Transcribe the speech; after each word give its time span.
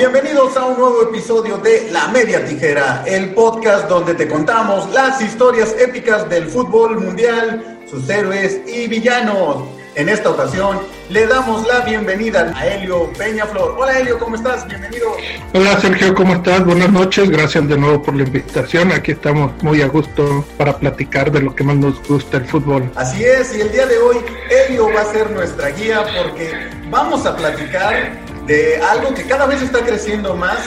Bienvenidos 0.00 0.56
a 0.56 0.64
un 0.64 0.78
nuevo 0.78 1.02
episodio 1.02 1.58
de 1.58 1.90
La 1.90 2.08
Media 2.08 2.42
Tijera, 2.42 3.04
el 3.06 3.34
podcast 3.34 3.86
donde 3.86 4.14
te 4.14 4.26
contamos 4.26 4.90
las 4.94 5.20
historias 5.20 5.76
épicas 5.78 6.26
del 6.30 6.46
fútbol 6.46 6.98
mundial, 6.98 7.80
sus 7.86 8.08
héroes 8.08 8.62
y 8.66 8.88
villanos. 8.88 9.68
En 9.96 10.08
esta 10.08 10.30
ocasión 10.30 10.78
le 11.10 11.26
damos 11.26 11.66
la 11.66 11.80
bienvenida 11.80 12.50
a 12.56 12.66
Helio 12.66 13.12
Peñaflor. 13.12 13.76
Hola 13.78 13.98
Helio, 13.98 14.18
¿cómo 14.18 14.36
estás? 14.36 14.66
Bienvenido. 14.66 15.14
Hola 15.52 15.78
Sergio, 15.78 16.14
¿cómo 16.14 16.32
estás? 16.32 16.64
Buenas 16.64 16.90
noches, 16.90 17.28
gracias 17.28 17.68
de 17.68 17.76
nuevo 17.76 18.02
por 18.02 18.16
la 18.16 18.22
invitación. 18.22 18.92
Aquí 18.92 19.12
estamos 19.12 19.52
muy 19.62 19.82
a 19.82 19.88
gusto 19.88 20.46
para 20.56 20.78
platicar 20.78 21.30
de 21.30 21.42
lo 21.42 21.54
que 21.54 21.62
más 21.62 21.76
nos 21.76 22.02
gusta 22.08 22.38
el 22.38 22.46
fútbol. 22.46 22.90
Así 22.96 23.22
es, 23.22 23.54
y 23.54 23.60
el 23.60 23.70
día 23.70 23.84
de 23.84 23.98
hoy 23.98 24.16
Helio 24.48 24.90
va 24.94 25.02
a 25.02 25.12
ser 25.12 25.30
nuestra 25.30 25.68
guía 25.68 26.06
porque 26.16 26.70
vamos 26.88 27.26
a 27.26 27.36
platicar 27.36 28.29
de 28.50 28.82
algo 28.82 29.14
que 29.14 29.22
cada 29.26 29.46
vez 29.46 29.62
está 29.62 29.78
creciendo 29.84 30.34
más, 30.34 30.58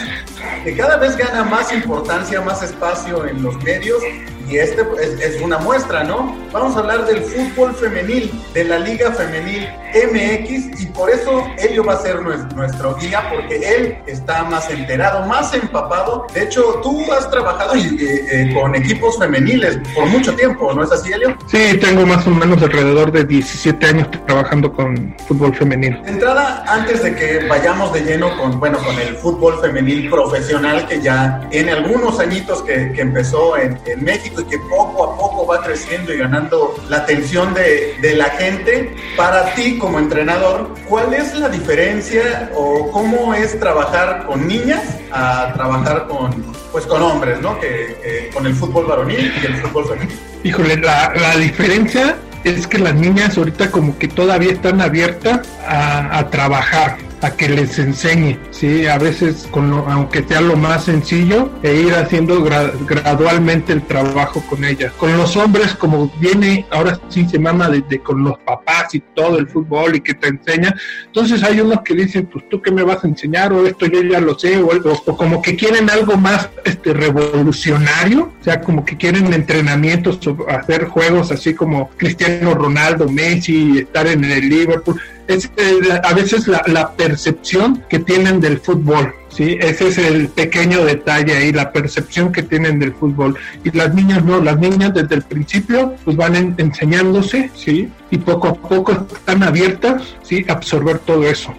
que 0.63 0.73
cada 0.73 0.95
vez 0.95 1.17
gana 1.17 1.43
más 1.43 1.69
importancia, 1.73 2.39
más 2.39 2.63
espacio 2.63 3.25
en 3.27 3.43
los 3.43 3.61
medios 3.61 4.01
y 4.49 4.57
este 4.57 4.85
es, 5.21 5.41
una 5.41 5.57
muestra, 5.57 6.03
¿no? 6.03 6.35
Vamos 6.51 6.75
a 6.75 6.79
hablar 6.79 7.05
del 7.05 7.21
fútbol 7.21 7.73
femenil, 7.75 8.31
de 8.53 8.63
la 8.63 8.79
Liga 8.79 9.11
Femenil 9.11 9.67
MX 9.93 10.81
y 10.81 10.85
por 10.87 11.09
eso 11.09 11.45
Elio 11.57 11.83
va 11.83 11.93
a 11.93 12.01
ser 12.01 12.21
nuestro 12.21 12.95
guía 12.95 13.29
porque 13.29 13.55
él 13.55 13.97
está 14.07 14.43
más 14.43 14.69
enterado, 14.69 15.25
más 15.25 15.53
empapado. 15.53 16.25
De 16.33 16.43
hecho, 16.43 16.79
tú 16.81 17.11
has 17.11 17.29
trabajado 17.29 17.75
eh, 17.75 17.89
eh, 17.99 18.53
con 18.53 18.75
equipos 18.75 19.17
femeniles 19.17 19.79
por 19.93 20.05
mucho 20.07 20.33
tiempo, 20.35 20.73
¿no 20.73 20.83
es 20.83 20.91
así, 20.91 21.11
Elio? 21.11 21.37
Sí, 21.47 21.77
tengo 21.79 22.05
más 22.05 22.25
o 22.25 22.31
menos 22.31 22.61
alrededor 22.61 23.11
de 23.11 23.25
17 23.25 23.85
años 23.85 24.07
trabajando 24.25 24.71
con 24.71 25.15
fútbol 25.27 25.53
femenil. 25.55 26.01
De 26.03 26.11
entrada, 26.11 26.63
antes 26.67 27.03
de 27.03 27.15
que 27.15 27.47
vayamos 27.47 27.93
de 27.93 28.01
lleno 28.01 28.35
con, 28.37 28.59
bueno, 28.59 28.77
con 28.79 28.99
el 28.99 29.15
fútbol 29.17 29.59
femenil 29.61 30.09
profesional 30.09 30.87
que 30.87 31.01
ya 31.01 31.47
tiene 31.49 31.71
algunos 31.71 32.19
añitos 32.19 32.63
que, 32.63 32.91
que 32.93 33.01
empezó 33.01 33.57
en, 33.57 33.77
en 33.85 34.03
México, 34.03 34.32
y 34.41 34.45
que 34.45 34.57
poco 34.59 35.03
a 35.03 35.17
poco 35.17 35.47
va 35.47 35.61
creciendo 35.61 36.13
y 36.13 36.17
ganando 36.17 36.75
la 36.89 36.97
atención 36.97 37.53
de, 37.53 37.97
de 38.01 38.15
la 38.15 38.29
gente. 38.31 38.95
Para 39.15 39.53
ti 39.53 39.77
como 39.77 39.99
entrenador, 39.99 40.73
¿cuál 40.87 41.13
es 41.13 41.35
la 41.35 41.49
diferencia 41.49 42.51
o 42.55 42.91
cómo 42.91 43.33
es 43.33 43.59
trabajar 43.59 44.25
con 44.25 44.47
niñas 44.47 44.81
a 45.11 45.53
trabajar 45.53 46.07
con, 46.07 46.31
pues, 46.71 46.85
con 46.85 47.01
hombres, 47.01 47.39
¿no? 47.41 47.59
Que, 47.59 48.29
con 48.33 48.45
el 48.45 48.55
fútbol 48.55 48.85
varonil 48.85 49.31
y 49.41 49.45
el 49.45 49.57
fútbol 49.57 49.87
femenil. 49.87 50.19
Híjole, 50.43 50.77
la, 50.77 51.13
la 51.15 51.37
diferencia 51.37 52.15
es 52.43 52.67
que 52.67 52.79
las 52.79 52.95
niñas 52.95 53.37
ahorita 53.37 53.71
como 53.71 53.97
que 53.97 54.07
todavía 54.07 54.51
están 54.51 54.81
abiertas 54.81 55.47
a 55.65 56.27
trabajar 56.29 56.97
a 57.23 57.31
que 57.31 57.47
les 57.47 57.79
enseñe, 57.79 58.37
¿sí? 58.51 58.85
A 58.85 58.97
veces, 58.97 59.47
aunque 59.53 60.23
sea 60.23 60.41
lo 60.41 60.57
más 60.57 60.85
sencillo, 60.85 61.49
e 61.63 61.73
ir 61.73 61.93
haciendo 61.93 62.43
gradualmente 62.43 63.71
el 63.71 63.81
trabajo 63.83 64.43
con 64.49 64.65
ellas. 64.65 64.91
Con 64.93 65.15
los 65.15 65.35
hombres, 65.37 65.73
como 65.73 66.11
viene, 66.19 66.65
ahora 66.69 66.99
sí 67.07 67.25
se 67.29 67.39
mama 67.39 67.69
desde 67.69 67.99
con 67.99 68.23
los 68.23 68.37
papás 68.39 68.93
y 68.93 68.99
todo 68.99 69.37
el 69.37 69.47
fútbol 69.47 69.95
y 69.95 70.01
que 70.01 70.13
te 70.13 70.27
enseña, 70.27 70.75
entonces 71.05 71.41
hay 71.43 71.61
unos 71.61 71.81
que 71.81 71.93
dicen, 71.93 72.27
pues 72.31 72.47
tú 72.49 72.61
qué 72.61 72.71
me 72.71 72.83
vas 72.83 73.03
a 73.03 73.07
enseñar, 73.07 73.53
o 73.53 73.65
esto 73.65 73.85
yo 73.85 74.01
ya 74.01 74.19
lo 74.19 74.37
sé, 74.37 74.57
o, 74.57 74.67
o 74.67 75.17
como 75.17 75.41
que 75.41 75.55
quieren 75.55 75.89
algo 75.89 76.17
más 76.17 76.49
este 76.65 76.93
revolucionario, 76.93 78.33
o 78.39 78.43
sea, 78.43 78.59
como 78.59 78.83
que 78.83 78.97
quieren 78.97 79.31
entrenamientos, 79.33 80.19
hacer 80.49 80.87
juegos 80.87 81.31
así 81.31 81.53
como 81.53 81.89
Cristiano 81.95 82.53
Ronaldo, 82.53 83.07
Messi, 83.07 83.79
estar 83.79 84.07
en 84.07 84.25
el 84.25 84.49
Liverpool 84.49 84.99
es 85.27 85.45
eh, 85.57 85.99
a 86.03 86.13
veces 86.13 86.47
la, 86.47 86.91
percepción 86.95 87.83
que 87.89 87.99
tienen 87.99 88.39
del 88.39 88.59
fútbol. 88.59 89.13
¿sí? 89.29 89.57
Ese 89.59 89.87
es 89.87 89.97
el 89.97 90.27
pequeño 90.29 90.83
detalle 90.85 91.35
ahí, 91.35 91.51
la 91.51 91.71
percepción 91.71 92.31
que 92.31 92.43
tienen 92.43 92.79
del 92.79 92.93
fútbol. 92.93 93.37
Y 93.63 93.75
las 93.75 93.93
niñas 93.93 94.23
no, 94.23 94.41
las 94.41 94.57
niñas 94.57 94.93
desde 94.93 95.15
el 95.15 95.21
principio 95.23 95.95
pues 96.03 96.17
van 96.17 96.55
enseñándose, 96.57 97.49
¿sí? 97.55 97.91
Y 98.11 98.17
poco 98.17 98.49
a 98.49 98.53
poco 98.53 98.91
están 98.91 99.43
abiertas, 99.43 100.15
¿sí? 100.23 100.45
A 100.47 100.53
absorber 100.53 100.99
todo 100.99 101.27
eso. 101.27 101.53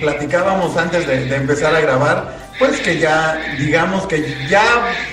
Platicábamos 0.00 0.76
antes 0.76 1.06
de, 1.06 1.26
de 1.26 1.36
empezar 1.36 1.74
a 1.74 1.80
grabar, 1.80 2.34
pues 2.58 2.80
que 2.80 2.98
ya, 2.98 3.38
digamos 3.58 4.06
que 4.06 4.34
ya, 4.48 4.64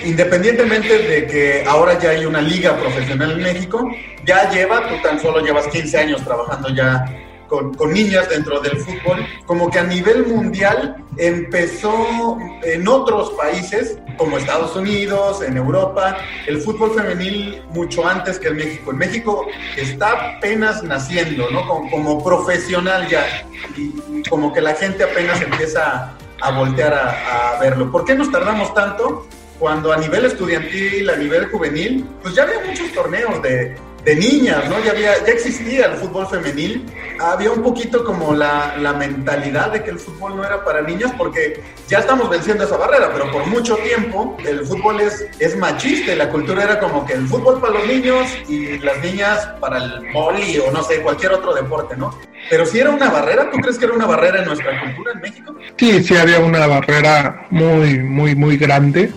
independientemente 0.04 0.98
de 0.98 1.26
que 1.26 1.64
ahora 1.66 1.98
ya 1.98 2.10
hay 2.10 2.24
una 2.24 2.40
liga 2.40 2.76
profesional 2.76 3.32
en 3.32 3.42
México, 3.42 3.90
ya 4.24 4.50
lleva, 4.50 4.88
tú 4.88 4.94
tan 5.02 5.20
solo 5.20 5.40
llevas 5.40 5.66
15 5.68 5.98
años 5.98 6.24
trabajando 6.24 6.68
ya 6.70 7.04
con, 7.48 7.92
niñas 7.92 8.28
dentro 8.28 8.60
del 8.60 8.78
fútbol, 8.78 9.26
como 9.46 9.70
que 9.70 9.78
a 9.78 9.84
nivel 9.84 10.26
mundial 10.26 10.96
empezó 11.16 12.38
en 12.62 12.86
otros 12.86 13.30
países, 13.30 13.98
como 14.16 14.38
Estados 14.38 14.76
Unidos, 14.76 15.42
en 15.42 15.56
Europa, 15.56 16.18
el 16.46 16.60
fútbol 16.60 16.94
femenil 16.94 17.62
mucho 17.70 18.06
antes 18.06 18.38
que 18.38 18.48
en 18.48 18.56
México. 18.56 18.90
En 18.90 18.98
México 18.98 19.46
está 19.76 20.36
apenas 20.36 20.82
naciendo, 20.82 21.50
¿no? 21.50 21.66
Como, 21.66 22.22
profesional 22.22 23.08
ya, 23.08 23.46
y 23.76 24.22
como 24.28 24.52
que 24.52 24.60
la 24.60 24.74
gente 24.74 25.04
apenas 25.04 25.40
empieza 25.40 26.14
a 26.40 26.50
voltear 26.52 26.92
a, 26.92 27.56
a 27.56 27.60
verlo. 27.60 27.90
¿Por 27.90 28.04
qué 28.04 28.14
nos 28.14 28.30
tardamos 28.30 28.72
tanto? 28.74 29.26
Cuando 29.58 29.92
a 29.92 29.96
nivel 29.96 30.24
estudiantil, 30.24 31.10
a 31.10 31.16
nivel 31.16 31.46
juvenil, 31.46 32.04
pues 32.22 32.34
ya 32.34 32.44
había 32.44 32.60
muchos 32.64 32.92
torneos 32.92 33.42
de, 33.42 33.76
de 34.04 34.16
niñas, 34.16 34.68
¿no? 34.68 34.82
Ya, 34.84 34.92
había, 34.92 35.24
ya 35.24 35.32
existía 35.32 35.86
el 35.86 35.96
fútbol 35.96 36.26
femenil. 36.26 36.86
Había 37.20 37.50
un 37.50 37.62
poquito 37.62 38.04
como 38.04 38.34
la, 38.34 38.76
la, 38.78 38.92
mentalidad 38.92 39.72
de 39.72 39.82
que 39.82 39.90
el 39.90 39.98
fútbol 39.98 40.36
no 40.36 40.44
era 40.44 40.64
para 40.64 40.82
niñas 40.82 41.12
porque 41.16 41.60
ya 41.88 41.98
estamos 41.98 42.30
venciendo 42.30 42.64
esa 42.64 42.76
barrera, 42.76 43.10
pero 43.12 43.30
por 43.30 43.46
mucho 43.46 43.76
tiempo 43.76 44.36
el 44.46 44.64
fútbol 44.64 45.00
es, 45.00 45.26
es 45.38 45.56
machista 45.56 46.14
la 46.14 46.28
cultura 46.28 46.64
era 46.64 46.80
como 46.80 47.06
que 47.06 47.14
el 47.14 47.26
fútbol 47.26 47.60
para 47.60 47.74
los 47.74 47.86
niños 47.86 48.26
y 48.48 48.78
las 48.78 48.98
niñas 49.02 49.46
para 49.60 49.78
el 49.78 50.12
boli 50.12 50.58
o 50.58 50.70
no 50.70 50.82
sé, 50.82 51.00
cualquier 51.00 51.32
otro 51.32 51.54
deporte, 51.54 51.96
¿no? 51.96 52.18
Pero 52.50 52.66
si 52.66 52.78
era 52.78 52.90
una 52.90 53.10
barrera, 53.10 53.50
¿tú 53.50 53.58
crees 53.58 53.78
que 53.78 53.84
era 53.86 53.94
una 53.94 54.06
barrera 54.06 54.40
en 54.40 54.46
nuestra 54.46 54.80
cultura 54.80 55.12
en 55.12 55.20
México? 55.20 55.54
Sí, 55.76 56.02
sí 56.02 56.16
había 56.16 56.40
una 56.40 56.66
barrera 56.66 57.46
muy, 57.50 57.98
muy, 58.00 58.34
muy 58.34 58.56
grande 58.56 59.12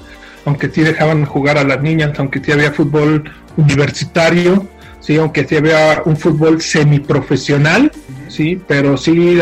aunque 0.46 0.70
sí 0.70 0.82
dejaban 0.82 1.26
jugar 1.26 1.58
a 1.58 1.64
las 1.64 1.82
niñas, 1.82 2.12
aunque 2.18 2.40
sí 2.40 2.52
había 2.52 2.72
fútbol 2.72 3.32
universitario, 3.58 4.68
sí, 5.00 5.18
aunque 5.18 5.46
sí 5.46 5.56
había 5.56 6.02
un 6.06 6.18
fútbol 6.18 6.62
semiprofesional, 6.62 7.92
sí, 8.28 8.62
pero 8.68 8.98
sí 8.98 9.40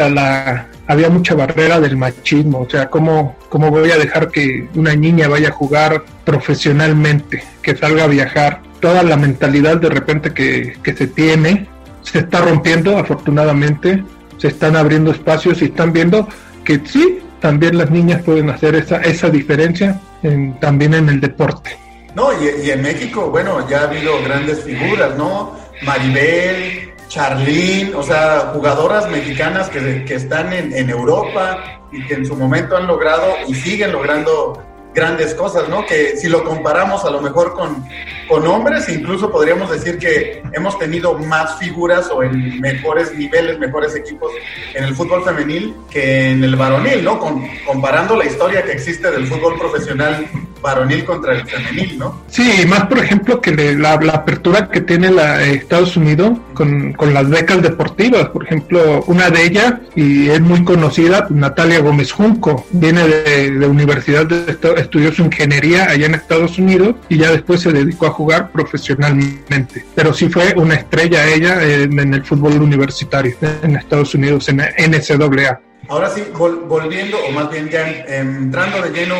había 0.88 1.09
mucha 1.09 1.35
barrera 1.35 1.79
del 1.79 1.97
machismo, 1.97 2.59
o 2.59 2.69
sea, 2.69 2.89
¿cómo, 2.89 3.35
¿cómo 3.49 3.69
voy 3.69 3.91
a 3.91 3.97
dejar 3.97 4.29
que 4.29 4.67
una 4.75 4.95
niña 4.95 5.27
vaya 5.27 5.49
a 5.49 5.51
jugar 5.51 6.03
profesionalmente, 6.25 7.43
que 7.61 7.75
salga 7.75 8.05
a 8.05 8.07
viajar? 8.07 8.61
Toda 8.79 9.03
la 9.03 9.17
mentalidad 9.17 9.77
de 9.77 9.89
repente 9.89 10.33
que, 10.33 10.77
que 10.81 10.95
se 10.95 11.07
tiene 11.07 11.67
se 12.01 12.19
está 12.19 12.41
rompiendo, 12.41 12.97
afortunadamente, 12.97 14.03
se 14.38 14.47
están 14.47 14.75
abriendo 14.75 15.11
espacios 15.11 15.61
y 15.61 15.65
están 15.65 15.93
viendo 15.93 16.27
que 16.63 16.81
sí, 16.85 17.19
también 17.39 17.77
las 17.77 17.91
niñas 17.91 18.23
pueden 18.23 18.49
hacer 18.49 18.75
esa, 18.75 18.97
esa 19.01 19.29
diferencia 19.29 19.99
también 20.59 20.94
en 20.94 21.09
el 21.09 21.22
deporte. 21.22 21.78
No, 22.16 22.30
y, 22.41 22.69
en 22.69 22.81
México, 22.81 23.30
bueno, 23.30 23.68
ya 23.69 23.81
ha 23.81 23.84
habido 23.84 24.22
grandes 24.24 24.63
figuras, 24.63 25.16
¿no? 25.16 25.56
Maribel, 25.84 26.94
Charlene, 27.07 27.94
o 27.94 28.03
sea, 28.03 28.52
jugadoras 28.53 29.09
mexicanas 29.09 29.69
que, 29.69 30.03
que 30.06 30.16
están 30.16 30.52
en, 30.53 30.74
en 30.74 30.90
Europa 30.90 31.80
y 31.91 32.06
que 32.06 32.16
en 32.16 32.25
su 32.25 32.35
momento 32.35 32.78
han 32.78 32.88
logrado 32.88 33.34
y 33.47 33.56
siguen 33.56 33.91
logrando 33.91 34.62
grandes 34.99 35.33
cosas, 35.33 35.69
¿no? 35.69 35.85
Que 35.85 36.17
si 36.17 36.27
lo 36.27 36.43
comparamos 36.43 37.05
a 37.05 37.09
lo 37.09 37.21
mejor 37.21 37.53
con, 37.53 37.85
con 38.27 38.45
hombres, 38.45 38.89
incluso 38.89 39.31
podríamos 39.31 39.71
decir 39.71 39.97
que 39.97 40.43
hemos 40.51 40.77
tenido 40.77 41.17
más 41.17 41.57
figuras 41.57 42.09
o 42.13 42.21
en 42.21 42.59
mejores 42.59 43.17
niveles, 43.17 43.57
mejores 43.59 43.95
equipos 43.95 44.31
en 44.73 44.83
el 44.83 44.94
fútbol 44.95 45.24
femenil 45.24 45.74
que 45.89 46.31
en 46.31 46.44
el 46.44 46.56
varonil, 46.57 47.03
¿no? 47.03 47.18
Con, 47.18 47.47
comparando 47.65 48.18
la 48.18 48.25
historia 48.25 48.63
que 48.63 48.74
existe 48.74 49.09
del 49.09 49.25
fútbol 49.25 49.57
profesional 49.57 50.27
varonil 50.62 51.06
contra 51.06 51.33
el 51.33 51.45
femenil, 51.47 51.97
¿no? 51.97 52.21
Sí, 52.27 52.65
más 52.68 52.85
por 52.88 53.00
ejemplo 53.00 53.39
que 53.39 53.51
la, 53.75 53.94
apertura 53.94 54.69
que 54.69 54.81
tiene 54.81 55.09
la 55.09 55.41
eh, 55.44 55.53
Estados 55.53 55.95
Unidos 55.95 56.38
con, 56.53 56.94
con, 56.94 57.13
las 57.13 57.29
becas 57.29 57.62
deportivas, 57.62 58.27
por 58.29 58.44
ejemplo, 58.44 59.03
una 59.07 59.29
de 59.29 59.45
ellas, 59.45 59.75
y 59.95 60.29
es 60.29 60.41
muy 60.41 60.63
conocida, 60.63 61.27
Natalia 61.29 61.79
Gómez 61.79 62.12
Junco, 62.12 62.65
viene 62.71 63.07
de, 63.07 63.69
Universidad 63.69 64.25
de 64.25 64.53
estudió 64.89 65.13
su 65.13 65.24
ingeniería 65.24 65.86
allá 65.89 66.07
en 66.07 66.15
Estados 66.15 66.57
Unidos 66.57 66.95
y 67.09 67.19
ya 67.19 67.31
después 67.31 67.62
se 67.62 67.71
dedicó 67.71 68.07
a 68.07 68.09
jugar 68.09 68.51
profesionalmente. 68.51 69.86
Pero 69.94 70.13
sí 70.13 70.30
fue 70.30 70.53
una 70.56 70.74
estrella 70.74 71.27
ella 71.27 71.63
en, 71.63 72.13
el 72.13 72.25
fútbol 72.25 72.59
universitario 72.59 73.36
en 73.62 73.75
Estados 73.75 74.15
Unidos, 74.15 74.50
en 74.50 74.57
NCAA. 74.57 75.62
Ahora 75.88 76.09
sí, 76.09 76.24
volviendo, 76.33 77.18
o 77.27 77.31
más 77.31 77.50
bien 77.51 77.69
ya 77.69 77.88
entrando 77.88 78.81
de 78.81 78.89
lleno 78.89 79.15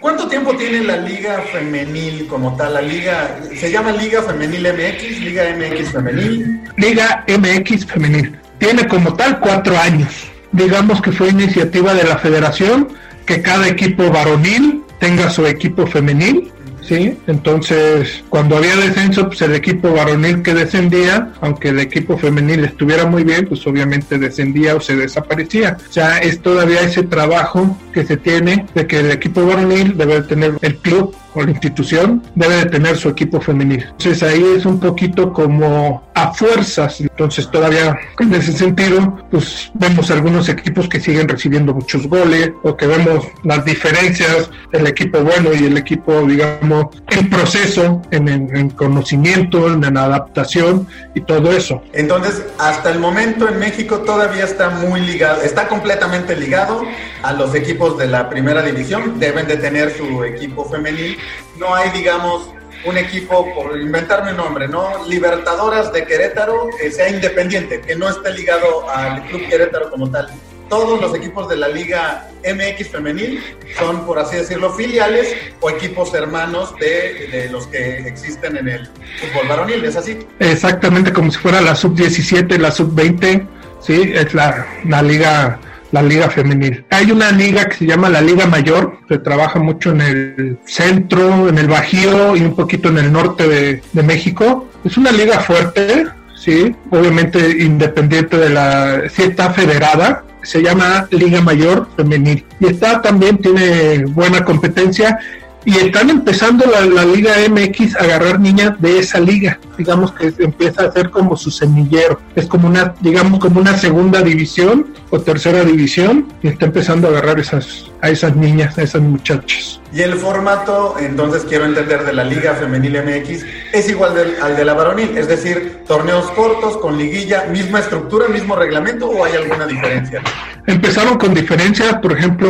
¿Cuánto 0.00 0.26
tiempo 0.26 0.56
tiene 0.56 0.82
la 0.82 0.96
Liga 0.96 1.44
Femenil 1.52 2.26
como 2.26 2.56
tal? 2.56 2.74
La 2.74 2.82
Liga, 2.82 3.38
¿se 3.54 3.70
llama 3.70 3.92
Liga 3.92 4.20
Femenil 4.20 4.62
MX, 4.62 5.20
Liga 5.20 5.44
MX 5.56 5.92
Femenil? 5.92 6.60
Liga 6.76 7.24
MX 7.28 7.86
Femenil. 7.86 8.36
Tiene 8.58 8.88
como 8.88 9.14
tal 9.14 9.38
cuatro 9.38 9.78
años. 9.78 10.26
Digamos 10.50 11.00
que 11.00 11.12
fue 11.12 11.28
iniciativa 11.28 11.94
de 11.94 12.02
la 12.02 12.18
federación 12.18 12.88
que 13.26 13.42
cada 13.42 13.68
equipo 13.68 14.10
varonil 14.10 14.82
tenga 15.02 15.28
su 15.30 15.44
equipo 15.44 15.84
femenil 15.84 16.52
¿sí? 16.82 17.18
Entonces, 17.26 18.22
cuando 18.28 18.56
había 18.56 18.76
descenso, 18.76 19.26
pues 19.26 19.42
el 19.42 19.54
equipo 19.54 19.92
varonil 19.92 20.42
que 20.42 20.54
descendía, 20.54 21.32
aunque 21.40 21.68
el 21.70 21.80
equipo 21.80 22.16
femenil 22.18 22.64
estuviera 22.64 23.04
muy 23.06 23.24
bien, 23.24 23.46
pues 23.48 23.66
obviamente 23.66 24.18
descendía 24.18 24.76
o 24.76 24.80
se 24.80 24.96
desaparecía. 24.96 25.76
O 25.88 25.92
sea, 25.92 26.18
es 26.18 26.40
todavía 26.40 26.80
ese 26.82 27.02
trabajo 27.02 27.78
que 27.92 28.04
se 28.04 28.16
tiene 28.16 28.66
de 28.74 28.86
que 28.86 29.00
el 29.00 29.10
equipo 29.10 29.44
varonil 29.44 29.96
debe 29.96 30.22
tener 30.22 30.54
el 30.60 30.76
club 30.76 31.14
o 31.34 31.42
la 31.42 31.50
institución 31.50 32.22
debe 32.34 32.56
de 32.56 32.66
tener 32.66 32.96
su 32.96 33.08
equipo 33.08 33.40
femenil. 33.40 33.82
Entonces 33.82 34.22
ahí 34.22 34.44
es 34.56 34.66
un 34.66 34.78
poquito 34.80 35.32
como 35.32 36.02
a 36.14 36.32
fuerzas. 36.34 37.00
Entonces 37.00 37.50
todavía 37.50 37.96
en 38.18 38.34
ese 38.34 38.52
sentido, 38.52 39.18
pues 39.30 39.70
vemos 39.74 40.10
algunos 40.10 40.48
equipos 40.48 40.88
que 40.88 41.00
siguen 41.00 41.28
recibiendo 41.28 41.74
muchos 41.74 42.06
goles 42.06 42.52
o 42.62 42.76
que 42.76 42.86
vemos 42.86 43.26
las 43.44 43.64
diferencias 43.64 44.50
del 44.72 44.86
equipo 44.86 45.20
bueno 45.20 45.50
y 45.52 45.64
el 45.64 45.76
equipo, 45.76 46.22
digamos, 46.26 46.86
en 47.10 47.30
proceso, 47.30 48.02
en, 48.10 48.28
en 48.28 48.70
conocimiento, 48.70 49.72
en, 49.72 49.92
adaptación 49.92 50.86
y 51.14 51.20
todo 51.20 51.52
eso. 51.52 51.82
Entonces, 51.92 52.42
hasta 52.58 52.90
el 52.90 52.98
momento 52.98 53.48
en 53.48 53.58
México 53.58 53.98
todavía 54.00 54.44
está 54.44 54.70
muy 54.70 55.00
ligado, 55.00 55.42
está 55.42 55.68
completamente 55.68 56.36
ligado 56.36 56.82
a 57.22 57.32
los 57.32 57.54
equipos 57.54 57.98
de 57.98 58.06
la 58.06 58.28
primera 58.28 58.62
división. 58.62 59.18
Deben 59.18 59.46
de 59.46 59.56
tener 59.56 59.96
su 59.96 60.24
equipo 60.24 60.64
femenil 60.64 61.18
no 61.58 61.74
hay, 61.74 61.90
digamos, 61.90 62.50
un 62.84 62.96
equipo, 62.96 63.46
por 63.54 63.80
inventarme 63.80 64.32
un 64.32 64.38
nombre, 64.38 64.68
¿no? 64.68 65.06
Libertadoras 65.06 65.92
de 65.92 66.04
Querétaro 66.04 66.68
que 66.78 66.90
sea 66.90 67.08
independiente, 67.08 67.80
que 67.80 67.94
no 67.94 68.08
esté 68.08 68.32
ligado 68.32 68.88
al 68.90 69.22
Club 69.26 69.48
Querétaro 69.48 69.90
como 69.90 70.10
tal. 70.10 70.28
Todos 70.68 71.00
los 71.00 71.14
equipos 71.14 71.48
de 71.48 71.56
la 71.56 71.68
Liga 71.68 72.30
MX 72.42 72.88
Femenil 72.88 73.42
son, 73.78 74.06
por 74.06 74.18
así 74.18 74.36
decirlo, 74.36 74.72
filiales 74.72 75.34
o 75.60 75.68
equipos 75.68 76.14
hermanos 76.14 76.74
de, 76.80 77.48
los 77.50 77.66
que 77.66 77.98
existen 77.98 78.56
en 78.56 78.68
el 78.68 78.86
fútbol 78.86 79.48
varonil, 79.48 79.84
¿es 79.84 79.96
así? 79.96 80.26
Exactamente, 80.38 81.12
como 81.12 81.30
si 81.30 81.38
fuera 81.38 81.60
la 81.60 81.74
sub-17, 81.74 82.56
la 82.58 82.70
sub-20, 82.70 83.46
sí, 83.80 84.12
es 84.14 84.32
la, 84.32 84.66
la 84.86 85.02
liga 85.02 85.60
la 85.92 86.02
liga 86.02 86.28
femenil. 86.28 86.84
Hay 86.90 87.12
una 87.12 87.30
liga 87.30 87.66
que 87.66 87.76
se 87.76 87.86
llama 87.86 88.08
la 88.08 88.20
Liga 88.20 88.46
Mayor, 88.46 88.98
se 89.08 89.18
trabaja 89.18 89.60
mucho 89.60 89.90
en 89.90 90.00
el 90.00 90.58
centro, 90.64 91.48
en 91.48 91.58
el 91.58 91.68
Bajío 91.68 92.34
y 92.34 92.40
un 92.40 92.56
poquito 92.56 92.88
en 92.88 92.98
el 92.98 93.12
norte 93.12 93.46
de, 93.46 94.02
México. 94.02 94.68
Es 94.84 94.96
una 94.96 95.12
liga 95.12 95.38
fuerte, 95.38 96.06
sí, 96.34 96.74
obviamente 96.90 97.62
independiente 97.62 98.36
de 98.36 98.48
la, 98.48 99.02
sí 99.08 99.22
está 99.22 99.50
federada, 99.52 100.24
se 100.42 100.60
llama 100.60 101.06
Liga 101.10 101.40
Mayor 101.40 101.86
Femenil. 101.96 102.44
Y 102.58 102.66
está 102.66 103.00
también, 103.00 103.38
tiene 103.38 104.06
buena 104.06 104.44
competencia 104.44 105.18
y 105.64 105.76
están 105.76 106.10
empezando 106.10 106.66
la, 106.66 106.80
la, 106.80 107.04
Liga 107.04 107.34
MX 107.48 107.94
a 107.96 108.00
agarrar 108.00 108.40
niñas 108.40 108.80
de 108.80 108.98
esa 108.98 109.20
liga. 109.20 109.60
Digamos 109.78 110.10
que 110.12 110.32
empieza 110.38 110.84
a 110.86 110.90
ser 110.90 111.10
como 111.10 111.36
su 111.36 111.50
semillero. 111.50 112.20
Es 112.34 112.46
como 112.46 112.66
una, 112.66 112.94
digamos, 113.00 113.38
como 113.38 113.60
una 113.60 113.76
segunda 113.76 114.22
división 114.22 114.86
o 115.12 115.20
tercera 115.20 115.62
división 115.62 116.32
y 116.42 116.48
está 116.48 116.64
empezando 116.64 117.06
a 117.06 117.10
agarrar 117.10 117.38
esas, 117.38 117.90
a 118.00 118.08
esas 118.08 118.34
niñas, 118.34 118.78
a 118.78 118.82
esas 118.82 119.02
muchachas. 119.02 119.78
Y 119.92 120.00
el 120.00 120.14
formato, 120.14 120.96
entonces 120.98 121.44
quiero 121.46 121.66
entender, 121.66 122.06
de 122.06 122.14
la 122.14 122.24
Liga 122.24 122.54
Femenil 122.54 123.02
MX 123.02 123.44
es 123.74 123.90
igual 123.90 124.14
al 124.40 124.56
de 124.56 124.64
la 124.64 124.72
varonil, 124.72 125.18
es 125.18 125.28
decir, 125.28 125.82
torneos 125.86 126.30
cortos 126.30 126.78
con 126.78 126.96
liguilla, 126.96 127.44
misma 127.52 127.80
estructura, 127.80 128.26
mismo 128.28 128.56
reglamento 128.56 129.06
o 129.10 129.22
hay 129.22 129.34
alguna 129.34 129.66
diferencia? 129.66 130.22
Empezaron 130.66 131.18
con 131.18 131.34
diferencias, 131.34 131.94
por 131.98 132.12
ejemplo, 132.12 132.48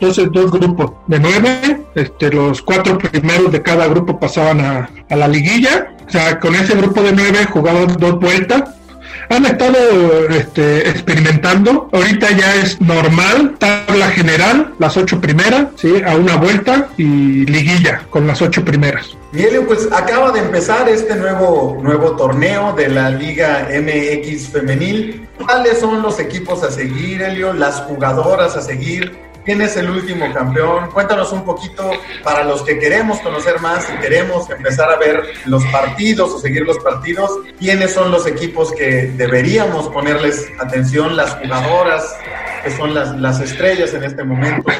dos, 0.00 0.20
dos 0.30 0.52
grupos 0.52 0.92
de 1.08 1.18
nueve, 1.18 1.80
este, 1.96 2.30
los 2.30 2.62
cuatro 2.62 2.98
primeros 2.98 3.50
de 3.50 3.62
cada 3.62 3.88
grupo 3.88 4.20
pasaban 4.20 4.60
a, 4.60 4.88
a 5.08 5.16
la 5.16 5.26
liguilla, 5.26 5.92
o 6.06 6.10
sea, 6.10 6.38
con 6.38 6.54
ese 6.54 6.76
grupo 6.76 7.02
de 7.02 7.12
nueve 7.12 7.46
jugaban 7.46 7.96
dos 7.98 8.20
vueltas 8.20 8.79
han 9.30 9.46
estado 9.46 9.78
este, 10.28 10.88
experimentando. 10.88 11.88
Ahorita 11.92 12.30
ya 12.32 12.56
es 12.56 12.80
normal, 12.80 13.56
tabla 13.58 14.08
general, 14.10 14.74
las 14.78 14.96
ocho 14.96 15.20
primeras, 15.20 15.68
¿sí? 15.76 16.02
a 16.04 16.16
una 16.16 16.36
vuelta 16.36 16.88
y 16.98 17.46
liguilla 17.46 18.02
con 18.10 18.26
las 18.26 18.42
ocho 18.42 18.64
primeras. 18.64 19.16
Miguel, 19.32 19.64
pues 19.66 19.88
acaba 19.92 20.32
de 20.32 20.40
empezar 20.40 20.88
este 20.88 21.14
nuevo, 21.14 21.78
nuevo 21.80 22.16
torneo 22.16 22.72
de 22.72 22.88
la 22.88 23.10
Liga 23.10 23.68
MX 23.70 24.48
Femenil. 24.48 25.28
¿Cuáles 25.38 25.78
son 25.78 26.02
los 26.02 26.18
equipos 26.18 26.64
a 26.64 26.70
seguir, 26.70 27.22
Elio? 27.22 27.52
Las 27.52 27.76
jugadoras 27.82 28.56
a 28.56 28.60
seguir. 28.60 29.29
¿Quién 29.44 29.62
es 29.62 29.76
el 29.76 29.88
último 29.88 30.32
campeón? 30.32 30.90
Cuéntanos 30.90 31.32
un 31.32 31.44
poquito 31.44 31.90
para 32.22 32.44
los 32.44 32.62
que 32.62 32.78
queremos 32.78 33.20
conocer 33.20 33.60
más 33.60 33.88
y 33.90 34.00
queremos 34.00 34.48
empezar 34.50 34.90
a 34.90 34.96
ver 34.96 35.22
los 35.46 35.64
partidos 35.66 36.32
o 36.32 36.38
seguir 36.38 36.62
los 36.62 36.78
partidos. 36.78 37.30
¿Quiénes 37.58 37.92
son 37.92 38.10
los 38.10 38.26
equipos 38.26 38.72
que 38.72 39.12
deberíamos 39.16 39.88
ponerles 39.88 40.46
atención? 40.58 41.16
Las 41.16 41.34
jugadoras, 41.36 42.16
que 42.64 42.70
son 42.70 42.94
las, 42.94 43.16
las 43.16 43.40
estrellas 43.40 43.94
en 43.94 44.04
este 44.04 44.24
momento. 44.24 44.70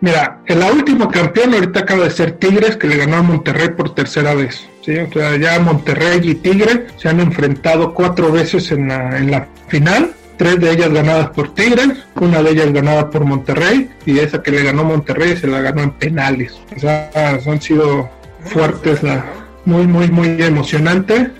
Mira, 0.00 0.40
el 0.46 0.62
último 0.62 1.10
campeón 1.10 1.54
ahorita 1.54 1.80
acaba 1.80 2.04
de 2.04 2.10
ser 2.10 2.32
Tigres, 2.32 2.76
que 2.76 2.86
le 2.86 2.98
ganó 2.98 3.16
a 3.16 3.22
Monterrey 3.22 3.70
por 3.70 3.94
tercera 3.94 4.34
vez. 4.34 4.68
¿sí? 4.82 4.96
O 4.98 5.36
ya 5.36 5.58
Monterrey 5.58 6.20
y 6.22 6.34
Tigre 6.36 6.86
se 6.96 7.08
han 7.08 7.18
enfrentado 7.18 7.92
cuatro 7.94 8.30
veces 8.30 8.70
en 8.70 8.88
la, 8.88 9.16
en 9.16 9.30
la 9.30 9.48
final 9.68 10.12
tres 10.36 10.60
de 10.60 10.70
ellas 10.72 10.92
ganadas 10.92 11.30
por 11.30 11.54
Tigres, 11.54 12.06
una 12.16 12.42
de 12.42 12.50
ellas 12.50 12.72
ganada 12.72 13.10
por 13.10 13.24
Monterrey 13.24 13.90
y 14.04 14.18
esa 14.18 14.42
que 14.42 14.50
le 14.50 14.62
ganó 14.62 14.84
Monterrey 14.84 15.36
se 15.36 15.46
la 15.46 15.60
ganó 15.60 15.82
en 15.82 15.90
penales. 15.92 16.58
O 16.76 16.78
sea, 16.78 17.10
han 17.14 17.60
sido 17.60 18.08
fuertes 18.44 19.02
la, 19.02 19.24
muy, 19.66 19.86
muy, 19.86 20.08
muy 20.10 20.42
emocionante. 20.42 21.32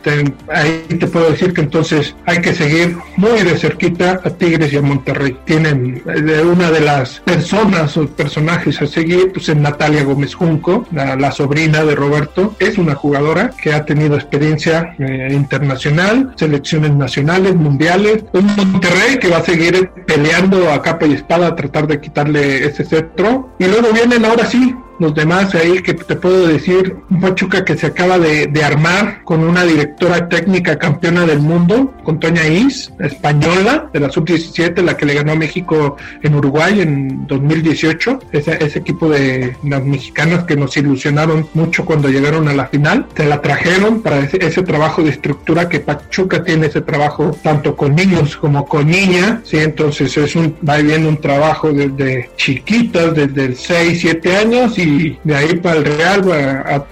ahí 0.48 0.84
te 0.88 1.06
puedo 1.06 1.30
decir 1.30 1.54
que 1.54 1.62
entonces 1.62 2.14
hay 2.26 2.40
que 2.40 2.52
seguir 2.52 2.96
muy 3.16 3.40
de 3.42 3.56
cerquita 3.56 4.20
a 4.22 4.30
Tigres 4.30 4.72
y 4.72 4.76
a 4.76 4.82
Monterrey. 4.82 5.38
Tienen 5.44 6.02
de 6.04 6.42
una 6.42 6.70
de 6.70 6.80
las 6.80 7.20
personas 7.20 7.96
o 7.96 8.06
personajes 8.06 8.82
a 8.82 8.86
seguir, 8.86 9.32
pues 9.32 9.48
es 9.48 9.56
Natalia 9.56 10.04
Gómez 10.04 10.34
Junco, 10.34 10.86
la, 10.92 11.30
sobrina 11.30 11.84
de 11.84 11.94
Roberto. 11.94 12.54
Es 12.58 12.78
una 12.78 12.94
jugadora 12.94 13.52
que 13.62 13.72
ha 13.72 13.84
tenido 13.84 14.16
experiencia 14.16 14.94
eh, 14.98 15.28
internacional, 15.32 16.32
selecciones 16.36 16.94
nacionales, 16.94 17.54
mundiales. 17.54 18.24
Un 18.32 18.46
Monterrey 18.56 19.18
que 19.20 19.28
va 19.28 19.38
a 19.38 19.44
seguir 19.44 19.90
peleando 20.06 20.72
a 20.72 20.82
capa 20.82 21.06
y 21.06 21.12
espada 21.12 21.48
a 21.48 21.56
tratar 21.56 21.86
de 21.86 22.00
quitarle 22.00 22.64
ese 22.64 22.84
cetro. 22.84 23.54
Y 23.58 23.66
luego 23.66 23.92
vienen 23.92 24.24
ahora 24.24 24.46
sí 24.46 24.74
los 24.98 25.14
demás 25.14 25.54
ahí 25.54 25.82
que 25.82 25.94
te 25.94 26.16
puedo 26.16 26.46
decir, 26.46 26.96
Pachuca 27.20 27.64
que 27.64 27.76
se 27.76 27.86
acaba 27.86 28.18
de, 28.18 28.50
armar 28.66 29.22
con 29.22 29.44
una 29.44 29.64
directora 29.64 30.28
técnica 30.28 30.76
campeona 30.76 31.24
del 31.24 31.38
mundo, 31.38 31.94
con 32.02 32.18
Toña 32.18 32.46
Is, 32.48 32.92
española, 32.98 33.88
de 33.92 34.00
la 34.00 34.10
sub-17, 34.10 34.82
la 34.82 34.96
que 34.96 35.06
le 35.06 35.14
ganó 35.14 35.32
a 35.32 35.36
México 35.36 35.96
en 36.22 36.34
Uruguay 36.34 36.80
en 36.80 37.26
2018, 37.26 38.18
ese, 38.32 38.64
ese 38.64 38.78
equipo 38.80 39.08
de 39.08 39.56
las 39.62 39.84
mexicanas 39.84 40.44
que 40.44 40.56
nos 40.56 40.76
ilusionaron 40.76 41.46
mucho 41.54 41.84
cuando 41.84 42.08
llegaron 42.08 42.48
a 42.48 42.54
la 42.54 42.66
final, 42.66 43.06
se 43.16 43.26
la 43.26 43.40
trajeron 43.40 44.02
para 44.02 44.18
ese, 44.18 44.44
ese 44.44 44.62
trabajo 44.62 45.02
de 45.02 45.10
estructura 45.10 45.68
que 45.68 45.80
Pachuca 45.80 46.42
tiene 46.42 46.66
ese 46.66 46.80
trabajo 46.80 47.36
tanto 47.42 47.76
con 47.76 47.94
niños 47.94 48.36
como 48.36 48.66
con 48.66 48.88
niñas, 48.88 49.40
¿sí? 49.44 49.58
entonces 49.58 50.16
es 50.16 50.34
un, 50.34 50.56
va 50.68 50.78
viendo 50.78 51.08
un 51.08 51.20
trabajo 51.20 51.72
desde 51.72 52.30
chiquitas, 52.36 53.14
desde 53.14 53.54
6, 53.54 53.98
7 54.00 54.36
años 54.36 54.78
y 54.78 54.85
de 54.86 55.34
ahí 55.34 55.56
para 55.56 55.76
el 55.76 55.84
Real 55.84 56.22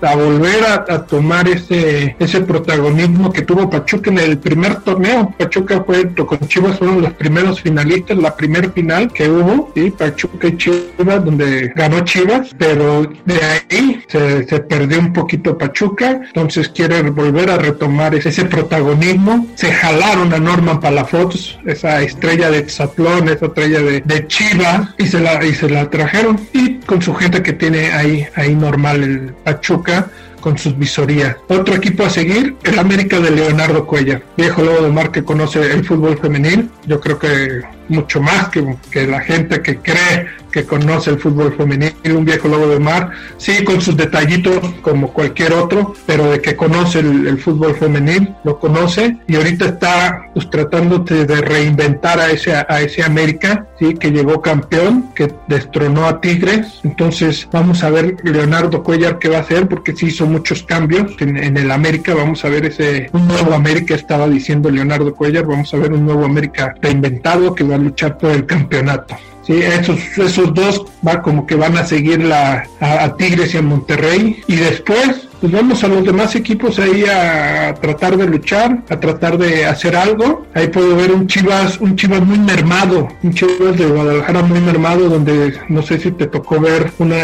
a, 0.03 0.15
volver 0.15 0.65
a, 0.65 1.05
tomar 1.07 1.49
ese, 1.49 2.17
ese 2.19 2.41
protagonismo 2.41 3.33
que 3.33 3.43
tuvo 3.43 3.71
Pachuca 3.71 4.11
en 4.11 4.19
el 4.19 4.39
primer 4.39 4.77
torneo. 4.77 5.35
Pachuca 5.39 5.83
fue, 5.85 6.13
con 6.15 6.39
Chivas 6.49 6.79
fueron 6.79 7.03
los 7.03 7.13
primeros 7.15 7.61
finalistas, 7.61 8.17
la 8.19 8.37
primer 8.37 8.73
final 8.73 9.13
que 9.13 9.29
hubo, 9.29 9.73
¿sí? 9.75 9.91
Pachuca 9.91 10.49
y 10.49 10.57
Chivas, 10.57 11.25
donde 11.25 11.73
ganó 11.75 12.01
Chivas, 12.01 12.51
pero 12.59 13.03
de 13.25 13.41
ahí 13.43 14.03
se, 14.09 14.47
se 14.47 14.61
perdió 14.61 14.99
un 14.99 15.13
poquito 15.13 15.57
Pachuca, 15.57 16.21
entonces 16.27 16.69
quiere 16.69 17.03
volver 17.03 17.51
a 17.51 17.57
retomar 17.57 18.15
ese 18.15 18.45
protagonismo. 18.45 19.47
Se 19.55 19.73
jalaron 19.73 20.33
a 20.33 20.39
Norman 20.39 20.81
Palafox, 20.81 21.59
esa 21.67 22.03
estrella 22.03 22.51
de 22.51 22.59
Exatlón, 22.59 23.29
esa 23.29 23.47
estrella 23.47 23.81
de, 23.81 24.01
de 24.01 24.27
Chivas, 24.27 24.89
y 24.99 25.07
se, 25.07 25.21
la, 25.21 25.45
y 25.45 25.55
se 25.55 25.69
la 25.69 25.89
trajeron. 25.91 26.41
Y 26.53 26.74
con 26.87 27.03
su 27.03 27.15
gente 27.15 27.43
que 27.43 27.53
tiene 27.53 27.93
ahí, 27.93 28.27
ahí 28.35 28.55
normal 28.55 29.03
el 29.03 29.33
Pachuca 29.45 30.11
con 30.41 30.59
sus 30.59 30.77
visorías. 30.77 31.37
Otro 31.49 31.75
equipo 31.75 32.05
a 32.05 32.11
seguir, 32.11 32.57
el 32.65 32.79
América 32.79 33.19
de 33.19 33.31
Leonardo 33.31 33.87
Cuellar, 33.87 34.23
viejo 34.37 34.63
lobo 34.63 34.83
de 34.83 34.91
mar 34.91 35.11
que 35.11 35.25
conoce 35.25 35.73
el 35.73 35.85
fútbol 35.85 36.19
femenil. 36.19 36.71
Yo 36.87 37.01
creo 37.01 37.19
que 37.19 37.63
mucho 37.89 38.21
más 38.21 38.49
que, 38.49 38.77
que 38.91 39.07
la 39.07 39.21
gente 39.21 39.63
que 39.63 39.79
cree 39.79 40.29
que 40.55 40.65
conoce 40.65 41.11
el 41.11 41.19
fútbol 41.19 41.53
femenil, 41.57 41.93
un 42.15 42.25
viejo 42.25 42.47
lobo 42.47 42.69
de 42.69 42.79
mar, 42.79 43.11
sí 43.39 43.65
con 43.65 43.81
sus 43.81 43.97
detallitos 43.97 44.61
como 44.83 45.13
cualquier 45.13 45.53
otro, 45.53 45.95
pero 46.07 46.31
de 46.31 46.41
que 46.41 46.55
conoce 46.55 47.01
el, 47.01 47.39
fútbol 47.41 47.75
femenil, 47.75 48.33
lo 48.45 48.61
conoce. 48.61 49.17
Y 49.27 49.35
ahorita 49.35 49.65
está 49.65 50.27
pues, 50.33 50.49
tratando 50.49 51.01
de, 51.01 51.41
reinventar 51.41 52.21
a 52.21 52.31
ese, 52.31 52.55
a 52.55 52.81
ese 52.81 53.03
América, 53.03 53.67
sí 53.81 53.95
que 53.95 54.13
llegó 54.13 54.41
campeón, 54.41 55.11
que 55.17 55.35
destronó 55.49 56.07
a 56.07 56.21
Tigres, 56.21 56.79
entonces 56.85 57.49
vamos 57.51 57.83
a 57.83 57.91
ver 57.91 58.15
Leonardo 58.23 58.85
Cuellar 58.85 59.19
qué 59.19 59.29
va 59.29 59.39
a 59.39 59.41
hacer 59.41 59.69
porque 59.69 59.97
sí 59.97 60.07
hizo 60.07 60.25
muchos 60.25 60.63
cambios 60.63 61.17
en, 61.19 61.37
en 61.37 61.57
el 61.57 61.73
América, 61.73 62.15
vamos 62.15 62.45
a 62.45 62.49
ver 62.49 62.67
ese 62.67 63.11
un 63.13 63.27
nuevo 63.27 63.55
América 63.55 63.97
estaba 63.97 64.29
diciendo 64.29 64.71
Leonardo 64.71 65.13
Cuellar, 65.17 65.47
vamos 65.47 65.75
a 65.75 65.79
ver 65.79 65.93
un 65.93 66.05
nuevo 66.05 66.25
América 66.25 66.77
reinventado 66.81 67.57
que 67.57 67.65
va 67.65 67.74
luchar 67.77 68.19
por 68.19 68.31
el 68.31 68.47
campeonato. 68.47 69.17
Sí, 69.47 69.53
esos, 69.53 69.99
esos 70.17 70.55
dos 70.55 70.87
va 71.07 71.21
como 71.21 71.47
que 71.47 71.55
van 71.55 71.77
a 71.77 71.85
seguir 71.85 72.25
la, 72.25 72.67
a, 72.81 73.15
Tigres 73.17 73.55
y 73.55 73.59
a 73.59 73.63
Monterrey. 73.63 74.43
Y 74.47 74.57
después, 74.57 75.29
pues 75.45 75.53
vamos 75.53 75.85
a 75.85 75.89
los 75.89 76.03
demás 76.03 76.35
equipos 76.37 76.79
ahí 76.79 77.05
a, 77.05 77.75
tratar 77.75 78.17
de 78.17 78.27
luchar, 78.27 78.83
a 78.89 78.99
tratar 78.99 79.37
de 79.37 79.67
hacer 79.67 79.95
algo. 79.95 80.47
Ahí 80.55 80.69
puedo 80.69 80.97
ver 80.97 81.13
un 81.13 81.27
Chivas, 81.27 81.79
un 81.83 81.97
Chivas 81.97 82.23
muy 82.23 82.39
mermado, 82.39 83.09
un 83.23 83.35
Chivas 83.35 83.77
de 83.77 83.85
Guadalajara 83.85 84.41
muy 84.41 84.59
mermado, 84.61 85.07
donde 85.11 85.53
no 85.69 85.83
sé 85.83 85.99
si 85.99 86.13
te 86.13 86.29
tocó 86.29 86.59
ver 86.59 86.91
una, 86.99 87.17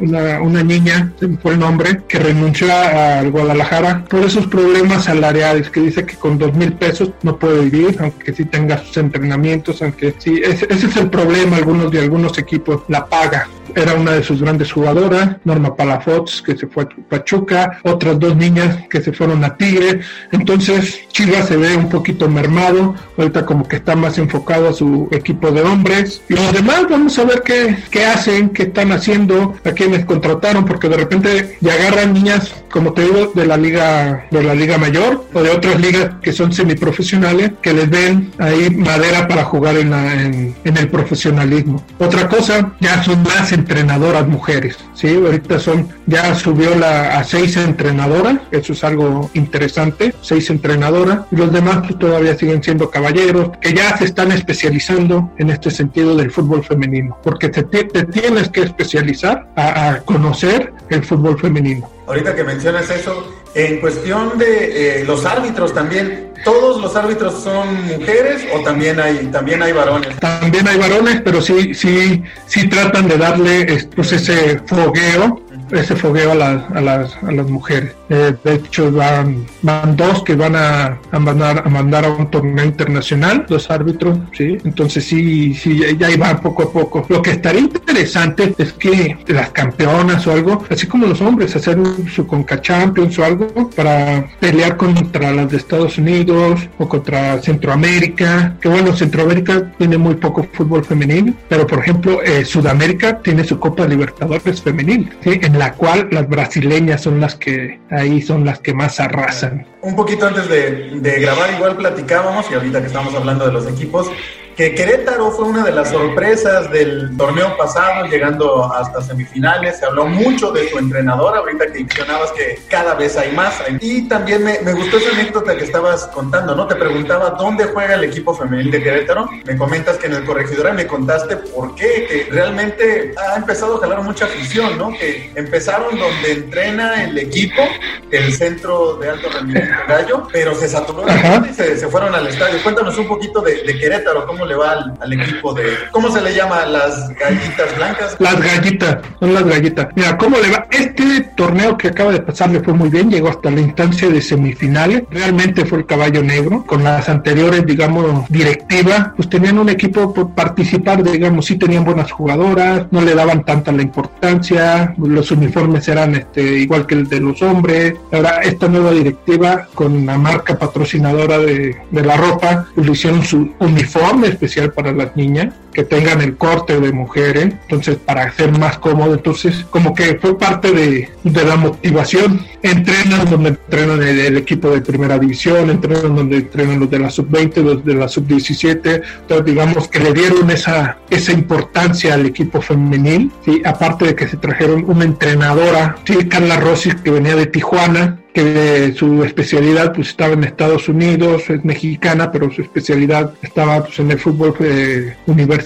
una, 0.00 0.42
una 0.42 0.64
niña, 0.64 1.12
fue 1.40 1.52
el 1.52 1.60
nombre, 1.60 2.00
que 2.08 2.18
renunció 2.18 2.66
al 2.74 3.30
Guadalajara 3.30 4.04
por 4.06 4.24
esos 4.24 4.48
problemas 4.48 5.04
salariales, 5.04 5.70
que 5.70 5.78
dice 5.78 6.04
que 6.04 6.16
con 6.16 6.36
dos 6.36 6.54
mil 6.54 6.72
pesos 6.72 7.12
no 7.22 7.38
puede 7.38 7.66
vivir, 7.66 7.96
aunque 8.00 8.34
sí 8.34 8.46
tenga 8.46 8.78
sus 8.78 8.96
entrenamientos, 8.96 9.80
aunque 9.80 10.12
sí, 10.18 10.40
ese, 10.42 10.66
ese 10.68 10.88
es 10.88 10.96
el 10.96 11.08
problema 11.08 11.58
algunos 11.58 11.92
de 11.92 12.00
algunos 12.00 12.36
equipos 12.36 12.82
la 12.88 13.06
paga 13.06 13.46
era 13.74 13.94
una 13.94 14.12
de 14.12 14.22
sus 14.22 14.40
grandes 14.40 14.72
jugadoras, 14.72 15.36
Norma 15.44 15.76
Palafox, 15.76 16.42
que 16.42 16.56
se 16.56 16.66
fue 16.66 16.84
a 16.84 16.88
Pachuca, 17.08 17.80
otras 17.82 18.18
dos 18.18 18.36
niñas 18.36 18.78
que 18.88 19.00
se 19.00 19.12
fueron 19.12 19.44
a 19.44 19.56
Tigre. 19.56 20.00
Entonces, 20.32 21.00
Chivas 21.08 21.48
se 21.48 21.56
ve 21.56 21.76
un 21.76 21.88
poquito 21.88 22.28
mermado, 22.28 22.94
ahorita 23.16 23.46
como 23.46 23.66
que 23.68 23.76
está 23.76 23.96
más 23.96 24.18
enfocado 24.18 24.68
a 24.68 24.72
su 24.72 25.08
equipo 25.10 25.50
de 25.50 25.62
hombres. 25.62 26.22
Y 26.28 26.34
los 26.34 26.52
demás, 26.52 26.86
vamos 26.88 27.18
a 27.18 27.24
ver 27.24 27.42
qué, 27.44 27.76
qué 27.90 28.06
hacen, 28.06 28.50
qué 28.50 28.64
están 28.64 28.92
haciendo, 28.92 29.54
a 29.64 29.70
quienes 29.72 30.04
contrataron, 30.04 30.64
porque 30.64 30.88
de 30.88 30.96
repente 30.96 31.56
ya 31.60 31.74
agarran 31.74 32.12
niñas, 32.12 32.54
como 32.70 32.92
te 32.92 33.02
digo, 33.02 33.32
de 33.34 33.46
la 33.46 33.56
liga, 33.56 34.26
de 34.30 34.42
la 34.42 34.54
liga 34.54 34.78
mayor 34.78 35.24
o 35.32 35.42
de 35.42 35.50
otras 35.50 35.80
ligas 35.80 36.10
que 36.22 36.32
son 36.32 36.52
semiprofesionales, 36.52 37.52
que 37.62 37.72
les 37.72 37.88
ven 37.88 38.32
ahí 38.38 38.70
madera 38.70 39.28
para 39.28 39.44
jugar 39.44 39.76
en, 39.76 39.92
en, 39.92 40.76
el 40.76 40.88
profesionalismo. 40.88 41.84
Otra 41.98 42.28
cosa, 42.28 42.72
ya 42.80 43.02
son 43.02 43.22
más 43.22 43.52
en 43.52 43.63
entrenadoras 43.64 44.26
mujeres, 44.28 44.76
¿sí? 44.92 45.08
Ahorita 45.08 45.58
son, 45.58 45.88
ya 46.06 46.34
subió 46.34 46.74
la, 46.74 47.18
a 47.18 47.24
seis 47.24 47.56
entrenadoras, 47.56 48.36
eso 48.50 48.74
es 48.74 48.84
algo 48.84 49.30
interesante, 49.32 50.14
seis 50.20 50.50
entrenadoras, 50.50 51.20
y 51.30 51.36
los 51.36 51.50
demás 51.50 51.78
pues, 51.86 51.98
todavía 51.98 52.36
siguen 52.36 52.62
siendo 52.62 52.90
caballeros, 52.90 53.50
que 53.60 53.72
ya 53.72 53.96
se 53.96 54.04
están 54.04 54.32
especializando 54.32 55.32
en 55.38 55.48
este 55.50 55.70
sentido 55.70 56.14
del 56.14 56.30
fútbol 56.30 56.62
femenino, 56.62 57.18
porque 57.22 57.48
te, 57.48 57.62
te 57.62 58.04
tienes 58.04 58.50
que 58.50 58.62
especializar 58.62 59.48
a, 59.56 60.00
conocer 60.04 60.72
el 60.90 61.02
fútbol 61.02 61.38
femenino. 61.38 61.88
Ahorita 62.06 62.34
que 62.34 62.44
mencionas 62.44 62.90
eso, 62.90 63.32
en 63.54 63.80
cuestión 63.80 64.38
de 64.38 65.00
eh, 65.00 65.04
los 65.04 65.24
árbitros 65.24 65.72
también, 65.72 66.24
¿Todos 66.44 66.82
los 66.82 66.94
árbitros 66.94 67.42
son 67.42 67.86
mujeres 67.86 68.44
o 68.54 68.60
también 68.60 69.00
hay 69.00 69.26
también 69.28 69.62
hay 69.62 69.72
varones? 69.72 70.14
También 70.20 70.68
hay 70.68 70.76
varones, 70.76 71.22
pero 71.24 71.40
sí 71.40 71.72
sí 71.74 72.22
sí 72.46 72.68
tratan 72.68 73.08
de 73.08 73.16
darle 73.16 73.86
pues, 73.96 74.12
ese 74.12 74.60
fogueo 74.66 75.40
ese 75.76 75.96
fogueo 75.96 76.32
a 76.32 76.34
las, 76.34 76.70
a 76.70 76.80
las, 76.80 77.16
a 77.22 77.32
las 77.32 77.48
mujeres. 77.48 77.94
Eh, 78.08 78.34
de 78.44 78.54
hecho, 78.54 78.92
van, 78.92 79.46
van 79.62 79.96
dos 79.96 80.22
que 80.22 80.34
van 80.34 80.56
a, 80.56 80.98
a, 81.10 81.18
mandar, 81.18 81.62
a 81.64 81.68
mandar 81.68 82.04
a 82.04 82.10
un 82.10 82.30
torneo 82.30 82.64
internacional, 82.64 83.46
los 83.48 83.70
árbitros, 83.70 84.18
¿sí? 84.36 84.58
Entonces 84.64 85.04
sí, 85.04 85.54
sí, 85.54 85.80
ya 85.98 86.10
iban 86.10 86.40
poco 86.40 86.64
a 86.64 86.72
poco. 86.72 87.06
Lo 87.08 87.22
que 87.22 87.32
estaría 87.32 87.60
interesante 87.60 88.54
es 88.58 88.72
que 88.72 89.16
las 89.28 89.50
campeonas 89.50 90.26
o 90.26 90.32
algo, 90.32 90.64
así 90.70 90.86
como 90.86 91.06
los 91.06 91.20
hombres, 91.20 91.56
hacer 91.56 91.78
su 92.14 92.26
Conca 92.26 92.60
Champions 92.60 93.18
o 93.18 93.24
algo 93.24 93.70
para 93.70 94.26
pelear 94.40 94.76
contra 94.76 95.32
las 95.32 95.50
de 95.50 95.56
Estados 95.56 95.98
Unidos 95.98 96.60
o 96.78 96.88
contra 96.88 97.40
Centroamérica, 97.42 98.56
que 98.60 98.68
bueno, 98.68 98.94
Centroamérica 98.94 99.72
tiene 99.78 99.98
muy 99.98 100.14
poco 100.14 100.46
fútbol 100.52 100.84
femenino, 100.84 101.34
pero 101.48 101.66
por 101.66 101.78
ejemplo, 101.78 102.22
eh, 102.22 102.44
Sudamérica 102.44 103.18
tiene 103.20 103.44
su 103.44 103.58
Copa 103.58 103.86
Libertadores 103.86 104.62
femenil, 104.62 105.10
¿sí? 105.22 105.38
En 105.42 105.58
la 105.58 105.63
cual 105.72 106.08
las 106.10 106.28
brasileñas 106.28 107.02
son 107.02 107.20
las 107.20 107.34
que 107.34 107.80
ahí 107.90 108.20
son 108.20 108.44
las 108.44 108.60
que 108.60 108.74
más 108.74 109.00
arrasan. 109.00 109.66
Un 109.82 109.96
poquito 109.96 110.26
antes 110.26 110.48
de, 110.48 111.00
de 111.00 111.20
grabar 111.20 111.52
igual 111.54 111.76
platicábamos 111.76 112.50
y 112.50 112.54
ahorita 112.54 112.80
que 112.80 112.86
estamos 112.86 113.14
hablando 113.14 113.46
de 113.46 113.52
los 113.52 113.66
equipos, 113.66 114.10
que 114.56 114.74
Querétaro 114.74 115.30
fue 115.32 115.46
una 115.46 115.64
de 115.64 115.72
las 115.72 115.90
sorpresas 115.90 116.70
del 116.70 117.16
torneo 117.16 117.56
pasado, 117.56 118.06
llegando 118.06 118.72
hasta 118.72 119.02
semifinales. 119.02 119.78
Se 119.78 119.86
habló 119.86 120.06
mucho 120.06 120.52
de 120.52 120.68
su 120.70 120.78
entrenador, 120.78 121.36
ahorita 121.36 121.66
que 121.66 121.80
mencionabas 121.80 122.30
que 122.32 122.60
cada 122.68 122.94
vez 122.94 123.16
hay 123.16 123.32
más. 123.32 123.62
Y 123.80 124.08
también 124.08 124.44
me, 124.44 124.60
me, 124.60 124.72
gustó 124.72 124.98
esa 124.98 125.10
anécdota 125.10 125.56
que 125.56 125.64
estabas 125.64 126.06
contando, 126.08 126.54
¿no? 126.54 126.66
Te 126.66 126.76
preguntaba 126.76 127.30
dónde 127.30 127.64
juega 127.64 127.94
el 127.94 128.04
equipo 128.04 128.34
femenil 128.34 128.70
de 128.70 128.82
Querétaro. 128.82 129.28
Me 129.44 129.56
comentas 129.56 129.98
que 129.98 130.06
en 130.06 130.14
el 130.14 130.24
corregidor 130.24 130.72
me 130.72 130.86
contaste 130.86 131.36
por 131.36 131.74
qué, 131.74 132.06
que 132.08 132.28
realmente 132.30 133.12
ha 133.16 133.36
empezado 133.36 133.76
a 133.76 133.80
jalar 133.80 134.02
mucha 134.02 134.26
afición, 134.26 134.78
¿no? 134.78 134.90
Que 134.90 135.32
empezaron 135.34 135.98
donde 135.98 136.32
entrena 136.32 137.04
el 137.04 137.18
equipo, 137.18 137.62
el 138.10 138.32
centro 138.32 138.96
de 138.96 139.10
alto 139.10 139.28
rendimiento 139.28 139.74
Gallo, 139.88 140.28
pero 140.32 140.54
se 140.54 140.68
saturó 140.68 141.04
la 141.04 141.14
gente 141.14 141.50
y 141.50 141.54
se, 141.54 141.76
se, 141.76 141.88
fueron 141.88 142.14
al 142.14 142.26
estadio. 142.26 142.62
Cuéntanos 142.62 142.96
un 142.98 143.08
poquito 143.08 143.40
de, 143.40 143.62
de 143.62 143.78
Querétaro, 143.78 144.26
cómo 144.26 144.43
le 144.44 144.54
va 144.54 144.72
al, 145.00 145.12
equipo 145.12 145.54
de. 145.54 145.64
¿Cómo 145.90 146.10
se 146.10 146.20
le 146.20 146.34
llama? 146.34 146.64
¿Las 146.66 147.08
gallitas 147.10 147.76
blancas? 147.76 148.16
Las 148.18 148.40
gallitas, 148.40 148.98
son 149.20 149.34
las 149.34 149.44
gallitas. 149.44 149.88
Mira, 149.94 150.16
¿cómo 150.16 150.38
le 150.38 150.50
va? 150.50 150.66
Este 150.70 151.20
torneo 151.36 151.76
que 151.76 151.88
acaba 151.88 152.12
de 152.12 152.20
pasar 152.20 152.50
le 152.50 152.60
fue 152.60 152.72
muy 152.72 152.88
bien, 152.88 153.10
llegó 153.10 153.28
hasta 153.28 153.50
la 153.50 153.60
instancia 153.60 154.08
de 154.08 154.20
semifinales. 154.20 155.04
Realmente 155.10 155.64
fue 155.64 155.78
el 155.78 155.86
caballo 155.86 156.22
negro. 156.22 156.64
Con 156.66 156.84
las 156.84 157.08
anteriores, 157.08 157.66
digamos, 157.66 158.28
directivas, 158.28 159.10
pues 159.16 159.28
tenían 159.28 159.58
un 159.58 159.68
equipo 159.68 160.12
por 160.12 160.30
participar, 160.30 161.02
digamos, 161.02 161.46
sí 161.46 161.56
tenían 161.56 161.84
buenas 161.84 162.10
jugadoras, 162.10 162.86
no 162.90 163.00
le 163.00 163.14
daban 163.14 163.44
tanta 163.44 163.72
la 163.72 163.82
importancia, 163.82 164.94
los 164.98 165.30
uniformes 165.30 165.86
eran 165.88 166.14
este, 166.14 166.42
igual 166.58 166.86
que 166.86 166.94
el 166.94 167.08
de 167.08 167.20
los 167.20 167.42
hombres. 167.42 167.94
Ahora, 168.12 168.40
esta 168.42 168.68
nueva 168.68 168.92
directiva, 168.92 169.66
con 169.74 170.06
la 170.06 170.18
marca 170.18 170.58
patrocinadora 170.58 171.38
de, 171.38 171.76
de 171.90 172.02
la 172.02 172.16
ropa, 172.16 172.66
pues 172.74 172.88
hicieron 172.88 173.24
su 173.24 173.52
uniforme 173.58 174.30
especial 174.34 174.72
para 174.72 174.92
las 174.92 175.16
niñas, 175.16 175.54
que 175.74 175.84
tengan 175.84 176.22
el 176.22 176.36
corte 176.36 176.80
de 176.80 176.92
mujeres, 176.92 177.54
entonces 177.62 177.96
para 177.96 178.24
hacer 178.24 178.56
más 178.58 178.78
cómodo, 178.78 179.14
entonces 179.14 179.66
como 179.70 179.94
que 179.94 180.18
fue 180.18 180.38
parte 180.38 180.72
de, 180.72 181.10
de 181.24 181.44
la 181.44 181.56
motivación. 181.56 182.40
Entrenan 182.62 183.28
donde 183.28 183.50
entrenan 183.50 184.02
el, 184.02 184.36
equipo 184.36 184.70
de 184.70 184.80
primera 184.80 185.18
división, 185.18 185.68
entrenan 185.68 186.16
donde 186.16 186.36
entrenan 186.38 186.80
los 186.80 186.90
de 186.90 186.98
la 186.98 187.10
sub-20, 187.10 187.62
los 187.62 187.84
de 187.84 187.94
la 187.94 188.08
sub-17, 188.08 189.02
entonces 189.20 189.44
digamos 189.44 189.88
que 189.88 190.00
le 190.00 190.12
dieron 190.14 190.50
esa, 190.50 190.98
esa 191.10 191.32
importancia 191.32 192.14
al 192.14 192.24
equipo 192.24 192.62
femenil, 192.62 193.30
¿sí? 193.44 193.60
aparte 193.64 194.06
de 194.06 194.14
que 194.14 194.28
se 194.28 194.36
trajeron 194.36 194.84
una 194.86 195.04
entrenadora, 195.04 195.96
¿sí? 196.04 196.26
Carla 196.28 196.58
Rossi, 196.58 196.92
que 197.02 197.10
venía 197.10 197.36
de 197.36 197.46
Tijuana, 197.46 198.18
que 198.34 198.92
su 198.96 199.22
especialidad 199.22 199.92
pues 199.94 200.08
estaba 200.08 200.32
en 200.32 200.42
Estados 200.42 200.88
Unidos, 200.88 201.48
es 201.48 201.64
mexicana, 201.64 202.32
pero 202.32 202.50
su 202.50 202.62
especialidad 202.62 203.32
estaba 203.42 203.84
pues, 203.84 204.00
en 204.00 204.10
el 204.10 204.18
fútbol 204.18 204.54
eh, 204.58 205.14
universitario, 205.26 205.63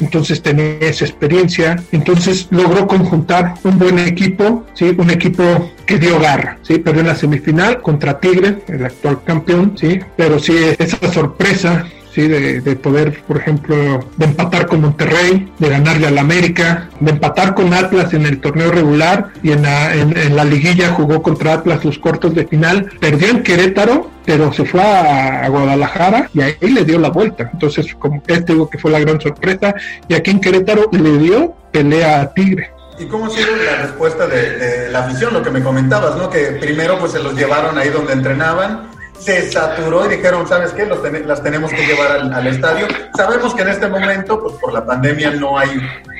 entonces 0.00 0.42
tenía 0.42 0.78
esa 0.80 1.04
experiencia, 1.04 1.82
entonces 1.92 2.48
logró 2.50 2.86
conjuntar 2.86 3.54
un 3.64 3.78
buen 3.78 3.98
equipo, 3.98 4.64
¿sí? 4.74 4.94
un 4.96 5.10
equipo 5.10 5.70
que 5.86 5.98
dio 5.98 6.18
garra, 6.20 6.58
¿sí? 6.62 6.78
perdió 6.78 7.00
en 7.00 7.08
la 7.08 7.14
semifinal 7.14 7.80
contra 7.82 8.20
Tigre, 8.20 8.58
el 8.68 8.84
actual 8.84 9.22
campeón, 9.24 9.76
¿sí? 9.76 10.00
pero 10.16 10.38
sí 10.38 10.54
esa 10.78 11.12
sorpresa 11.12 11.86
¿sí? 12.12 12.28
De, 12.28 12.60
de, 12.60 12.76
poder, 12.76 13.22
por 13.26 13.38
ejemplo, 13.38 14.06
de 14.16 14.24
empatar 14.24 14.66
con 14.66 14.82
Monterrey, 14.82 15.52
de 15.58 15.68
ganarle 15.68 16.06
al 16.06 16.18
América, 16.18 16.88
de 17.00 17.10
empatar 17.10 17.54
con 17.54 17.72
Atlas 17.72 18.12
en 18.14 18.26
el 18.26 18.40
torneo 18.40 18.70
regular 18.70 19.30
y 19.42 19.52
en 19.52 19.62
la, 19.62 19.94
en, 19.94 20.36
la 20.36 20.44
liguilla 20.44 20.92
jugó 20.92 21.22
contra 21.22 21.54
Atlas 21.54 21.84
los 21.84 21.98
cortos 21.98 22.34
de 22.34 22.46
final, 22.46 22.90
perdió 23.00 23.28
en 23.28 23.42
Querétaro, 23.42 24.10
pero 24.24 24.52
se 24.52 24.64
fue 24.64 24.80
a, 24.82 25.48
Guadalajara 25.48 26.30
y 26.34 26.40
ahí 26.40 26.56
le 26.60 26.84
dio 26.84 26.98
la 26.98 27.10
vuelta. 27.10 27.50
Entonces, 27.52 27.94
como 27.94 28.22
este 28.26 28.52
digo 28.52 28.68
que 28.70 28.78
fue 28.78 28.90
la 28.90 29.00
gran 29.00 29.20
sorpresa, 29.20 29.74
y 30.08 30.14
aquí 30.14 30.30
en 30.30 30.40
Querétaro 30.40 30.88
le 30.92 31.18
dio 31.18 31.54
pelea 31.72 32.20
a 32.20 32.32
Tigre. 32.32 32.70
¿Y 32.98 33.06
cómo 33.06 33.26
ha 33.26 33.30
sido 33.30 33.48
la 33.56 33.82
respuesta 33.82 34.26
de, 34.26 34.58
de, 34.58 34.90
la 34.90 35.06
afición? 35.06 35.32
Lo 35.32 35.42
que 35.42 35.50
me 35.50 35.62
comentabas, 35.62 36.14
¿no? 36.16 36.28
Que 36.28 36.58
primero 36.60 36.98
pues 36.98 37.12
se 37.12 37.22
los 37.22 37.34
llevaron 37.34 37.78
ahí 37.78 37.88
donde 37.88 38.12
entrenaban 38.12 38.91
se 39.24 39.50
saturó 39.50 40.06
y 40.06 40.16
dijeron, 40.16 40.48
¿sabes 40.48 40.72
qué? 40.72 40.84
Los 40.84 41.00
las 41.26 41.42
tenemos 41.42 41.70
que 41.70 41.86
llevar 41.86 42.12
al, 42.32 42.46
estadio. 42.46 42.86
Sabemos 43.16 43.54
que 43.54 43.62
en 43.62 43.68
este 43.68 43.88
momento, 43.88 44.42
pues 44.42 44.54
por 44.56 44.72
la 44.72 44.84
pandemia 44.84 45.30
no 45.32 45.58
hay 45.58 45.70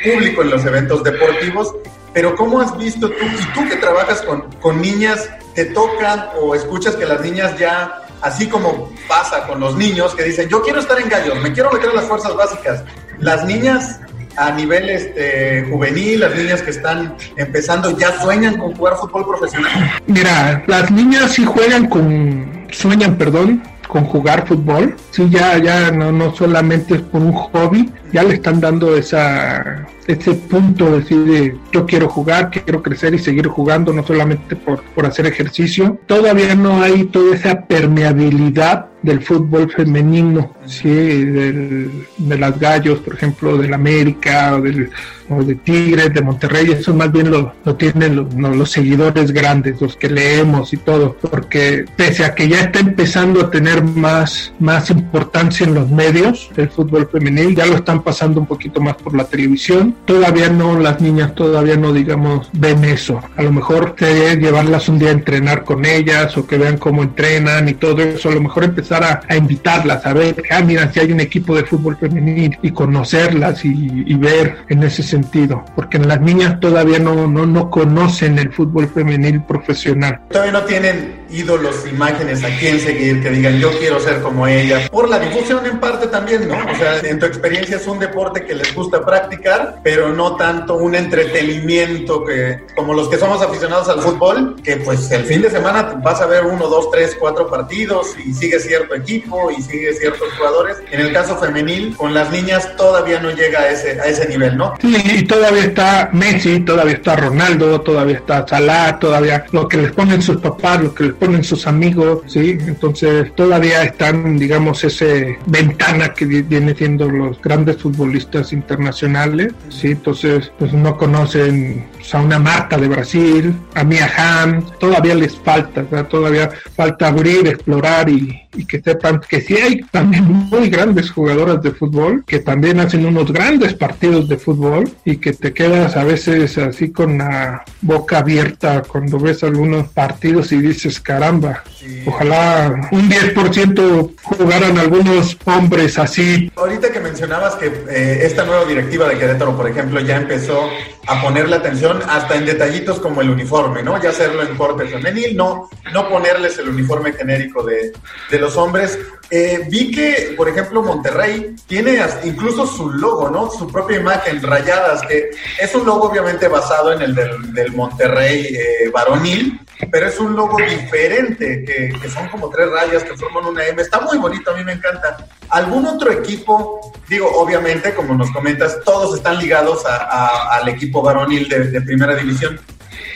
público 0.04 0.42
en 0.42 0.50
los 0.50 0.64
eventos 0.64 1.02
deportivos, 1.02 1.75
pero 2.12 2.37
¿cómo 2.37 2.61
has 2.61 2.76
visto 2.76 3.09
tú, 3.09 3.25
y 3.25 3.54
tú 3.54 3.68
que 3.68 3.76
trabajas 3.76 4.23
con, 4.23 4.42
con 4.61 4.80
niñas, 4.80 5.28
te 5.54 5.66
tocan 5.66 6.28
o 6.40 6.54
escuchas 6.54 6.94
que 6.94 7.06
las 7.06 7.21
niñas 7.23 7.59
ya, 7.59 8.02
así 8.21 8.49
como 8.49 8.92
pasa 9.09 9.47
con 9.47 9.61
los 9.61 9.76
niños, 9.76 10.14
que 10.14 10.23
dicen, 10.23 10.49
yo 10.49 10.62
quiero 10.62 10.78
estar 10.80 11.00
en 11.00 11.09
gallos, 11.09 11.40
me 11.42 11.52
quiero 11.52 11.73
meter 11.73 11.90
en 11.90 11.97
las 11.97 12.04
fuerzas 12.04 12.35
básicas, 12.37 12.85
las 13.18 13.44
niñas 13.44 14.00
a 14.36 14.52
nivel 14.52 14.90
este, 14.90 15.64
juvenil, 15.70 16.20
las 16.20 16.34
niñas 16.36 16.62
que 16.62 16.70
están 16.70 17.14
empezando 17.36 17.96
ya 17.98 18.20
sueñan 18.20 18.56
con 18.56 18.74
jugar 18.74 18.96
fútbol 18.96 19.26
profesional? 19.26 19.92
Mira, 20.06 20.62
las 20.66 20.90
niñas 20.90 21.32
sí 21.32 21.44
juegan 21.44 21.88
con, 21.88 22.66
sueñan, 22.70 23.16
perdón, 23.16 23.62
con 23.88 24.04
jugar 24.04 24.46
fútbol. 24.46 24.96
Sí, 25.10 25.28
ya, 25.30 25.58
ya 25.58 25.90
no, 25.90 26.12
no 26.12 26.34
solamente 26.34 26.94
es 26.94 27.02
por 27.02 27.20
un 27.20 27.32
hobby, 27.32 27.90
ya 28.12 28.22
le 28.22 28.34
están 28.34 28.60
dando 28.60 28.96
esa 28.96 29.86
ese 30.06 30.34
punto 30.34 30.90
de 30.90 31.00
decir 31.00 31.56
yo 31.72 31.86
quiero 31.86 32.08
jugar, 32.08 32.50
quiero 32.50 32.82
crecer 32.82 33.14
y 33.14 33.18
seguir 33.18 33.46
jugando, 33.46 33.92
no 33.92 34.04
solamente 34.04 34.56
por, 34.56 34.82
por 34.82 35.06
hacer 35.06 35.26
ejercicio. 35.26 35.98
Todavía 36.06 36.54
no 36.54 36.82
hay 36.82 37.04
toda 37.04 37.34
esa 37.34 37.66
permeabilidad 37.66 38.86
del 39.02 39.23
fútbol 39.23 39.71
femenino, 39.71 40.54
sí, 40.66 40.88
de 40.88 42.38
las 42.38 42.59
gallos, 42.59 43.00
por 43.00 43.14
ejemplo, 43.14 43.56
del 43.56 43.75
América 43.75 44.56
o, 44.56 44.61
del, 44.61 44.90
o 45.28 45.42
de 45.42 45.54
Tigres, 45.56 46.12
de 46.12 46.23
Monterrey, 46.23 46.71
eso 46.71 46.94
más 46.94 47.11
bien 47.11 47.30
lo, 47.30 47.52
lo 47.64 47.75
tienen 47.75 48.16
los, 48.16 48.35
los, 48.35 48.71
seguidores 48.71 49.32
grandes, 49.32 49.80
los 49.80 49.97
que 49.97 50.09
leemos 50.09 50.73
y 50.73 50.76
todo, 50.76 51.16
porque 51.21 51.85
pese 51.97 52.25
a 52.25 52.35
que 52.35 52.49
ya 52.49 52.61
está 52.61 52.80
empezando 52.80 53.40
a 53.40 53.50
tener 53.50 53.82
más, 53.82 54.52
más 54.59 54.90
importancia 54.90 55.66
en 55.66 55.75
los 55.75 55.90
medios, 55.90 56.50
el 56.56 56.71
fútbol 56.71 57.09
femenil, 57.11 57.56
ya 57.56 57.66
lo 57.66 57.76
están 57.76 58.02
pasando 58.02 58.40
un 58.40 58.47
poquito 58.47 58.80
más 58.80 58.97
por 58.97 59.16
la 59.16 59.25
televisión, 59.25 59.97
todavía 60.04 60.49
no, 60.49 60.78
las 60.78 61.00
niñas 61.00 61.35
todavía 61.35 61.76
no, 61.76 61.92
digamos, 61.92 62.49
ven 62.52 62.85
eso. 62.85 63.21
A 63.37 63.42
lo 63.42 63.52
mejor 63.52 63.94
te 63.97 64.37
llevarlas 64.37 64.88
un 64.88 64.99
día 64.99 65.09
a 65.09 65.12
entrenar 65.12 65.64
con 65.64 65.85
ellas 65.85 66.37
o 66.37 66.47
que 66.47 66.59
vean 66.59 66.78
cómo 66.78 67.02
entrenan 67.02 67.68
y 67.68 67.75
todo 67.75 68.02
eso. 68.02 68.28
A 68.28 68.35
lo 68.35 68.40
mejor 68.40 68.64
empezar 68.64 68.91
a, 68.94 69.37
invitarlas 69.37 70.04
a 70.06 70.12
ver, 70.12 70.42
ah, 70.50 70.62
mira, 70.62 70.90
si 70.92 71.00
hay 71.00 71.12
un 71.12 71.20
equipo 71.20 71.56
de 71.56 71.64
fútbol 71.64 71.96
femenil 71.96 72.58
y 72.62 72.70
conocerlas 72.70 73.64
y, 73.64 74.14
ver 74.14 74.58
en 74.68 74.82
ese 74.82 75.02
sentido. 75.02 75.64
Porque 75.75 75.99
las 75.99 76.20
niñas 76.20 76.61
todavía 76.61 76.99
no, 76.99 77.26
no, 77.26 77.46
no 77.46 77.70
conocen 77.70 78.38
el 78.38 78.52
fútbol 78.52 78.88
femenil 78.88 79.42
profesional. 79.42 80.20
Todavía 80.28 80.52
no 80.52 80.62
tienen 80.62 81.21
ídolos, 81.32 81.86
imágenes 81.86 82.44
a 82.44 82.48
quién 82.58 82.78
seguir, 82.78 83.22
que 83.22 83.30
digan 83.30 83.58
yo 83.58 83.70
quiero 83.78 83.98
ser 84.00 84.20
como 84.20 84.46
ella. 84.46 84.88
Por 84.90 85.08
la 85.08 85.18
difusión 85.18 85.64
en 85.66 85.80
parte 85.80 86.06
también, 86.08 86.48
¿no? 86.48 86.54
O 86.54 86.76
sea, 86.76 86.98
en 86.98 87.18
tu 87.18 87.26
experiencia 87.26 87.76
es 87.76 87.86
un 87.86 87.98
deporte 87.98 88.44
que 88.44 88.54
les 88.54 88.74
gusta 88.74 89.04
practicar, 89.04 89.80
pero 89.82 90.12
no 90.12 90.36
tanto 90.36 90.76
un 90.76 90.94
entretenimiento 90.94 92.24
que 92.24 92.62
como 92.76 92.94
los 92.94 93.08
que 93.08 93.18
somos 93.18 93.42
aficionados 93.42 93.88
al 93.88 94.00
fútbol, 94.00 94.56
que 94.62 94.76
pues 94.76 95.10
el 95.10 95.24
fin 95.24 95.42
de 95.42 95.50
semana 95.50 96.00
vas 96.02 96.20
a 96.20 96.26
ver 96.26 96.44
uno, 96.44 96.68
dos, 96.68 96.90
tres, 96.90 97.16
cuatro 97.18 97.48
partidos 97.48 98.14
y 98.24 98.32
sigue 98.32 98.58
cierto 98.60 98.94
equipo 98.94 99.50
y 99.50 99.62
sigue 99.62 99.92
ciertos 99.94 100.32
jugadores. 100.36 100.78
En 100.90 101.00
el 101.00 101.12
caso 101.12 101.36
femenil, 101.38 101.96
con 101.96 102.14
las 102.14 102.30
niñas 102.30 102.76
todavía 102.76 103.20
no 103.20 103.30
llega 103.30 103.60
a 103.60 103.70
ese, 103.70 104.00
a 104.00 104.04
ese 104.04 104.28
nivel, 104.28 104.56
¿no? 104.56 104.74
Sí, 104.80 104.96
y 105.18 105.22
todavía 105.24 105.64
está 105.64 106.10
Messi, 106.12 106.60
todavía 106.60 106.94
está 106.94 107.16
Ronaldo, 107.16 107.80
todavía 107.80 108.16
está 108.16 108.46
Salah, 108.46 108.98
todavía 108.98 109.44
lo 109.52 109.68
que 109.68 109.78
les 109.78 109.92
ponen 109.92 110.22
sus 110.22 110.38
papás, 110.38 110.82
lo 110.82 110.94
que 110.94 111.04
les 111.04 111.14
ponen 111.22 111.44
sus 111.44 111.68
amigos, 111.68 112.22
¿sí? 112.26 112.58
Entonces 112.66 113.32
todavía 113.36 113.84
están, 113.84 114.38
digamos, 114.38 114.82
ese 114.82 115.38
ventana 115.46 116.14
que 116.14 116.24
viene 116.24 116.74
siendo 116.74 117.08
los 117.08 117.40
grandes 117.40 117.76
futbolistas 117.76 118.52
internacionales, 118.52 119.54
¿sí? 119.68 119.92
Entonces, 119.92 120.50
pues 120.58 120.72
no 120.72 120.96
conocen 120.96 121.86
a 122.12 122.20
una 122.20 122.38
Marta 122.38 122.76
de 122.76 122.88
Brasil, 122.88 123.54
a 123.74 123.84
Mia 123.84 124.10
Hamm, 124.16 124.64
todavía 124.80 125.14
les 125.14 125.36
falta, 125.36 125.84
todavía 126.08 126.50
falta 126.74 127.08
abrir, 127.08 127.46
explorar 127.46 128.08
y, 128.08 128.40
que 128.68 128.82
sepan 128.82 129.18
que 129.26 129.40
sí 129.40 129.54
hay 129.54 129.80
también 129.90 130.24
muy 130.24 130.68
grandes 130.68 131.10
jugadoras 131.10 131.62
de 131.62 131.70
fútbol 131.70 132.22
que 132.26 132.40
también 132.40 132.80
hacen 132.80 133.06
unos 133.06 133.32
grandes 133.32 133.72
partidos 133.72 134.28
de 134.28 134.36
fútbol 134.36 134.90
y 135.06 135.16
que 135.16 135.32
te 135.32 135.54
quedas 135.54 135.96
a 135.96 136.04
veces 136.04 136.58
así 136.58 136.90
con 136.90 137.16
la 137.16 137.64
boca 137.80 138.18
abierta 138.18 138.82
cuando 138.87 139.18
ves 139.18 139.42
algunos 139.42 139.88
partidos 139.88 140.52
y 140.52 140.58
dices, 140.58 141.00
caramba, 141.12 141.62
ojalá 142.07 142.88
un 142.90 143.11
10% 143.11 144.14
jugaran 144.22 144.79
algunos 144.79 145.37
hombres 145.44 145.98
así. 145.98 146.51
Ahorita 146.57 146.90
que 146.90 147.01
mencionabas 147.01 147.55
que 147.57 147.66
eh, 147.66 148.20
esta 148.22 148.44
nueva 148.44 148.64
directiva 148.64 149.09
de 149.09 149.18
Querétaro, 149.18 149.57
por 149.57 149.68
ejemplo, 149.68 150.01
ya 150.01 150.16
empezó 150.16 150.70
a 151.07 151.20
ponerle 151.20 151.57
atención 151.57 152.01
hasta 152.09 152.37
en 152.37 152.46
detallitos 152.46 152.98
como 153.01 153.20
el 153.20 153.31
uniforme, 153.31 153.83
¿no? 153.83 154.01
Ya 154.03 154.11
hacerlo 154.11 154.42
en 154.42 154.57
corte 154.57 154.87
femenil, 154.87 155.37
no, 155.37 155.68
no 155.92 156.09
ponerles 156.09 156.59
el 156.59 156.68
uniforme 156.68 157.12
genérico 157.12 157.62
de, 157.62 157.92
de 158.31 158.38
los 158.38 158.57
hombres. 158.57 158.98
Eh, 159.35 159.66
vi 159.70 159.90
que, 159.90 160.35
por 160.37 160.46
ejemplo, 160.46 160.83
Monterrey 160.83 161.57
tiene 161.66 161.98
incluso 162.25 162.66
su 162.66 162.90
logo, 162.90 163.31
¿no? 163.31 163.51
Su 163.51 163.66
propia 163.66 163.98
imagen, 163.98 164.42
rayadas, 164.42 165.01
que 165.07 165.31
es 165.59 165.75
un 165.75 165.87
logo 165.87 166.11
obviamente 166.11 166.48
basado 166.48 166.92
en 166.92 167.01
el 167.01 167.14
del, 167.14 167.72
Monterrey 167.72 168.55
eh, 168.55 168.90
varonil, 168.92 169.59
pero 169.90 170.09
es 170.09 170.20
un 170.20 170.37
logo 170.37 170.59
diferente, 170.59 171.01
que, 171.08 171.92
que, 172.00 172.08
son 172.08 172.28
como 172.28 172.48
tres 172.50 172.70
rayas 172.70 173.02
que 173.04 173.16
forman 173.16 173.46
una 173.46 173.66
M. 173.66 173.80
Está 173.80 174.00
muy 174.00 174.18
bonito, 174.18 174.50
a 174.50 174.56
mí 174.56 174.64
me 174.64 174.72
encanta. 174.72 175.26
¿Algún 175.48 175.86
otro 175.86 176.12
equipo? 176.12 176.92
Digo, 177.08 177.28
obviamente, 177.34 177.94
como 177.94 178.14
nos 178.14 178.30
comentas, 178.30 178.78
todos 178.84 179.16
están 179.16 179.38
ligados 179.38 179.82
al 179.86 180.68
equipo 180.68 181.02
varonil 181.02 181.48
de, 181.48 181.64
de 181.68 181.80
primera 181.82 182.14
división, 182.14 182.60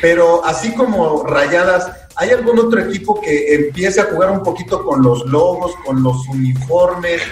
pero 0.01 0.45
así 0.45 0.75
como 0.75 1.25
rayadas, 1.25 1.91
¿hay 2.17 2.31
algún 2.31 2.59
otro 2.59 2.81
equipo 2.81 3.21
que 3.21 3.55
empiece 3.55 4.01
a 4.01 4.05
jugar 4.05 4.31
un 4.31 4.43
poquito 4.43 4.85
con 4.85 5.03
los 5.03 5.25
logos, 5.27 5.75
con 5.85 6.03
los 6.03 6.27
uniformes, 6.29 7.23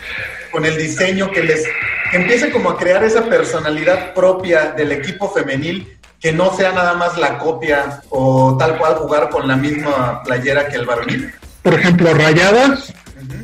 con 0.50 0.64
el 0.64 0.76
diseño, 0.76 1.30
que 1.30 1.42
les 1.42 1.64
que 2.10 2.16
empiece 2.18 2.52
como 2.52 2.70
a 2.70 2.78
crear 2.78 3.02
esa 3.02 3.24
personalidad 3.24 4.14
propia 4.14 4.72
del 4.72 4.92
equipo 4.92 5.28
femenil 5.30 5.98
que 6.20 6.32
no 6.32 6.54
sea 6.56 6.72
nada 6.72 6.94
más 6.94 7.18
la 7.18 7.38
copia 7.38 8.00
o 8.10 8.56
tal 8.58 8.78
cual 8.78 8.94
jugar 8.94 9.28
con 9.30 9.46
la 9.46 9.56
misma 9.56 10.22
playera 10.22 10.68
que 10.68 10.76
el 10.76 10.86
varonil. 10.86 11.32
Por 11.62 11.74
ejemplo, 11.74 12.12
Rayadas, 12.14 12.92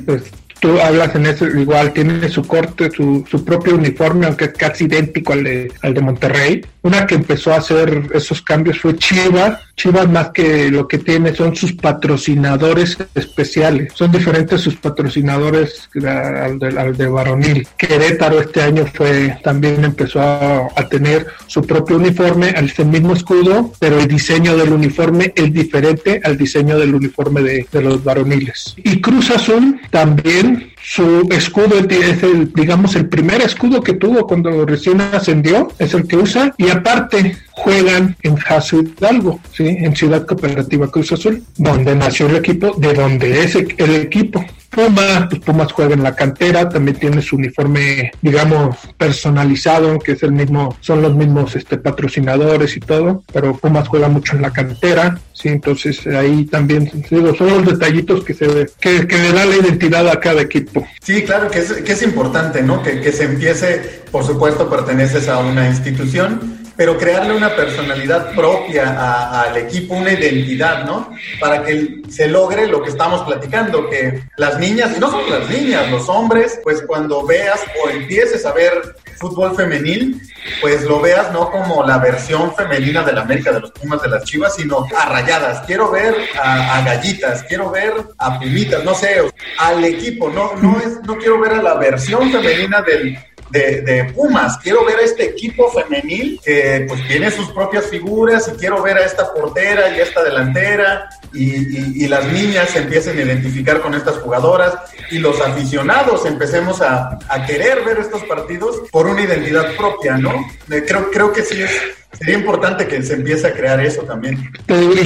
pues 0.06 0.24
tú 0.60 0.78
hablas 0.80 1.14
en 1.14 1.26
eso, 1.26 1.46
igual 1.46 1.92
tiene 1.92 2.28
su 2.28 2.46
corte, 2.46 2.90
su, 2.90 3.24
su 3.28 3.44
propio 3.44 3.74
uniforme, 3.74 4.26
aunque 4.26 4.46
es 4.46 4.52
casi 4.52 4.84
idéntico 4.84 5.32
al 5.32 5.44
de, 5.44 5.72
al 5.82 5.94
de 5.94 6.00
Monterrey. 6.00 6.66
Una 6.82 7.06
que 7.06 7.14
empezó 7.14 7.52
a 7.52 7.56
hacer 7.58 8.10
esos 8.14 8.40
cambios 8.42 8.80
fue 8.80 8.96
Chivas. 8.96 9.60
Chivas 9.76 10.08
más 10.08 10.30
que 10.30 10.70
lo 10.70 10.88
que 10.88 10.98
tiene 10.98 11.34
son 11.34 11.54
sus 11.54 11.72
patrocinadores 11.72 12.96
especiales. 13.14 13.92
Son 13.94 14.10
diferentes 14.10 14.60
sus 14.60 14.76
patrocinadores 14.76 15.88
al 15.94 16.58
de, 16.58 16.68
al 16.68 16.96
de 16.96 17.06
varonil. 17.06 17.66
Querétaro 17.76 18.40
este 18.40 18.62
año 18.62 18.86
fue 18.92 19.38
también 19.42 19.84
empezó 19.84 20.20
a, 20.20 20.68
tener 20.90 21.26
su 21.46 21.62
propio 21.62 21.96
uniforme, 21.96 22.50
al 22.50 22.72
mismo 22.86 23.12
escudo, 23.12 23.72
pero 23.78 24.00
el 24.00 24.08
diseño 24.08 24.56
del 24.56 24.72
uniforme 24.72 25.32
es 25.36 25.52
diferente 25.52 26.20
al 26.24 26.36
diseño 26.36 26.78
del 26.78 26.94
uniforme 26.94 27.42
de, 27.42 27.66
de 27.70 27.82
los 27.82 28.02
varoniles. 28.02 28.74
Y 28.78 29.00
Cruz 29.00 29.30
Azul 29.30 29.80
también 29.90 30.70
su 30.82 31.28
escudo 31.30 31.78
es 31.78 32.22
el, 32.22 32.52
digamos, 32.52 32.96
el 32.96 33.08
primer 33.08 33.42
escudo 33.42 33.82
que 33.82 33.92
tuvo 33.92 34.26
cuando 34.26 34.64
recién 34.64 35.00
ascendió, 35.00 35.68
es 35.78 35.94
el 35.94 36.08
que 36.08 36.16
usa, 36.16 36.54
aparte 36.70 37.36
juegan 37.50 38.16
en 38.22 38.36
Jaso 38.36 38.80
Hidalgo, 38.80 39.40
¿sí? 39.52 39.66
en 39.66 39.94
Ciudad 39.94 40.26
Cooperativa 40.26 40.90
Cruz 40.90 41.12
Azul, 41.12 41.42
donde 41.56 41.94
nació 41.94 42.26
el 42.26 42.36
equipo, 42.36 42.74
de 42.78 42.94
donde 42.94 43.42
es 43.42 43.54
el 43.54 43.94
equipo. 43.96 44.44
Pumas, 44.70 45.26
pues 45.28 45.40
Pumas 45.42 45.72
juega 45.72 45.94
en 45.94 46.02
la 46.04 46.14
cantera, 46.14 46.68
también 46.68 46.96
tiene 46.96 47.20
su 47.20 47.36
uniforme, 47.36 48.12
digamos, 48.22 48.76
personalizado, 48.96 49.98
que 49.98 50.12
es 50.12 50.22
el 50.22 50.30
mismo, 50.30 50.76
son 50.80 51.02
los 51.02 51.14
mismos 51.14 51.56
este, 51.56 51.76
patrocinadores 51.76 52.76
y 52.76 52.80
todo, 52.80 53.24
pero 53.32 53.56
Pumas 53.56 53.88
juega 53.88 54.08
mucho 54.08 54.36
en 54.36 54.42
la 54.42 54.52
cantera, 54.52 55.18
sí, 55.32 55.48
entonces 55.48 56.06
ahí 56.06 56.44
también, 56.44 56.88
digo, 57.10 57.34
son 57.34 57.48
los 57.48 57.66
detallitos 57.66 58.22
que 58.22 58.32
se 58.32 58.46
ve, 58.46 58.70
que, 58.80 59.08
que 59.08 59.18
le 59.18 59.32
da 59.32 59.44
la 59.44 59.56
identidad 59.56 60.08
a 60.08 60.20
cada 60.20 60.42
equipo. 60.42 60.86
Sí, 61.02 61.22
claro, 61.24 61.50
que 61.50 61.58
es, 61.58 61.72
que 61.72 61.92
es 61.92 62.02
importante, 62.04 62.62
¿no? 62.62 62.80
Que, 62.80 63.00
que 63.00 63.10
se 63.10 63.24
empiece, 63.24 64.02
por 64.12 64.24
supuesto, 64.24 64.70
perteneces 64.70 65.28
a 65.28 65.40
una 65.40 65.68
institución, 65.68 66.59
pero 66.80 66.96
crearle 66.96 67.36
una 67.36 67.54
personalidad 67.54 68.34
propia 68.34 69.42
al 69.42 69.54
equipo, 69.54 69.92
una 69.92 70.12
identidad, 70.12 70.86
¿no? 70.86 71.14
Para 71.38 71.62
que 71.62 72.00
se 72.08 72.26
logre 72.26 72.66
lo 72.68 72.82
que 72.82 72.88
estamos 72.88 73.20
platicando, 73.26 73.90
que 73.90 74.22
las 74.38 74.58
niñas, 74.58 74.96
y 74.96 74.98
no 74.98 75.10
son 75.10 75.28
las 75.28 75.46
niñas, 75.50 75.90
los 75.90 76.08
hombres, 76.08 76.58
pues 76.62 76.82
cuando 76.86 77.26
veas 77.26 77.60
o 77.84 77.90
empieces 77.90 78.46
a 78.46 78.54
ver 78.54 78.96
fútbol 79.18 79.54
femenil, 79.54 80.22
pues 80.62 80.84
lo 80.84 81.02
veas 81.02 81.30
no 81.32 81.50
como 81.50 81.84
la 81.84 81.98
versión 81.98 82.56
femenina 82.56 83.02
de 83.02 83.12
la 83.12 83.20
América, 83.20 83.52
de 83.52 83.60
los 83.60 83.72
Pumas, 83.72 84.00
de 84.00 84.08
las 84.08 84.24
Chivas, 84.24 84.56
sino 84.56 84.86
a 84.98 85.04
rayadas. 85.04 85.60
Quiero 85.66 85.90
ver 85.90 86.14
a, 86.42 86.80
gallitas, 86.80 87.42
quiero 87.42 87.70
ver 87.70 87.92
a 88.16 88.38
pumitas, 88.38 88.82
no 88.84 88.94
sé, 88.94 89.16
al 89.58 89.84
equipo. 89.84 90.30
No, 90.30 90.54
no, 90.56 90.78
es, 90.78 90.98
no 91.02 91.18
quiero 91.18 91.38
ver 91.40 91.52
a 91.52 91.62
la 91.62 91.74
versión 91.74 92.32
femenina 92.32 92.80
del, 92.80 93.18
de, 93.50 94.12
Pumas. 94.14 94.58
Quiero 94.58 94.84
ver 94.84 94.98
a 94.98 95.02
este 95.02 95.24
equipo 95.24 95.70
femenil 95.70 96.40
que 96.44 96.84
pues 96.88 97.06
tiene 97.06 97.30
sus 97.30 97.50
propias 97.50 97.86
figuras 97.86 98.50
y 98.52 98.58
quiero 98.58 98.82
ver 98.82 98.96
a 98.98 99.04
esta 99.04 99.32
portera 99.32 99.94
y 99.96 100.00
a 100.00 100.02
esta 100.02 100.22
delantera 100.22 101.08
y, 101.32 102.08
las 102.08 102.26
niñas 102.32 102.70
se 102.70 102.80
empiecen 102.80 103.18
a 103.18 103.22
identificar 103.22 103.80
con 103.80 103.94
estas 103.94 104.16
jugadoras 104.16 104.74
y 105.12 105.18
los 105.18 105.40
aficionados 105.40 106.26
empecemos 106.26 106.82
a, 106.82 107.18
querer 107.46 107.84
ver 107.84 107.98
estos 107.98 108.24
partidos 108.24 108.82
por 108.90 109.06
una 109.06 109.22
identidad 109.22 109.76
propia, 109.76 110.16
¿no? 110.18 110.46
Eh, 110.70 110.84
creo, 110.86 111.10
creo 111.10 111.32
que 111.32 111.42
sí 111.42 111.62
es 111.62 111.70
Sería 112.12 112.38
importante 112.38 112.86
que 112.86 113.02
se 113.02 113.14
empiece 113.14 113.46
a 113.46 113.52
crear 113.52 113.80
eso 113.80 114.02
también. 114.02 114.50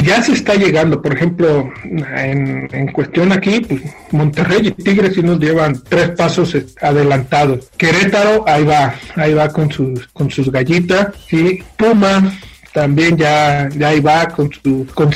ya 0.02 0.22
se 0.22 0.32
está 0.32 0.54
llegando, 0.54 1.00
por 1.00 1.14
ejemplo, 1.14 1.70
en, 1.84 2.68
en 2.72 2.92
cuestión 2.92 3.30
aquí, 3.32 3.60
pues 3.60 3.82
Monterrey 4.10 4.68
y 4.68 4.70
Tigres 4.70 5.14
sí 5.14 5.22
nos 5.22 5.38
llevan 5.38 5.80
tres 5.88 6.10
pasos 6.10 6.56
adelantados. 6.80 7.70
Querétaro, 7.76 8.44
ahí 8.48 8.64
va, 8.64 8.94
ahí 9.16 9.34
va 9.34 9.48
con 9.48 9.70
sus, 9.70 10.06
con 10.08 10.30
sus 10.30 10.50
gallitas, 10.50 11.08
y 11.30 11.62
Puma, 11.76 12.32
también 12.72 13.16
ya, 13.16 13.68
ya 13.68 13.88
ahí 13.88 14.00
va 14.00 14.26
con 14.28 14.50
su, 14.52 14.86
con, 14.94 15.10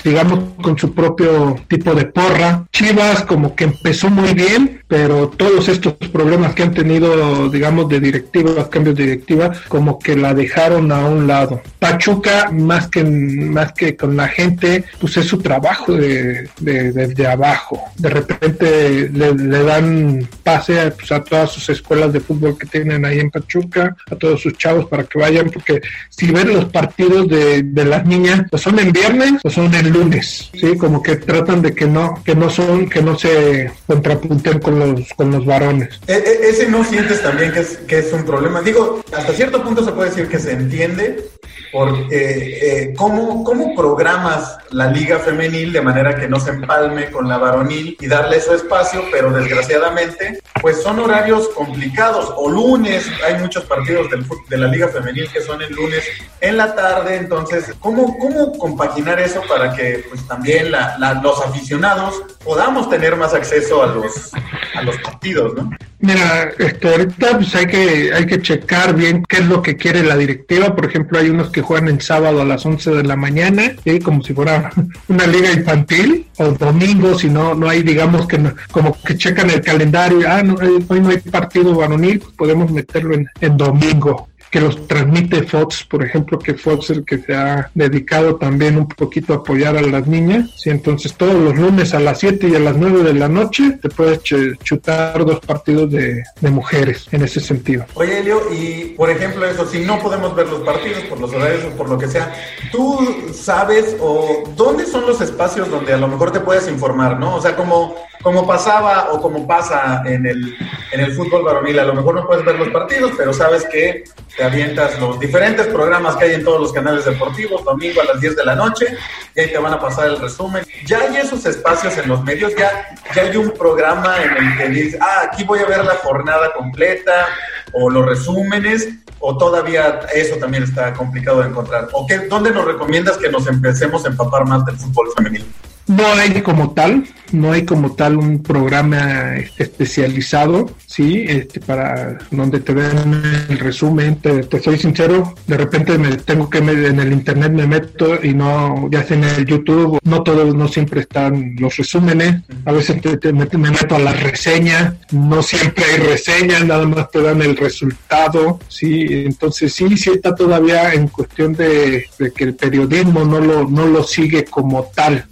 con 0.63 0.79
su 0.79 0.95
propio 0.95 1.57
tipo 1.67 1.95
de 1.95 2.05
porra. 2.05 2.65
Chivas 2.73 3.25
como 3.25 3.57
que 3.57 3.65
empezó 3.65 4.09
muy 4.09 4.33
bien, 4.33 4.78
pero 4.89 5.29
todos 5.29 5.69
estos 5.69 5.95
problemas 6.13 6.55
que 6.55 6.63
han 6.65 6.75
tenido, 6.75 7.49
digamos, 7.49 7.89
de 7.89 8.01
directiva, 8.01 8.69
cambios 8.69 8.97
de 8.97 9.05
directiva, 9.05 9.53
como 9.69 9.99
que 9.99 10.17
la 10.17 10.35
dejaron 10.35 10.91
a 10.93 11.07
un 11.07 11.27
lado. 11.27 11.63
Pachuca, 11.79 12.51
más 12.51 12.89
que, 12.89 13.05
más 13.05 13.73
que 13.73 13.97
con 13.97 14.17
la 14.17 14.29
gente, 14.29 14.85
pues 15.01 15.17
es 15.17 15.27
su 15.27 15.39
trabajo 15.39 15.93
de, 15.93 16.49
de, 16.59 17.27
abajo. 17.27 17.83
De 17.97 18.09
repente 18.09 19.11
le, 19.13 19.35
dan 19.63 20.29
pase 20.43 20.81
a, 20.81 20.91
pues, 20.91 21.13
a 21.13 21.23
todas 21.23 21.51
sus 21.53 21.69
escuelas 21.69 22.13
de 22.13 22.21
fútbol 22.21 22.59
que 22.59 22.67
tienen 22.67 23.05
ahí 23.05 23.21
en 23.21 23.31
Pachuca, 23.31 23.95
a 24.11 24.17
todos 24.17 24.41
sus 24.41 24.57
chavos 24.57 24.87
para 24.87 25.05
que 25.05 25.19
vayan, 25.19 25.51
porque 25.51 25.81
si 26.09 26.31
ven 26.31 26.53
los 26.53 26.67
partidos 26.67 27.29
de 27.29 27.39
de, 27.63 27.85
las 27.85 28.05
niñas, 28.05 28.43
pues 28.51 28.63
son 28.63 28.79
en 28.79 28.93
viernes 28.93 29.35
o 29.43 29.51
son 29.51 29.75
en 29.75 29.91
lunes, 29.91 30.51
sí, 30.53 30.77
como 30.77 31.03
que 31.03 31.17
tratan 31.17 31.63
de 31.63 31.75
que 31.75 31.87
no, 31.87 32.23
que 32.25 32.35
no 32.35 32.51
son, 32.51 32.89
que 32.89 33.03
no 33.03 33.19
se 33.19 33.71
contrapunten 33.87 34.59
con 34.61 34.78
los, 34.79 35.13
con 35.15 35.31
los 35.31 35.45
varones. 35.45 35.89
E, 36.07 36.13
e, 36.13 36.49
ese 36.49 36.69
no 36.69 36.85
sientes 36.85 37.23
también 37.23 37.53
que 37.53 37.61
es, 37.61 37.79
que 37.79 37.99
es 37.99 38.13
un 38.13 38.25
problema. 38.25 38.61
Digo, 38.61 39.03
hasta 39.13 39.33
cierto 39.33 39.63
punto 39.63 39.85
se 39.85 39.93
puede 39.93 40.11
decir 40.11 40.29
que 40.29 40.39
se 40.39 40.53
entiende, 40.53 41.29
porque 41.73 42.83
eh, 42.83 42.95
¿cómo, 42.97 43.45
¿cómo, 43.45 43.75
programas 43.75 44.57
la 44.71 44.87
liga 44.87 45.19
femenil 45.19 45.73
de 45.73 45.81
manera 45.81 46.17
que 46.17 46.29
no 46.29 46.41
se 46.41 46.51
empalme 46.51 47.11
con 47.11 47.29
la 47.29 47.39
varonil 47.39 47.97
y 48.01 48.07
darle 48.07 48.41
su 48.41 48.55
espacio, 48.55 49.05
pero 49.13 49.31
desgraciadamente, 49.31 50.41
pues 50.61 50.83
son 50.83 50.99
horarios 50.99 51.49
complicados, 51.51 52.33
o 52.37 52.49
lunes, 52.49 53.07
hay 53.27 53.41
muchos 53.41 53.65
partidos 53.65 54.11
del, 54.11 54.27
de 54.49 54.57
la 54.57 54.67
liga 54.67 54.89
femenil 54.89 55.29
que 55.31 55.43
son 55.43 55.63
el 55.63 55.73
lunes 55.73 56.05
en 56.41 56.57
la 56.57 56.75
tarde, 56.75 57.17
entonces, 57.17 57.73
¿cómo, 57.81 58.17
cómo 58.19 58.53
compaginar 58.59 59.21
eso 59.21 59.43
para 59.49 59.75
que 59.75 60.05
pues 60.09 60.27
también 60.27 60.71
la, 60.71 60.97
los 61.23 61.41
aficionados 61.45 62.15
podamos 62.45 62.89
tener 62.89 63.17
más 63.17 63.35
acceso 63.35 63.83
a 63.83 63.87
los, 63.87 64.31
a 64.75 64.83
los 64.83 64.97
partidos, 64.99 65.55
¿no? 65.55 65.71
Mira, 66.01 66.53
este, 66.59 66.89
ahorita 66.89 67.39
pues 67.39 67.55
hay 67.57 67.67
que, 67.67 68.13
hay 68.15 68.27
que 68.27 68.41
checar 68.41 68.95
bien 68.95 69.25
qué 69.29 69.39
es 69.39 69.47
lo 69.47 69.63
que 69.63 69.77
quiere 69.77 70.05
la 70.05 70.17
directiva. 70.17 70.77
Por 70.77 70.87
ejemplo, 70.87 71.19
hay 71.19 71.29
unos 71.31 71.51
que 71.51 71.61
juegan 71.61 71.89
el 71.89 72.01
sábado 72.01 72.41
a 72.41 72.45
las 72.45 72.65
11 72.65 72.91
de 72.93 73.03
la 73.03 73.17
mañana, 73.17 73.75
como 74.05 74.23
si 74.23 74.33
fuera 74.33 74.71
una 75.09 75.27
liga 75.27 75.53
infantil, 75.53 76.27
o 76.37 76.53
domingo, 76.53 77.19
si 77.19 77.29
no, 77.29 77.55
no 77.55 77.69
hay, 77.69 77.83
digamos, 77.83 78.29
que 78.29 78.39
como 78.71 78.97
que 79.03 79.17
checan 79.17 79.51
el 79.51 79.61
calendario, 79.61 80.21
ah, 80.29 80.43
no, 80.43 80.55
eh, 80.63 80.85
hoy 80.87 81.01
no 81.01 81.09
hay 81.09 81.19
partido 81.19 81.75
varonil, 81.75 82.21
pues 82.21 82.33
podemos 82.35 82.71
meterlo 82.71 83.15
en, 83.15 83.27
en 83.41 83.57
domingo 83.57 84.29
que 84.51 84.61
los 84.61 84.87
transmite 84.87 85.43
Fox, 85.43 85.85
por 85.85 86.05
ejemplo, 86.05 86.39
que 86.39 86.55
Fox 86.55 86.91
es 86.91 86.99
el 86.99 87.05
que 87.05 87.19
se 87.19 87.35
ha 87.35 87.71
dedicado 87.75 88.37
también 88.37 88.77
un 88.77 88.89
poquito 88.89 89.33
a 89.33 89.37
apoyar 89.37 89.77
a 89.77 89.83
las 89.83 90.07
niñas. 90.07 90.51
¿sí? 90.57 90.71
Entonces 90.71 91.15
todos 91.15 91.35
los 91.35 91.57
lunes 91.57 91.95
a 91.95 92.01
las 92.01 92.21
7 92.21 92.49
y 92.49 92.55
a 92.55 92.59
las 92.59 92.77
9 92.77 93.03
de 93.03 93.15
la 93.15 93.29
noche 93.29 93.79
te 93.83 93.89
puedes 93.89 94.23
chutar 94.23 95.25
dos 95.25 95.41
partidos 95.41 95.91
de, 95.91 96.23
de, 96.41 96.51
mujeres 96.51 97.09
en 97.13 97.23
ese 97.23 97.41
sentido. 97.41 97.85
Oye, 97.95 98.21
Elio, 98.21 98.43
y 98.53 98.95
por 98.97 99.11
ejemplo 99.11 99.45
eso, 99.47 99.67
si 99.67 99.81
no 99.81 99.99
podemos 99.99 100.35
ver 100.35 100.49
los 100.49 100.61
partidos 100.61 101.01
por 101.05 101.21
los 101.21 101.33
horarios 101.33 101.65
o 101.65 101.77
por 101.77 101.89
lo 101.89 101.99
que 101.99 102.09
sea, 102.09 102.35
¿tú 102.73 103.33
sabes 103.33 103.97
o 104.01 104.45
dónde 104.57 104.87
son 104.87 105.07
los 105.07 105.21
espacios 105.21 105.71
donde 105.71 105.93
a 105.93 105.99
lo 105.99 106.09
mejor 106.09 106.33
te 106.33 106.41
puedes 106.41 106.69
informar, 106.69 107.19
¿no? 107.19 107.37
O 107.37 107.43
sea, 107.43 107.55
como 107.55 107.95
como 108.23 108.47
pasaba 108.47 109.13
o 109.13 109.21
como 109.21 109.47
pasa 109.47 110.03
en 110.05 110.27
el, 110.27 110.57
en 110.93 111.01
el 111.01 111.13
fútbol 111.13 111.45
varonil. 111.45 111.79
A 111.79 111.85
lo 111.85 111.95
mejor 111.95 112.15
no 112.15 112.27
puedes 112.27 112.45
ver 112.45 112.59
los 112.59 112.69
partidos, 112.71 113.13
pero 113.17 113.33
sabes 113.33 113.65
que 113.67 114.05
te 114.39 114.45
avientas 114.45 114.97
los 115.01 115.19
diferentes 115.19 115.67
programas 115.67 116.15
que 116.15 116.27
hay 116.27 116.35
en 116.35 116.45
todos 116.45 116.61
los 116.61 116.73
canales 116.73 117.05
deportivos, 117.05 117.65
domingo 117.65 118.01
a 118.01 118.05
las 118.05 118.21
10 118.21 118.37
de 118.37 118.45
la 118.45 118.55
noche, 118.55 118.87
y 119.35 119.41
ahí 119.41 119.51
te 119.51 119.59
van 119.59 119.75
a 119.75 119.81
pasar 119.81 120.07
el 120.07 120.21
resumen. 120.21 120.65
Ya 120.87 121.01
hay 121.01 121.17
esos 121.17 121.45
espacios 121.45 121.99
en 121.99 122.09
los 122.09 122.23
medios, 122.23 122.55
ya, 122.57 122.89
ya 123.17 123.23
hay 123.23 123.37
un 123.37 123.51
programa 123.51 124.23
en 124.23 124.47
el 124.47 124.57
que 124.57 124.69
dices, 124.69 125.01
ah, 125.03 125.23
aquí 125.25 125.43
voy 125.43 125.59
a 125.59 125.67
ver 125.67 125.85
la 125.85 125.97
jornada 125.97 126.53
completa, 126.53 127.27
o 127.73 127.91
los 127.91 128.07
resúmenes, 128.07 128.89
o 129.19 129.37
todavía 129.37 130.03
eso 130.15 130.37
también 130.37 130.63
está 130.63 130.95
complicado 130.95 131.43
de 131.43 131.49
encontrar. 131.49 131.89
¿O 131.93 132.07
qué, 132.07 132.19
dónde 132.29 132.53
nos 132.53 132.65
recomiendas 132.65 133.17
que 133.17 133.29
nos 133.31 133.49
empecemos 133.49 134.05
a 134.05 134.09
empapar 134.09 134.47
más 134.47 134.65
del 134.65 134.77
fútbol 134.77 135.09
femenino? 135.17 135.47
No 135.89 136.07
hay 136.07 136.43
como 136.43 136.73
tal, 136.73 137.05
no 137.33 137.53
hay 137.53 137.65
como 137.65 137.95
tal 137.95 138.19
un 138.19 138.43
programa 138.43 139.37
especializado, 139.57 140.71
sí, 140.85 141.25
este, 141.27 141.61
para 141.61 142.19
donde 142.31 142.61
te 142.61 142.75
den 142.75 143.23
el 143.49 143.59
resumen. 143.59 144.17
Te, 144.17 144.61
soy 144.61 144.79
sincero, 144.79 145.35
de 145.47 145.57
repente 145.57 145.97
me 145.97 146.15
tengo 146.19 146.51
que 146.51 146.59
en 146.59 147.01
el 147.01 147.11
internet 147.11 147.53
me 147.53 147.67
meto 147.67 148.23
y 148.23 148.35
no, 148.35 148.89
ya 148.91 149.03
sea 149.03 149.17
en 149.17 149.25
el 149.25 149.47
YouTube, 149.47 149.99
no 150.05 150.23
todos, 150.23 150.55
no 150.55 150.69
siempre 150.69 151.01
están 151.01 151.57
los 151.59 151.75
resúmenes. 151.79 152.43
A 152.67 152.73
veces 152.73 153.01
me, 153.33 153.71
meto 153.71 153.97
a 153.97 153.99
la 153.99 154.13
reseña, 154.13 154.99
no 155.11 155.43
siempre 155.43 155.85
hay 155.85 155.97
reseñas, 156.07 156.67
nada 156.67 156.87
más 156.87 157.11
te 157.11 157.23
dan 157.23 157.41
el 157.41 157.57
resultado, 157.57 158.61
sí. 158.69 159.07
Entonces 159.09 159.73
sí, 159.73 159.97
sí 159.97 160.11
está 160.11 160.35
todavía 160.35 160.93
en 160.93 161.09
cuestión 161.09 161.55
de, 161.55 162.05
que 162.35 162.45
el 162.45 162.55
periodismo 162.55 163.25
no 163.25 163.41
lo, 163.41 163.67
no 163.71 163.87
lo 163.87 164.05
sigue 164.05 164.45
como 164.45 164.85
tal 164.95 165.25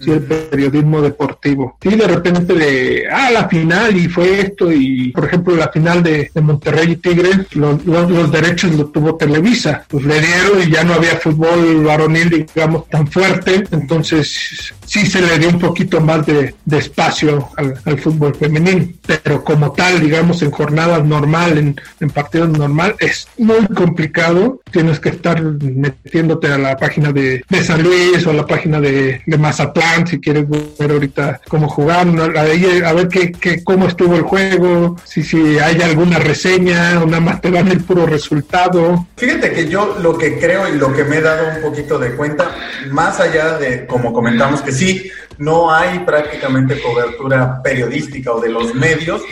periodismo 0.47 1.01
deportivo. 1.03 1.77
Y 1.83 1.95
de 1.95 2.07
repente 2.07 2.55
de, 2.55 3.05
ah, 3.11 3.31
la 3.31 3.49
final 3.49 3.97
y 3.97 4.09
fue 4.09 4.41
esto 4.41 4.73
y, 4.73 5.11
por 5.11 5.25
ejemplo, 5.27 5.55
la 5.55 5.69
final 5.69 6.03
de, 6.03 6.31
Monterrey 6.41 6.93
y 6.93 6.97
Tigres, 6.97 7.55
los, 7.57 7.85
los, 7.85 8.31
derechos 8.31 8.73
lo 8.75 8.87
tuvo 8.87 9.17
Televisa. 9.17 9.85
Pues 9.89 10.05
le 10.05 10.21
dieron 10.21 10.63
y 10.63 10.71
ya 10.71 10.85
no 10.85 10.95
había 10.95 11.17
fútbol 11.17 11.85
varonil, 11.85 12.47
digamos, 12.55 12.89
tan 12.89 13.07
fuerte. 13.09 13.65
Entonces 13.71 14.75
sí 14.87 15.07
se 15.07 15.21
le 15.21 15.39
dio 15.39 15.49
un 15.49 15.59
poquito 15.59 16.01
más 16.01 16.25
de, 16.27 16.55
espacio 16.71 17.49
al, 17.57 17.99
fútbol 17.99 18.35
femenino. 18.35 18.87
Pero 19.07 19.45
como 19.45 19.73
tal, 19.73 20.01
digamos, 20.01 20.43
en 20.43 20.51
jornadas 20.51 21.05
normal, 21.05 21.59
en, 21.59 22.11
partidos 22.11 22.51
normal, 22.51 22.95
es 22.99 23.29
muy 23.39 23.67
complicado. 23.69 24.61
Tienes 24.71 25.01
que 25.01 25.11
estar 25.11 25.43
metiéndote 25.43 26.49
a 26.49 26.59
la 26.59 26.77
página 26.77 27.13
de, 27.13 27.45
de 27.49 27.65
San 27.65 27.83
Luis 27.83 28.27
o 28.27 28.31
a 28.31 28.35
la 28.35 28.47
página 28.47 28.81
de, 28.81 29.21
de 29.27 29.39
Mazatlán 29.39 30.07
si 30.07 30.21
quieres 30.21 30.47
ver 30.49 30.91
ahorita 30.91 31.41
cómo 31.49 31.69
jugaron, 31.69 32.19
a 32.21 32.43
ver 32.43 33.09
qué, 33.09 33.33
qué, 33.33 33.63
cómo 33.65 33.87
estuvo 33.87 34.17
el 34.17 34.23
juego, 34.23 34.97
si, 35.05 35.23
si 35.23 35.59
hay 35.59 35.81
alguna 35.83 36.19
reseña 36.19 37.01
o 37.03 37.07
nada 37.07 37.21
más 37.21 37.41
te 37.41 37.51
dan 37.51 37.69
el 37.69 37.83
puro 37.83 38.07
resultado. 38.07 39.07
Fíjate 39.17 39.53
que 39.53 39.69
yo 39.69 39.97
lo 40.01 40.17
que 40.17 40.39
creo 40.39 40.69
y 40.73 40.79
lo 40.79 40.93
que 40.93 41.05
me 41.05 41.19
he 41.19 41.21
dado 41.21 41.57
un 41.57 41.63
poquito 41.63 41.99
de 41.99 42.15
cuenta, 42.15 42.51
más 42.91 43.21
allá 43.21 43.59
de, 43.59 43.87
como 43.87 44.13
comentamos, 44.13 44.63
que 44.63 44.73
sí, 44.77 45.11
no 45.39 45.73
hay 45.73 46.01
prácticamente 46.01 46.81
cobertura 46.81 47.61
periodística 47.63 48.33
o 48.33 48.41
de 48.41 48.49
los 48.49 48.75
medios, 48.75 49.23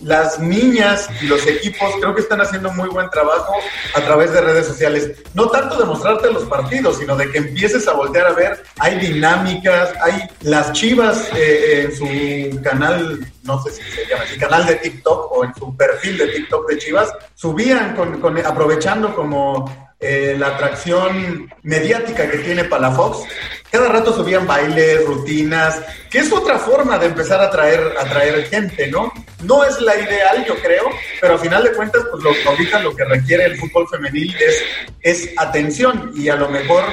las 0.00 0.38
niñas 0.38 1.08
y 1.22 1.26
los 1.26 1.46
equipos 1.46 1.90
creo 2.00 2.14
que 2.14 2.20
están 2.20 2.40
haciendo 2.40 2.70
muy 2.72 2.88
buen 2.88 3.08
trabajo 3.10 3.54
a 3.94 4.00
través 4.02 4.32
de 4.32 4.40
redes 4.42 4.66
sociales. 4.66 5.12
No 5.34 5.48
tanto 5.48 5.78
de 5.78 5.84
mostrarte 5.86 6.30
los 6.30 6.44
partidos, 6.44 6.98
sino 6.98 7.16
de 7.16 7.30
que 7.30 7.38
empieces 7.38 7.88
a 7.88 7.94
voltear 7.94 8.26
a 8.26 8.32
ver, 8.32 8.62
hay 8.78 8.98
dinámicas, 8.98 9.94
hay 10.02 10.28
las 10.42 10.72
chivas 10.72 11.30
eh, 11.34 11.84
en 11.84 11.96
su 11.96 12.62
canal, 12.62 13.26
no 13.44 13.62
sé 13.62 13.70
si 13.70 13.82
se 13.82 14.06
llama 14.06 14.24
así, 14.24 14.38
canal 14.38 14.66
de 14.66 14.74
TikTok 14.76 15.32
o 15.32 15.44
en 15.44 15.54
su 15.54 15.74
perfil 15.76 16.18
de 16.18 16.28
TikTok 16.28 16.68
de 16.68 16.78
Chivas, 16.78 17.12
subían 17.34 17.96
aprovechando 18.44 19.14
como 19.14 19.86
eh, 19.98 20.36
la 20.38 20.48
atracción 20.48 21.50
mediática 21.62 22.30
que 22.30 22.38
tiene 22.38 22.64
Palafox, 22.64 23.26
cada 23.76 23.88
rato 23.90 24.14
subían 24.14 24.46
bailes, 24.46 25.04
rutinas, 25.04 25.82
que 26.10 26.20
es 26.20 26.32
otra 26.32 26.58
forma 26.58 26.98
de 26.98 27.06
empezar 27.06 27.42
a 27.42 27.50
traer, 27.50 27.92
a 27.98 28.04
traer 28.06 28.46
gente, 28.46 28.88
¿no? 28.88 29.12
No 29.42 29.64
es 29.64 29.78
la 29.82 29.94
ideal, 29.94 30.46
yo 30.46 30.54
creo, 30.62 30.84
pero 31.20 31.34
a 31.34 31.38
final 31.38 31.62
de 31.62 31.72
cuentas, 31.72 32.02
pues 32.10 32.24
lo, 32.24 32.30
ahorita 32.50 32.80
lo 32.80 32.96
que 32.96 33.04
requiere 33.04 33.44
el 33.44 33.58
fútbol 33.58 33.86
femenil 33.88 34.34
es, 34.40 34.62
es 35.02 35.30
atención 35.36 36.10
y 36.14 36.30
a 36.30 36.36
lo 36.36 36.48
mejor 36.48 36.84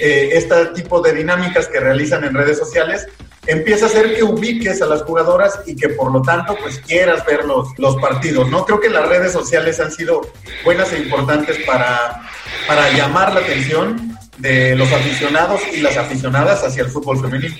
eh, 0.00 0.30
este 0.32 0.66
tipo 0.74 1.00
de 1.00 1.12
dinámicas 1.12 1.68
que 1.68 1.78
realizan 1.78 2.24
en 2.24 2.34
redes 2.34 2.58
sociales 2.58 3.06
empieza 3.46 3.84
a 3.84 3.88
hacer 3.88 4.16
que 4.16 4.24
ubiques 4.24 4.82
a 4.82 4.86
las 4.86 5.02
jugadoras 5.02 5.60
y 5.66 5.76
que 5.76 5.90
por 5.90 6.10
lo 6.10 6.20
tanto 6.20 6.56
pues 6.60 6.80
quieras 6.80 7.24
ver 7.26 7.44
los, 7.44 7.68
los 7.78 7.94
partidos, 7.98 8.50
¿no? 8.50 8.64
Creo 8.64 8.80
que 8.80 8.90
las 8.90 9.08
redes 9.08 9.30
sociales 9.30 9.78
han 9.78 9.92
sido 9.92 10.22
buenas 10.64 10.92
e 10.92 10.98
importantes 10.98 11.58
para, 11.64 12.22
para 12.66 12.90
llamar 12.90 13.32
la 13.34 13.40
atención 13.40 14.18
de 14.38 14.76
los 14.76 14.90
aficionados 14.92 15.60
y 15.72 15.80
las 15.80 15.96
aficionadas 15.96 16.64
hacia 16.64 16.82
el 16.82 16.90
fútbol 16.90 17.20
femenino. 17.20 17.54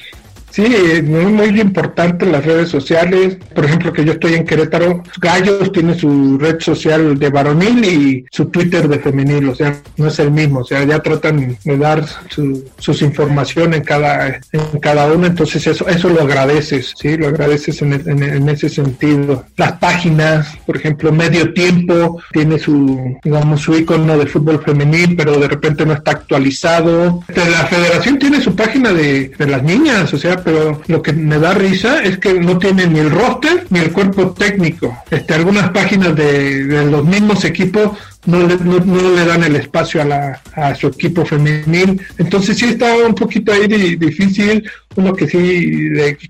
Sí, 0.54 1.02
muy, 1.02 1.32
muy 1.32 1.60
importante 1.60 2.24
las 2.26 2.44
redes 2.44 2.68
sociales. 2.68 3.38
Por 3.52 3.64
ejemplo, 3.64 3.92
que 3.92 4.04
yo 4.04 4.12
estoy 4.12 4.34
en 4.34 4.44
Querétaro, 4.44 5.02
Gallos 5.20 5.72
tiene 5.72 5.98
su 5.98 6.38
red 6.38 6.60
social 6.60 7.18
de 7.18 7.28
varonil 7.28 7.84
y 7.84 8.24
su 8.30 8.46
Twitter 8.46 8.86
de 8.86 9.00
femenil, 9.00 9.48
o 9.48 9.54
sea, 9.56 9.74
no 9.96 10.06
es 10.06 10.16
el 10.20 10.30
mismo, 10.30 10.60
o 10.60 10.64
sea, 10.64 10.84
ya 10.84 11.00
tratan 11.00 11.58
de 11.64 11.76
dar 11.76 12.04
su, 12.28 12.70
sus 12.78 13.02
información 13.02 13.74
en 13.74 13.82
cada, 13.82 14.28
en 14.52 14.78
cada 14.80 15.12
uno, 15.12 15.26
entonces 15.26 15.66
eso, 15.66 15.88
eso 15.88 16.08
lo 16.08 16.20
agradeces, 16.22 16.94
sí, 16.96 17.16
lo 17.16 17.26
agradeces 17.26 17.82
en, 17.82 17.92
en, 17.92 18.48
ese 18.48 18.68
sentido. 18.68 19.44
Las 19.56 19.72
páginas, 19.72 20.56
por 20.66 20.76
ejemplo, 20.76 21.10
Medio 21.10 21.52
Tiempo 21.52 22.22
tiene 22.32 22.60
su, 22.60 23.18
digamos, 23.24 23.60
su 23.60 23.74
icono 23.74 24.16
de 24.16 24.26
fútbol 24.26 24.62
femenil, 24.62 25.16
pero 25.16 25.36
de 25.36 25.48
repente 25.48 25.84
no 25.84 25.94
está 25.94 26.12
actualizado. 26.12 27.24
La 27.26 27.66
federación 27.66 28.20
tiene 28.20 28.40
su 28.40 28.54
página 28.54 28.92
de, 28.92 29.30
de 29.30 29.46
las 29.48 29.64
niñas, 29.64 30.14
o 30.14 30.16
sea, 30.16 30.43
pero 30.44 30.80
lo 30.86 31.02
que 31.02 31.12
me 31.12 31.38
da 31.38 31.54
risa 31.54 32.02
es 32.02 32.18
que 32.18 32.34
no 32.34 32.58
tiene 32.58 32.86
ni 32.86 33.00
el 33.00 33.10
roster 33.10 33.66
ni 33.70 33.78
el 33.80 33.92
cuerpo 33.92 34.32
técnico. 34.32 34.96
Este, 35.10 35.34
algunas 35.34 35.70
páginas 35.70 36.14
de, 36.14 36.66
de 36.66 36.84
los 36.84 37.04
mismos 37.04 37.44
equipos 37.44 37.92
no 38.26 38.46
le, 38.46 39.24
dan 39.24 39.44
el 39.44 39.56
espacio 39.56 40.02
a, 40.02 40.74
su 40.74 40.88
equipo 40.88 41.24
femenil. 41.24 42.00
Entonces 42.18 42.58
sí 42.58 42.66
está 42.66 42.96
un 42.96 43.14
poquito 43.14 43.52
ahí 43.52 43.66
difícil, 43.96 44.68
uno 44.96 45.12
que 45.12 45.26
sí 45.26 45.80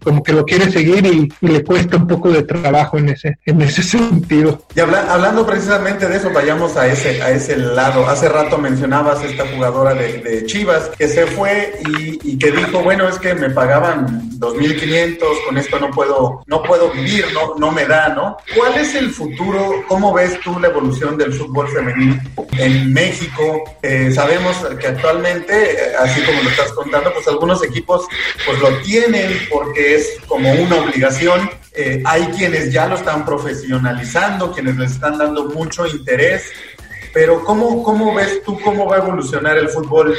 como 0.02 0.22
que 0.22 0.32
lo 0.32 0.44
quiere 0.44 0.70
seguir 0.70 1.04
y, 1.06 1.32
le 1.46 1.62
cuesta 1.62 1.96
un 1.96 2.06
poco 2.06 2.30
de 2.30 2.42
trabajo 2.42 2.98
en 2.98 3.10
ese, 3.10 3.38
en 3.44 3.60
ese 3.62 3.82
sentido. 3.82 4.64
Y 4.74 4.80
hablando 4.80 5.46
precisamente 5.46 6.08
de 6.08 6.16
eso, 6.16 6.30
vayamos 6.32 6.76
a 6.76 6.86
ese, 6.88 7.22
a 7.22 7.30
ese 7.30 7.56
lado. 7.56 8.08
Hace 8.08 8.28
rato 8.28 8.58
mencionabas 8.58 9.22
esta 9.22 9.46
jugadora 9.46 9.94
de, 9.94 10.44
Chivas 10.46 10.90
que 10.98 11.08
se 11.08 11.26
fue 11.26 11.74
y, 11.86 12.32
y, 12.32 12.38
que 12.38 12.50
dijo, 12.50 12.82
bueno, 12.82 13.08
es 13.08 13.18
que 13.18 13.34
me 13.34 13.50
pagaban 13.50 14.30
2.500, 14.38 15.18
con 15.46 15.58
esto 15.58 15.78
no 15.78 15.90
puedo, 15.90 16.42
no 16.46 16.62
puedo 16.62 16.90
vivir, 16.92 17.26
no, 17.32 17.54
no 17.58 17.72
me 17.72 17.86
da, 17.86 18.08
¿no? 18.10 18.36
¿Cuál 18.56 18.76
es 18.76 18.94
el 18.94 19.10
futuro? 19.10 19.84
¿Cómo 19.88 20.12
ves 20.12 20.38
tú 20.40 20.58
la 20.58 20.68
evolución 20.68 21.16
del 21.16 21.32
fútbol 21.32 21.68
femenino? 21.84 22.20
en 22.58 22.92
México. 22.92 23.64
Eh, 23.82 24.12
sabemos 24.12 24.56
que 24.80 24.86
actualmente, 24.86 25.72
eh, 25.72 25.92
así 25.98 26.22
como 26.22 26.42
lo 26.42 26.50
estás 26.50 26.72
contando, 26.72 27.12
pues 27.12 27.26
algunos 27.28 27.62
equipos 27.64 28.06
pues 28.46 28.58
lo 28.60 28.76
tienen 28.78 29.30
porque 29.50 29.96
es 29.96 30.16
como 30.26 30.52
una 30.52 30.76
obligación. 30.76 31.50
Eh, 31.76 32.02
hay 32.04 32.22
quienes 32.36 32.72
ya 32.72 32.86
lo 32.86 32.94
están 32.94 33.24
profesionalizando, 33.24 34.52
quienes 34.52 34.76
les 34.76 34.92
están 34.92 35.18
dando 35.18 35.46
mucho 35.46 35.86
interés 35.86 36.44
pero 37.14 37.44
¿cómo, 37.44 37.82
¿cómo 37.84 38.12
ves 38.12 38.42
tú 38.42 38.60
cómo 38.60 38.86
va 38.86 38.96
a 38.96 38.98
evolucionar 38.98 39.56
el 39.56 39.68
fútbol 39.68 40.14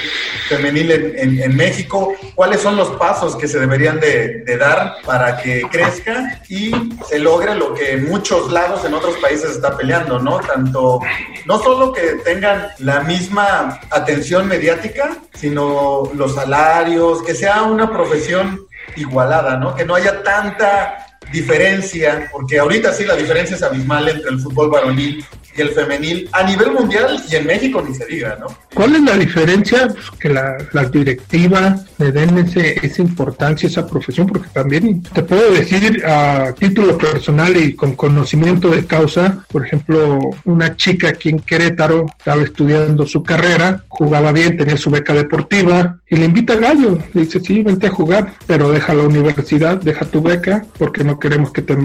femenil 0.48 0.92
en, 0.92 1.56
México? 1.56 2.16
¿Cuáles 2.34 2.62
son 2.62 2.78
los 2.78 2.90
pasos 2.92 3.36
que 3.36 3.50
se 3.50 3.60
deberían 3.60 4.00
de, 4.00 4.44
dar 4.58 4.96
para 5.06 5.36
que 5.38 5.64
crezca 5.70 6.42
y 6.48 6.72
se 7.08 7.20
logre 7.20 7.54
lo 7.54 7.74
que 7.74 7.92
en 7.92 8.10
muchos 8.10 8.50
lados 8.52 8.86
en 8.86 8.94
otros 8.94 9.18
países 9.18 9.52
está 9.52 9.76
peleando, 9.76 10.18
¿no? 10.20 10.40
Tanto, 10.40 11.02
no 11.46 11.60
solo 11.60 11.92
que 11.92 12.16
tengan 12.24 12.70
la 12.80 13.02
misma 13.02 13.82
atención 13.92 14.48
mediática, 14.48 15.18
sino 15.34 16.10
los 16.16 16.36
salarios, 16.36 17.22
que 17.24 17.36
sea 17.36 17.64
una 17.64 17.92
profesión 17.92 18.66
igualada, 18.96 19.58
¿no? 19.58 19.76
Que 19.76 19.84
no 19.84 19.96
haya 19.96 20.24
tanta 20.24 21.05
diferencia, 21.32 22.30
porque 22.32 22.60
ahorita 22.60 22.94
sí 22.94 23.06
la 23.06 23.16
diferencia 23.16 23.56
es 23.56 23.64
abismal 23.64 24.08
entre 24.08 24.32
el 24.32 24.40
fútbol 24.40 24.70
varonil 24.70 25.24
y 25.56 25.62
el 25.62 25.70
femenil 25.70 26.30
a 26.34 26.44
nivel 26.44 26.72
mundial 26.72 27.22
y 27.30 27.36
en 27.36 27.46
México 27.46 27.84
ni 27.88 27.96
se 27.96 28.06
diga, 28.06 28.38
¿no? 28.40 28.48
¿Cuál 28.74 28.96
es 28.96 29.02
la 29.04 29.18
diferencia? 29.18 29.88
Pues 29.88 30.12
que 30.20 30.30
la, 30.30 30.58
la 30.74 30.86
directiva 30.86 31.80
le 31.98 32.12
den 32.12 32.38
ese, 32.38 32.86
esa 32.86 33.02
importancia, 33.02 33.68
esa 33.68 33.88
profesión, 33.88 34.28
porque 34.28 34.50
también 34.50 35.02
te 35.02 35.24
puedo 35.24 35.54
decir 35.54 36.04
a 36.06 36.54
título 36.58 36.98
personal 36.98 37.56
y 37.56 37.74
con 37.74 37.96
conocimiento 37.96 38.70
de 38.70 38.86
causa, 38.86 39.46
por 39.50 39.66
ejemplo, 39.66 40.20
una 40.44 40.76
chica 40.76 41.10
aquí 41.10 41.30
en 41.30 41.40
Querétaro 41.40 42.06
estaba 42.18 42.44
estudiando 42.44 43.06
su 43.06 43.24
carrera, 43.24 43.84
jugaba 43.88 44.32
bien, 44.34 44.58
tenía 44.58 44.78
su 44.78 44.90
beca 44.90 45.14
deportiva 45.14 46.00
y 46.10 46.18
le 46.18 46.26
invita 46.26 46.54
a 46.54 46.58
Gallo, 46.58 47.00
le 47.14 47.22
dice, 47.22 47.40
sí, 47.40 47.64
vente 47.64 47.88
a 47.88 47.92
jugar, 47.92 48.34
pero 48.46 48.72
deja 48.72 48.94
la 48.94 49.04
universidad, 49.04 49.78
deja 49.78 50.06
tu 50.06 50.22
beca, 50.22 50.66
porque 50.78 51.04
no 51.04 51.15
queremos 51.20 51.52
que 51.52 51.62
te, 51.62 51.76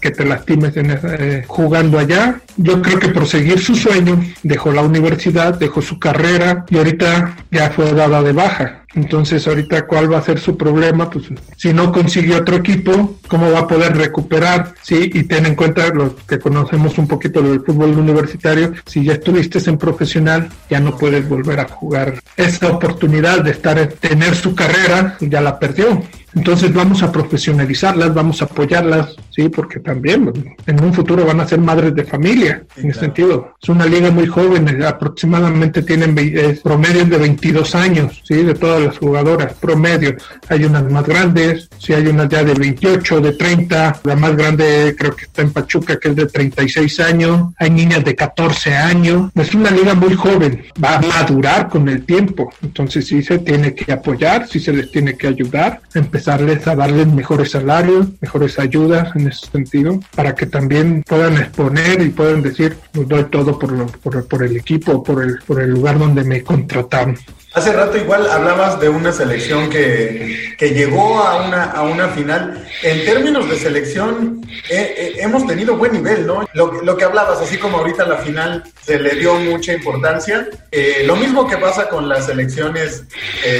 que 0.00 0.10
te 0.10 0.24
lastimes 0.24 0.76
en 0.76 0.90
eh, 0.90 1.44
jugando 1.46 1.98
allá. 1.98 2.40
Yo 2.56 2.82
creo 2.82 2.98
que 2.98 3.08
proseguir 3.08 3.58
su 3.58 3.74
sueño, 3.74 4.20
dejó 4.42 4.72
la 4.72 4.82
universidad, 4.82 5.58
dejó 5.58 5.82
su 5.82 5.98
carrera 5.98 6.64
y 6.68 6.78
ahorita 6.78 7.36
ya 7.50 7.70
fue 7.70 7.92
dada 7.92 8.22
de 8.22 8.32
baja. 8.32 8.79
Entonces, 8.94 9.46
ahorita, 9.46 9.86
¿cuál 9.86 10.12
va 10.12 10.18
a 10.18 10.22
ser 10.22 10.40
su 10.40 10.56
problema? 10.56 11.08
Pues 11.08 11.26
si 11.56 11.72
no 11.72 11.92
consigue 11.92 12.34
otro 12.34 12.56
equipo, 12.56 13.18
¿cómo 13.28 13.52
va 13.52 13.60
a 13.60 13.68
poder 13.68 13.96
recuperar? 13.96 14.74
Sí, 14.82 15.10
y 15.14 15.22
ten 15.24 15.46
en 15.46 15.54
cuenta 15.54 15.88
los 15.94 16.14
que 16.26 16.38
conocemos 16.38 16.98
un 16.98 17.06
poquito 17.06 17.40
del 17.40 17.60
fútbol 17.60 17.90
universitario, 17.96 18.72
si 18.86 19.04
ya 19.04 19.12
estuviste 19.12 19.60
en 19.70 19.78
profesional, 19.78 20.48
ya 20.68 20.80
no 20.80 20.96
puedes 20.96 21.28
volver 21.28 21.60
a 21.60 21.68
jugar. 21.68 22.20
Esa 22.36 22.68
oportunidad 22.68 23.44
de 23.44 23.52
estar, 23.52 23.86
tener 24.00 24.34
su 24.34 24.54
carrera, 24.54 25.16
ya 25.20 25.40
la 25.40 25.58
perdió. 25.58 26.02
Entonces 26.32 26.72
vamos 26.72 27.02
a 27.02 27.10
profesionalizarlas, 27.10 28.14
vamos 28.14 28.40
a 28.40 28.44
apoyarlas, 28.44 29.16
sí, 29.30 29.48
porque 29.48 29.80
también 29.80 30.32
en 30.64 30.84
un 30.84 30.94
futuro 30.94 31.26
van 31.26 31.40
a 31.40 31.48
ser 31.48 31.58
madres 31.58 31.92
de 31.92 32.04
familia, 32.04 32.62
en 32.76 32.90
ese 32.90 33.00
sentido. 33.00 33.54
Es 33.60 33.68
una 33.68 33.84
liga 33.84 34.12
muy 34.12 34.28
joven, 34.28 34.80
aproximadamente 34.84 35.82
tienen 35.82 36.14
promedio 36.62 37.04
de 37.04 37.18
22 37.18 37.74
años, 37.74 38.22
sí, 38.24 38.44
de 38.44 38.54
todas 38.54 38.79
las 38.80 38.98
jugadoras, 38.98 39.54
promedio. 39.54 40.16
Hay 40.48 40.64
unas 40.64 40.90
más 40.90 41.04
grandes, 41.04 41.68
sí, 41.78 41.92
hay 41.92 42.06
unas 42.06 42.28
ya 42.28 42.44
de 42.44 42.54
28, 42.54 43.20
de 43.20 43.32
30, 43.32 44.00
la 44.04 44.16
más 44.16 44.36
grande 44.36 44.94
creo 44.98 45.14
que 45.14 45.24
está 45.24 45.42
en 45.42 45.52
Pachuca, 45.52 45.98
que 45.98 46.08
es 46.08 46.16
de 46.16 46.26
36 46.26 47.00
años, 47.00 47.52
hay 47.58 47.70
niñas 47.70 48.04
de 48.04 48.14
14 48.14 48.74
años. 48.74 49.30
Es 49.34 49.54
una 49.54 49.70
liga 49.70 49.94
muy 49.94 50.14
joven, 50.14 50.64
va 50.82 50.96
a 50.96 51.00
madurar 51.00 51.68
con 51.68 51.88
el 51.88 52.04
tiempo, 52.04 52.52
entonces 52.62 53.06
sí 53.06 53.22
se 53.22 53.38
tiene 53.38 53.74
que 53.74 53.92
apoyar, 53.92 54.48
sí 54.48 54.60
se 54.60 54.72
les 54.72 54.90
tiene 54.90 55.16
que 55.16 55.26
ayudar, 55.26 55.80
empezar 55.94 56.30
empezarles 56.30 56.66
a 56.66 56.76
darles 56.76 57.06
mejores 57.06 57.50
salarios, 57.52 58.08
mejores 58.20 58.58
ayudas 58.58 59.14
en 59.16 59.28
ese 59.28 59.46
sentido, 59.46 60.00
para 60.14 60.34
que 60.34 60.46
también 60.46 61.02
puedan 61.06 61.36
exponer 61.38 62.02
y 62.02 62.10
puedan 62.10 62.42
decir, 62.42 62.76
pues 62.92 63.08
doy 63.08 63.24
todo 63.24 63.58
por, 63.58 63.90
por, 64.00 64.28
por 64.28 64.42
el 64.42 64.56
equipo, 64.56 65.02
por 65.02 65.22
el, 65.22 65.38
por 65.46 65.60
el 65.60 65.70
lugar 65.70 65.98
donde 65.98 66.24
me 66.24 66.42
contrataron. 66.42 67.16
Hace 67.52 67.72
rato 67.72 67.96
igual 67.96 68.30
hablabas 68.30 68.78
de 68.78 68.88
una 68.88 69.10
selección 69.10 69.68
que, 69.70 70.54
que 70.56 70.70
llegó 70.70 71.18
a 71.18 71.48
una, 71.48 71.64
a 71.64 71.82
una 71.82 72.08
final. 72.10 72.64
En 72.84 73.04
términos 73.04 73.50
de 73.50 73.56
selección, 73.56 74.40
eh, 74.68 74.94
eh, 74.96 75.12
hemos 75.16 75.44
tenido 75.48 75.76
buen 75.76 75.92
nivel, 75.92 76.28
¿no? 76.28 76.46
Lo, 76.52 76.80
lo, 76.80 76.96
que 76.96 77.02
hablabas, 77.02 77.40
así 77.40 77.56
como 77.56 77.78
ahorita 77.78 78.06
la 78.06 78.18
final 78.18 78.62
se 78.84 79.00
le 79.00 79.16
dio 79.16 79.34
mucha 79.34 79.72
importancia. 79.72 80.48
Eh, 80.70 81.02
lo 81.04 81.16
mismo 81.16 81.48
que 81.48 81.56
pasa 81.56 81.88
con 81.88 82.08
las 82.08 82.26
selecciones 82.26 83.02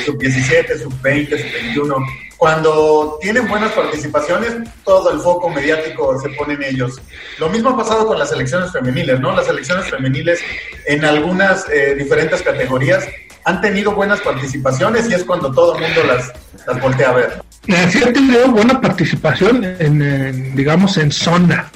sub-17, 0.07 0.83
sub-20, 0.83 1.29
sub-21 1.31 2.07
cuando 2.37 3.19
tienen 3.21 3.49
buenas 3.49 3.73
participaciones, 3.73 4.55
todo 4.85 5.11
el 5.11 5.19
foco 5.19 5.51
mediático 5.51 6.19
se 6.21 6.29
pone 6.31 6.55
en 6.55 6.63
ellos. 6.63 6.99
Lo 7.39 7.49
mismo 7.51 7.71
ha 7.71 7.77
pasado 7.77 8.07
con 8.07 8.19
las 8.19 8.31
selecciones 8.31 8.71
femeniles, 8.71 9.19
¿no? 9.19 9.35
Las 9.35 9.47
selecciones 9.47 9.91
femeniles 9.91 10.41
en 10.87 11.05
algunas 11.05 11.67
diferentes 11.99 12.41
categorías 12.41 13.05
han 13.45 13.61
tenido 13.61 13.95
buenas 13.95 14.21
participaciones 14.21 15.11
y 15.11 15.15
es 15.15 15.25
cuando 15.25 15.53
todo 15.53 15.77
el 15.77 15.83
mundo 15.83 16.03
las, 16.05 16.33
las 16.67 16.81
voltea 16.81 17.11
a 17.11 17.15
ver. 17.15 17.43
Sí, 17.91 18.03
han 18.03 18.13
tenido 18.13 18.49
buena 18.51 18.81
participación, 18.81 19.65
en, 19.65 20.57
digamos, 20.57 20.97
en 20.97 21.13
zona 21.13 21.71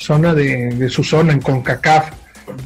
zona 0.00 0.34
de, 0.34 0.70
de 0.70 0.88
su 0.88 1.04
zona 1.04 1.32
en 1.32 1.40
CONCACAF. 1.40 2.10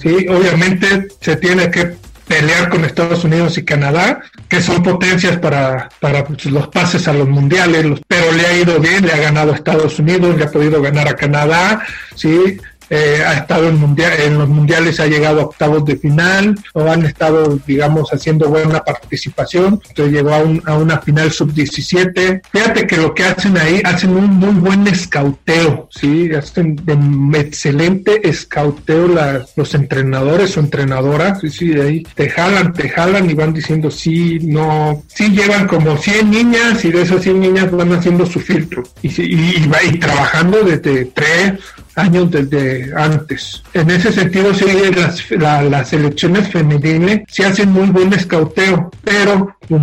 Sí, 0.00 0.26
obviamente 0.28 1.08
se 1.20 1.36
tiene 1.36 1.70
que 1.70 1.96
pelear 2.26 2.70
con 2.70 2.84
Estados 2.84 3.24
Unidos 3.24 3.58
y 3.58 3.64
Canadá, 3.64 4.20
que 4.48 4.62
son 4.62 4.82
potencias 4.82 5.36
para, 5.38 5.90
para 6.00 6.24
pues, 6.24 6.46
los 6.46 6.68
pases 6.68 7.06
a 7.06 7.12
los 7.12 7.28
mundiales, 7.28 8.00
pero 8.08 8.32
le 8.32 8.46
ha 8.46 8.56
ido 8.56 8.80
bien, 8.80 9.04
le 9.04 9.12
ha 9.12 9.18
ganado 9.18 9.52
a 9.52 9.56
Estados 9.56 9.98
Unidos, 9.98 10.38
le 10.38 10.44
ha 10.44 10.50
podido 10.50 10.80
ganar 10.80 11.06
a 11.06 11.16
Canadá, 11.16 11.82
sí, 12.14 12.58
eh, 12.94 13.24
ha 13.24 13.34
estado 13.34 13.68
en, 13.68 13.78
mundial, 13.78 14.12
en 14.20 14.38
los 14.38 14.48
mundiales, 14.48 15.00
ha 15.00 15.06
llegado 15.06 15.40
a 15.40 15.44
octavos 15.44 15.84
de 15.84 15.96
final, 15.96 16.54
o 16.72 16.88
han 16.90 17.04
estado, 17.04 17.58
digamos, 17.66 18.10
haciendo 18.12 18.48
buena 18.48 18.84
participación. 18.84 19.80
Entonces 19.88 20.14
llegó 20.14 20.32
a, 20.32 20.38
un, 20.38 20.62
a 20.64 20.76
una 20.76 20.98
final 21.00 21.32
sub-17. 21.32 22.42
Fíjate 22.52 22.86
que 22.86 22.96
lo 22.96 23.14
que 23.14 23.24
hacen 23.24 23.56
ahí, 23.58 23.80
hacen 23.84 24.16
un 24.16 24.26
muy 24.26 24.54
buen 24.54 24.86
escauteo, 24.86 25.88
¿sí? 25.90 26.30
Hacen 26.34 26.76
de 26.76 26.94
excelente 27.38 28.28
escauteo 28.28 29.08
la, 29.08 29.44
los 29.56 29.74
entrenadores 29.74 30.56
o 30.56 30.60
entrenadoras, 30.60 31.40
¿sí? 31.40 31.50
sí, 31.50 31.72
ahí 31.80 32.02
te 32.14 32.28
jalan, 32.28 32.72
te 32.72 32.88
jalan 32.88 33.28
y 33.30 33.34
van 33.34 33.52
diciendo 33.52 33.90
sí, 33.90 34.38
no, 34.42 35.02
sí 35.06 35.30
llevan 35.30 35.66
como 35.66 35.96
100 35.96 36.30
niñas 36.30 36.84
y 36.84 36.90
de 36.90 37.02
esas 37.02 37.22
100 37.22 37.40
niñas 37.40 37.70
van 37.70 37.92
haciendo 37.92 38.26
su 38.26 38.40
filtro 38.40 38.82
y, 39.02 39.08
y, 39.08 39.62
y, 39.62 39.66
va, 39.68 39.82
y 39.82 39.98
trabajando 39.98 40.62
desde 40.62 41.06
3, 41.06 41.52
años 41.96 42.30
desde 42.30 42.92
antes. 42.96 43.62
En 43.72 43.90
ese 43.90 44.12
sentido, 44.12 44.52
sí, 44.54 44.66
las, 44.94 45.30
la, 45.30 45.62
las 45.62 45.92
elecciones 45.92 46.48
femeniles 46.48 47.22
se 47.28 47.44
hacen 47.44 47.70
muy 47.70 47.88
buen 47.90 48.12
escauteo, 48.12 48.90
pero 49.02 49.56
pues, 49.68 49.80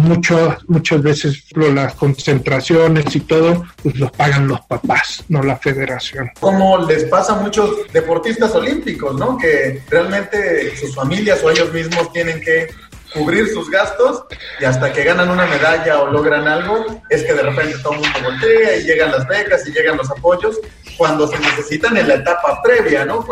muchas 0.67 1.01
veces 1.01 1.43
las 1.55 1.95
concentraciones 1.95 3.15
y 3.15 3.21
todo, 3.21 3.65
pues 3.81 3.95
los 3.97 4.11
pagan 4.11 4.47
los 4.47 4.61
papás, 4.61 5.23
no 5.29 5.41
la 5.43 5.57
federación. 5.57 6.31
Como 6.39 6.85
les 6.85 7.05
pasa 7.05 7.33
a 7.33 7.41
muchos 7.41 7.91
deportistas 7.91 8.53
olímpicos, 8.55 9.15
¿no? 9.17 9.37
Que 9.37 9.81
realmente 9.89 10.75
sus 10.75 10.95
familias 10.95 11.43
o 11.43 11.49
ellos 11.49 11.73
mismos 11.73 12.11
tienen 12.13 12.41
que 12.41 12.67
cubrir 13.13 13.47
sus 13.49 13.69
gastos 13.69 14.23
y 14.59 14.65
hasta 14.65 14.91
que 14.93 15.03
ganan 15.03 15.29
una 15.29 15.45
medalla 15.45 16.01
o 16.01 16.11
logran 16.11 16.47
algo, 16.47 17.01
es 17.09 17.23
que 17.23 17.33
de 17.33 17.41
repente 17.41 17.77
todo 17.83 17.93
el 17.93 17.99
mundo 17.99 18.19
voltea 18.23 18.77
y 18.77 18.83
llegan 18.83 19.11
las 19.11 19.27
becas 19.27 19.67
y 19.67 19.71
llegan 19.71 19.97
los 19.97 20.09
apoyos 20.09 20.59
cuando 20.97 21.27
se 21.27 21.39
necesitan 21.39 21.97
en 21.97 22.07
la 22.07 22.15
etapa 22.15 22.61
previa, 22.63 23.05
¿no? 23.05 23.25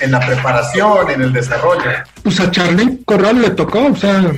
En 0.00 0.12
la 0.12 0.20
preparación, 0.20 1.10
en 1.10 1.22
el 1.22 1.32
desarrollo. 1.32 1.90
Pues 2.22 2.38
a 2.40 2.50
Charly 2.50 3.02
Corral 3.04 3.42
le 3.42 3.50
tocó, 3.50 3.86
o 3.86 3.96
sea, 3.96 4.32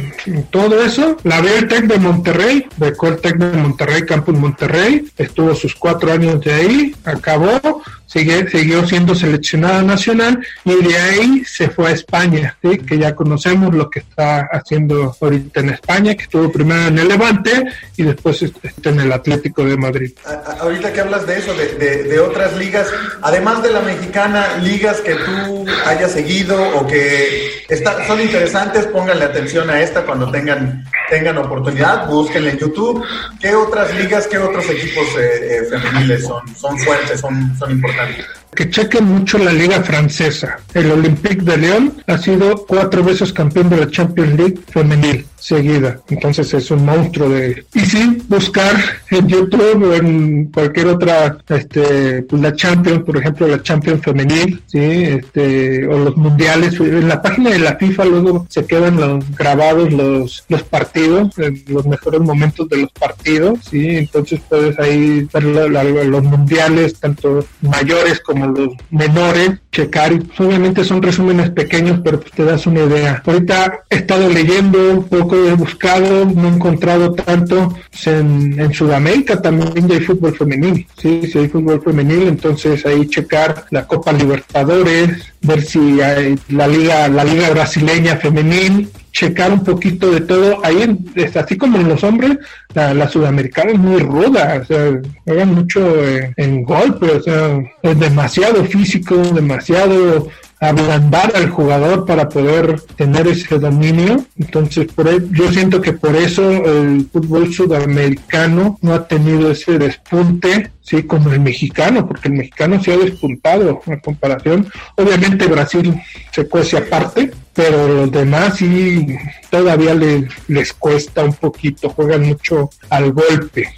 todo 0.50 0.82
eso. 0.82 1.16
La 1.24 1.40
ve 1.40 1.58
el 1.58 1.68
TEC 1.68 1.84
de 1.84 1.98
Monterrey, 1.98 2.66
becó 2.76 3.08
el 3.08 3.18
TEC 3.18 3.36
de 3.36 3.58
Monterrey, 3.58 4.06
Campus 4.06 4.38
Monterrey, 4.38 5.06
estuvo 5.18 5.54
sus 5.54 5.74
cuatro 5.74 6.12
años 6.12 6.40
de 6.40 6.52
ahí, 6.52 6.96
acabó, 7.04 7.82
sigue, 8.06 8.48
siguió 8.48 8.86
siendo 8.86 9.14
seleccionada 9.14 9.82
nacional 9.82 10.44
y 10.64 10.74
de 10.76 10.96
ahí 10.96 11.44
se 11.44 11.68
fue 11.68 11.90
a 11.90 11.92
España, 11.92 12.56
¿sí? 12.62 12.78
que 12.78 12.98
ya 12.98 13.14
conocemos 13.14 13.74
lo 13.74 13.90
que 13.90 14.00
está 14.00 14.48
haciendo 14.52 15.14
ahorita 15.20 15.60
en 15.60 15.70
España, 15.70 16.14
que 16.14 16.22
estuvo 16.22 16.50
primero 16.50 16.88
en 16.88 16.98
el 16.98 17.08
Levante 17.08 17.64
y 17.96 18.02
después 18.04 18.42
está 18.42 18.90
en 18.90 19.00
el 19.00 19.12
Atlético 19.12 19.64
de 19.64 19.76
Madrid. 19.76 20.12
A, 20.24 20.62
ahorita 20.62 20.92
que 20.92 21.00
hablas 21.00 21.26
de 21.26 21.38
eso, 21.38 21.54
de, 21.54 21.74
de, 21.74 22.02
de, 22.04 22.20
otras 22.20 22.56
ligas, 22.56 22.88
además 23.20 23.62
de 23.62 23.72
la 23.72 23.80
mexicana, 23.80 24.58
ligas 24.58 25.00
que 25.00 25.14
tú 25.14 25.53
hayas 25.86 26.12
seguido 26.12 26.56
o 26.78 26.86
que 26.86 27.64
está, 27.68 28.06
son 28.06 28.20
interesantes, 28.20 28.86
pónganle 28.86 29.24
atención 29.24 29.68
a 29.70 29.80
esta 29.80 30.02
cuando 30.02 30.30
tengan, 30.30 30.84
tengan 31.08 31.38
oportunidad, 31.38 32.06
búsquenla 32.08 32.50
en 32.50 32.58
YouTube. 32.58 33.04
¿Qué 33.40 33.54
otras 33.54 33.94
ligas, 33.96 34.26
qué 34.26 34.38
otros 34.38 34.68
equipos 34.70 35.06
eh, 35.18 35.58
eh, 35.58 35.64
femeniles 35.70 36.24
son, 36.24 36.42
son 36.56 36.78
fuertes, 36.78 37.20
son, 37.20 37.56
son 37.58 37.70
importantes? 37.70 38.24
que 38.54 38.70
chequen 38.70 39.04
mucho 39.04 39.36
la 39.38 39.52
liga 39.52 39.82
francesa. 39.82 40.58
El 40.74 40.92
Olympique 40.92 41.42
de 41.42 41.56
Lyon 41.56 42.02
ha 42.06 42.16
sido 42.16 42.64
cuatro 42.66 43.02
veces 43.02 43.32
campeón 43.32 43.68
de 43.68 43.78
la 43.78 43.90
Champions 43.90 44.38
League 44.38 44.60
femenil 44.70 45.26
seguida. 45.44 46.00
Entonces 46.08 46.54
es 46.54 46.70
un 46.70 46.86
monstruo 46.86 47.28
de... 47.28 47.66
Y 47.74 47.80
sí, 47.80 48.18
buscar 48.28 48.74
en 49.10 49.28
YouTube 49.28 49.90
o 49.90 49.92
en 49.92 50.46
cualquier 50.46 50.86
otra, 50.86 51.36
este, 51.50 52.22
pues 52.22 52.40
la 52.40 52.54
Champions, 52.54 53.02
por 53.04 53.18
ejemplo, 53.18 53.46
la 53.46 53.62
Champions 53.62 54.02
femenil, 54.02 54.62
sí, 54.66 54.78
este, 54.80 55.86
o 55.86 55.98
los 55.98 56.16
mundiales. 56.16 56.80
En 56.80 57.08
la 57.08 57.20
página 57.20 57.50
de 57.50 57.58
la 57.58 57.76
FIFA 57.76 58.04
luego 58.06 58.46
se 58.48 58.64
quedan 58.64 58.96
los 58.96 59.36
grabados 59.36 59.92
los, 59.92 60.44
los 60.48 60.62
partidos, 60.62 61.34
los 61.66 61.86
mejores 61.86 62.20
momentos 62.20 62.66
de 62.70 62.78
los 62.78 62.92
partidos, 62.92 63.58
sí. 63.70 63.86
Entonces 63.90 64.40
puedes 64.48 64.78
ahí 64.78 65.28
ver 65.30 65.44
la, 65.44 65.68
la, 65.68 65.84
los 65.84 66.22
mundiales, 66.22 66.98
tanto 66.98 67.44
mayores 67.60 68.20
como 68.20 68.46
los 68.46 68.70
menores, 68.90 69.50
checar. 69.74 70.12
Y 70.12 70.22
obviamente 70.38 70.84
son 70.84 71.02
resúmenes 71.02 71.50
pequeños, 71.50 72.00
pero 72.02 72.20
pues 72.20 72.32
te 72.32 72.44
das 72.44 72.66
una 72.66 72.84
idea. 72.84 73.22
Ahorita 73.26 73.80
he 73.90 73.96
estado 73.96 74.30
leyendo 74.30 74.78
un 74.94 75.04
poco 75.04 75.36
he 75.36 75.52
buscado, 75.52 76.24
no 76.24 76.48
he 76.48 76.52
encontrado 76.52 77.12
tanto. 77.12 77.74
Pues, 77.90 78.06
en, 78.06 78.58
en, 78.58 78.72
Sudamérica 78.72 79.40
también 79.42 79.88
ya 79.88 79.94
hay 79.94 80.00
fútbol 80.00 80.34
femenil, 80.34 80.86
sí, 80.96 81.22
sí 81.30 81.38
hay 81.38 81.48
fútbol 81.48 81.82
femenil, 81.82 82.28
entonces 82.28 82.84
ahí 82.86 83.06
checar 83.08 83.66
la 83.70 83.86
Copa 83.86 84.12
Libertadores, 84.12 85.33
ver 85.44 85.62
si 85.62 86.00
hay 86.00 86.38
la 86.48 86.66
liga, 86.66 87.08
la 87.08 87.24
liga 87.24 87.50
brasileña 87.50 88.16
femenil, 88.16 88.90
checar 89.12 89.52
un 89.52 89.62
poquito 89.62 90.10
de 90.10 90.22
todo. 90.22 90.64
Ahí, 90.64 90.98
es 91.14 91.36
así 91.36 91.56
como 91.56 91.78
en 91.78 91.88
los 91.88 92.02
hombres, 92.02 92.38
la, 92.74 93.08
sudamericana 93.08 93.72
es 93.72 93.78
muy 93.78 94.00
ruda, 94.00 94.60
o 94.62 94.64
sea, 94.64 95.00
juegan 95.24 95.54
mucho 95.54 96.04
en, 96.04 96.34
en 96.36 96.64
golpe, 96.64 97.06
o 97.06 97.22
sea, 97.22 97.58
es 97.82 97.98
demasiado 97.98 98.64
físico, 98.64 99.16
demasiado 99.16 100.28
ablandar 100.60 101.32
al 101.34 101.50
jugador 101.50 102.06
para 102.06 102.28
poder 102.28 102.80
tener 102.96 103.26
ese 103.26 103.58
dominio. 103.58 104.24
Entonces, 104.38 104.86
por 104.92 105.08
yo 105.32 105.52
siento 105.52 105.80
que 105.80 105.92
por 105.92 106.16
eso 106.16 106.50
el 106.50 107.06
fútbol 107.12 107.52
sudamericano 107.52 108.78
no 108.80 108.94
ha 108.94 109.06
tenido 109.06 109.50
ese 109.50 109.78
despunte, 109.78 110.70
sí, 110.80 111.02
como 111.02 111.32
el 111.32 111.40
mexicano, 111.40 112.06
porque 112.06 112.28
el 112.28 112.34
mexicano 112.34 112.82
se 112.82 112.92
ha 112.92 112.96
despuntado 112.96 113.82
en 113.86 114.00
comparación. 114.00 114.68
Obviamente 114.96 115.46
Brasil 115.46 116.00
se 116.32 116.48
cuece 116.48 116.78
aparte, 116.78 117.32
pero 117.52 117.86
los 117.88 118.10
demás 118.10 118.56
sí 118.56 119.06
todavía 119.50 119.94
les 119.94 120.72
cuesta 120.72 121.24
un 121.24 121.34
poquito, 121.34 121.90
juegan 121.90 122.22
mucho 122.22 122.70
al 122.90 123.12
golpe. 123.12 123.68